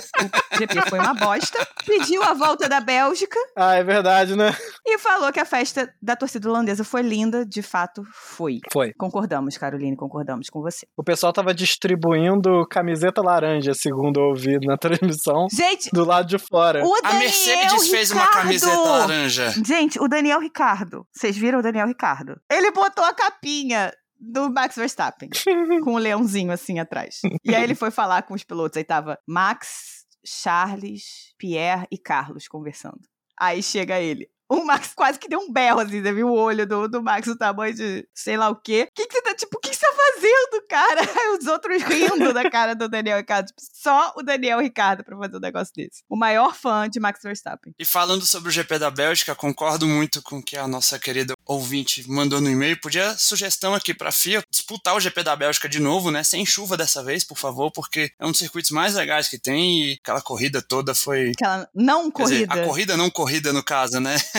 o 0.55 0.57
GP 0.57 0.89
foi 0.89 0.99
uma 0.99 1.13
bosta, 1.13 1.57
pediu 1.85 2.23
a 2.23 2.33
volta 2.33 2.69
da 2.69 2.79
Bélgica 2.79 3.37
Ah, 3.55 3.75
é 3.75 3.83
verdade, 3.83 4.35
né? 4.35 4.55
e 4.85 4.97
falou 4.97 5.31
que 5.33 5.39
a 5.39 5.45
festa 5.45 5.93
da 6.01 6.15
torcida 6.15 6.49
holandesa 6.49 6.83
foi 6.83 7.01
linda, 7.01 7.45
de 7.45 7.61
fato 7.61 8.01
foi. 8.13 8.59
Foi. 8.71 8.93
Concordamos, 8.97 9.57
Caroline, 9.57 9.95
concordamos 9.97 10.49
com 10.49 10.61
você. 10.61 10.87
O 10.97 11.03
pessoal 11.03 11.33
tava 11.33 11.53
distribuindo 11.53 12.65
camiseta 12.69 13.21
laranja, 13.21 13.73
segundo 13.73 14.19
eu 14.19 14.25
ouvi 14.27 14.57
na 14.65 14.77
transmissão, 14.77 15.47
Gente, 15.51 15.89
do 15.91 16.05
lado 16.05 16.27
de 16.27 16.37
fora. 16.37 16.83
o 16.85 16.95
A 16.95 17.01
Daniel 17.01 17.19
Mercedes 17.19 17.87
fez 17.89 18.11
uma 18.11 18.21
Ricciardo! 18.23 18.47
camiseta 18.47 18.77
laranja. 18.89 19.53
Gente, 19.65 19.99
o 19.99 20.07
Daniel 20.07 20.39
Ricardo. 20.39 21.05
Vocês 21.13 21.35
viram 21.37 21.59
o 21.59 21.61
Daniel 21.61 21.87
Ricardo? 21.87 22.39
Ele 22.49 22.71
botou 22.71 23.03
a 23.03 23.13
capinha 23.13 23.91
do 24.19 24.51
Max 24.51 24.75
Verstappen 24.75 25.29
com 25.83 25.93
o 25.93 25.97
leãozinho 25.97 26.51
assim 26.51 26.79
atrás. 26.79 27.21
E 27.43 27.55
aí 27.55 27.63
ele 27.63 27.75
foi 27.75 27.91
falar 27.91 28.23
com 28.23 28.33
os 28.33 28.43
pilotos. 28.43 28.77
Aí 28.77 28.83
tava 28.83 29.17
Max, 29.27 30.05
Charles, 30.25 31.33
Pierre 31.37 31.87
e 31.91 31.97
Carlos 31.97 32.47
conversando. 32.47 33.01
Aí 33.39 33.63
chega 33.63 33.99
ele. 33.99 34.29
O 34.59 34.65
Max 34.65 34.93
quase 34.95 35.19
que 35.19 35.29
deu 35.29 35.39
um 35.39 35.51
berro, 35.51 35.79
assim, 35.79 36.01
você 36.01 36.11
viu 36.11 36.27
o 36.27 36.33
olho 36.33 36.65
do, 36.65 36.87
do 36.87 37.03
Max, 37.03 37.27
o 37.27 37.37
tamanho 37.37 37.73
de 37.73 38.07
sei 38.13 38.35
lá 38.35 38.49
o 38.49 38.55
quê. 38.55 38.87
O 38.89 38.95
que, 38.95 39.05
que 39.05 39.13
você 39.13 39.21
tá, 39.21 39.35
tipo, 39.35 39.57
o 39.57 39.59
que, 39.59 39.73
você 39.73 39.79
tá 39.79 39.93
fazendo, 39.95 40.67
cara? 40.67 41.01
Os 41.39 41.47
outros 41.47 41.83
rindo 41.83 42.33
da 42.33 42.49
cara 42.49 42.73
do 42.73 42.89
Daniel 42.89 43.17
Ricardo. 43.17 43.47
Tipo, 43.47 43.61
só 43.61 44.13
o 44.17 44.23
Daniel 44.23 44.59
Ricardo 44.59 45.03
pra 45.03 45.17
fazer 45.17 45.37
um 45.37 45.39
negócio 45.39 45.73
desse. 45.75 46.03
O 46.09 46.17
maior 46.17 46.55
fã 46.55 46.89
de 46.89 46.99
Max 46.99 47.21
Verstappen. 47.23 47.73
E 47.77 47.85
falando 47.85 48.25
sobre 48.25 48.49
o 48.49 48.51
GP 48.51 48.79
da 48.79 48.89
Bélgica, 48.89 49.35
concordo 49.35 49.87
muito 49.87 50.21
com 50.21 50.39
o 50.39 50.43
que 50.43 50.57
a 50.57 50.67
nossa 50.67 50.97
querida 50.97 51.33
ouvinte 51.45 52.09
mandou 52.09 52.41
no 52.41 52.49
e-mail. 52.49 52.79
Podia 52.81 53.15
sugestão 53.17 53.73
aqui 53.75 53.93
pra 53.93 54.11
FIA 54.11 54.43
disputar 54.49 54.95
o 54.95 54.99
GP 54.99 55.23
da 55.23 55.35
Bélgica 55.35 55.69
de 55.69 55.79
novo, 55.79 56.11
né? 56.11 56.23
Sem 56.23 56.45
chuva 56.45 56.75
dessa 56.75 57.03
vez, 57.03 57.23
por 57.23 57.37
favor, 57.37 57.71
porque 57.71 58.11
é 58.19 58.25
um 58.25 58.31
dos 58.31 58.39
circuitos 58.39 58.71
mais 58.71 58.95
legais 58.95 59.27
que 59.27 59.37
tem 59.37 59.91
e 59.91 59.99
aquela 60.01 60.21
corrida 60.21 60.61
toda 60.61 60.93
foi. 60.95 61.31
Aquela 61.35 61.69
não 61.73 62.09
Quer 62.11 62.23
dizer, 62.23 62.47
corrida. 62.47 62.63
a 62.63 62.67
corrida 62.67 62.97
não 62.97 63.09
corrida, 63.09 63.53
no 63.53 63.63
caso, 63.63 63.99
né? 63.99 64.15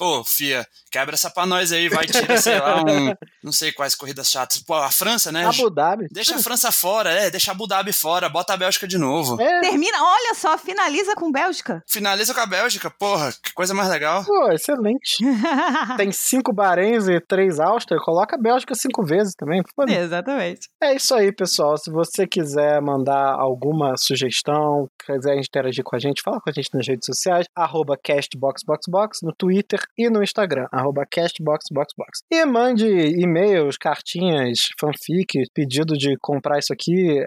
Pô, 0.00 0.24
Fia, 0.24 0.66
quebra 0.90 1.14
essa 1.14 1.28
pra 1.28 1.44
nós 1.44 1.70
aí, 1.72 1.90
vai 1.90 2.06
tirar, 2.06 2.38
sei 2.38 2.58
lá, 2.58 2.80
um. 2.80 3.14
Não 3.44 3.52
sei 3.52 3.70
quais 3.70 3.94
corridas 3.94 4.30
chatas. 4.30 4.62
Pô, 4.62 4.72
a 4.72 4.90
França, 4.90 5.30
né? 5.30 5.44
Abu 5.44 5.68
Dhabi. 5.68 6.06
Deixa 6.10 6.36
a 6.36 6.38
França 6.38 6.72
fora, 6.72 7.10
é, 7.10 7.28
deixa 7.28 7.50
Abu 7.52 7.66
Dhabi 7.66 7.92
fora, 7.92 8.26
bota 8.30 8.54
a 8.54 8.56
Bélgica 8.56 8.88
de 8.88 8.96
novo. 8.96 9.38
É, 9.38 9.60
Termina, 9.60 10.02
olha 10.02 10.34
só, 10.34 10.56
finaliza 10.56 11.14
com 11.14 11.30
Bélgica. 11.30 11.82
Finaliza 11.86 12.32
com 12.32 12.40
a 12.40 12.46
Bélgica, 12.46 12.88
porra, 12.88 13.30
que 13.44 13.52
coisa 13.52 13.74
mais 13.74 13.90
legal. 13.90 14.24
pô, 14.24 14.50
excelente. 14.50 15.18
Tem 15.98 16.10
cinco 16.12 16.50
Bahreins 16.50 17.06
e 17.06 17.20
três 17.20 17.60
Áustria, 17.60 18.00
coloca 18.00 18.36
a 18.36 18.40
Bélgica 18.40 18.74
cinco 18.74 19.04
vezes 19.04 19.34
também. 19.34 19.62
foda-se. 19.76 19.98
Exatamente. 19.98 20.68
É 20.82 20.94
isso 20.94 21.14
aí, 21.14 21.30
pessoal. 21.30 21.76
Se 21.76 21.90
você 21.90 22.26
quiser 22.26 22.80
mandar 22.80 23.34
alguma 23.34 23.98
sugestão, 23.98 24.88
quiser 25.04 25.36
interagir 25.36 25.84
com 25.84 25.94
a 25.94 25.98
gente, 25.98 26.22
fala 26.24 26.40
com 26.40 26.48
a 26.48 26.52
gente 26.54 26.70
nas 26.72 26.88
redes 26.88 27.04
sociais, 27.04 27.44
arroba 27.54 27.98
castboxboxbox, 28.02 29.18
no 29.22 29.34
Twitter 29.36 29.89
e 29.96 30.08
no 30.08 30.22
Instagram, 30.22 30.66
arroba 30.72 31.04
castboxboxbox. 31.10 32.20
E 32.30 32.44
mande 32.44 32.86
e-mails, 32.86 33.76
cartinhas, 33.76 34.68
fanfic, 34.78 35.44
pedido 35.54 35.94
de 35.96 36.16
comprar 36.20 36.58
isso 36.58 36.72
aqui. 36.72 37.18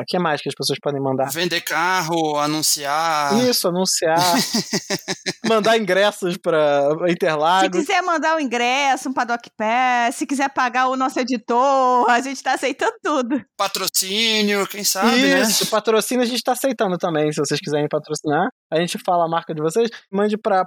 O 0.00 0.04
que 0.06 0.18
mais 0.18 0.40
que 0.40 0.48
as 0.48 0.54
pessoas 0.54 0.78
podem 0.80 1.00
mandar? 1.00 1.30
Vender 1.30 1.60
carro, 1.60 2.36
anunciar. 2.38 3.34
Isso, 3.44 3.68
anunciar, 3.68 4.18
mandar 5.48 5.76
ingressos 5.78 6.36
para 6.36 6.90
Se 7.06 7.12
Interlagos. 7.12 7.80
quiser 7.80 8.02
mandar 8.02 8.36
o 8.36 8.40
ingresso, 8.40 9.08
um 9.08 9.12
paddock 9.12 9.48
pass, 9.56 10.16
se 10.16 10.26
quiser 10.26 10.48
pagar 10.50 10.88
o 10.88 10.96
nosso 10.96 11.18
editor, 11.18 12.08
a 12.08 12.20
gente 12.20 12.42
tá 12.42 12.54
aceitando 12.54 12.94
tudo. 13.02 13.40
Patrocínio, 13.56 14.66
quem 14.66 14.84
sabe, 14.84 15.16
né? 15.22 15.40
Isso, 15.42 15.66
patrocínio 15.66 16.22
a 16.22 16.26
gente 16.26 16.42
tá 16.42 16.52
aceitando 16.52 16.96
também. 16.98 17.30
Se 17.32 17.40
vocês 17.40 17.60
quiserem 17.60 17.88
patrocinar, 17.88 18.48
a 18.70 18.80
gente 18.80 18.98
fala 19.04 19.24
a 19.24 19.28
marca 19.28 19.54
de 19.54 19.62
vocês, 19.62 19.88
mande 20.10 20.36
pra 20.36 20.64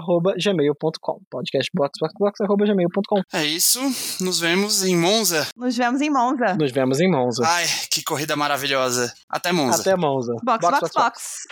podcastboxboxbox.gmail.com 0.00 1.20
podcastboxboxbox.gmail.com 1.30 3.22
É 3.32 3.44
isso, 3.44 3.80
nos 4.20 4.40
vemos 4.40 4.84
em 4.84 4.96
Monza. 4.96 5.46
Nos 5.56 5.76
vemos 5.76 6.00
em 6.00 6.10
Monza. 6.10 6.56
Nos 6.58 6.72
vemos 6.72 7.00
em 7.00 7.10
Monza. 7.10 7.42
Ai, 7.46 7.66
que 7.90 8.02
corrida 8.02 8.36
maravilhosa. 8.36 9.12
Até 9.28 9.52
Monza. 9.52 9.80
Até 9.80 9.96
Monza. 9.96 10.34
Box, 10.42 10.60
box, 10.68 10.90
box. 10.94 11.46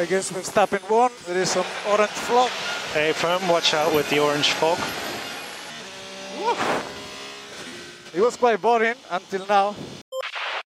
I 0.00 0.06
guess 0.06 0.30
Verstappen 0.30 0.80
won. 0.88 1.10
There 1.26 1.40
is 1.40 1.50
some 1.50 1.66
orange 1.90 2.10
fog. 2.10 2.50
Hey, 2.92 3.12
firm, 3.12 3.48
watch 3.48 3.74
out 3.74 3.94
with 3.94 4.08
the 4.08 4.18
orange 4.20 4.52
fog. 4.52 4.78
It 8.14 8.20
was 8.20 8.36
quite 8.36 8.60
boring 8.60 8.94
until 9.10 9.46
now. 9.46 9.74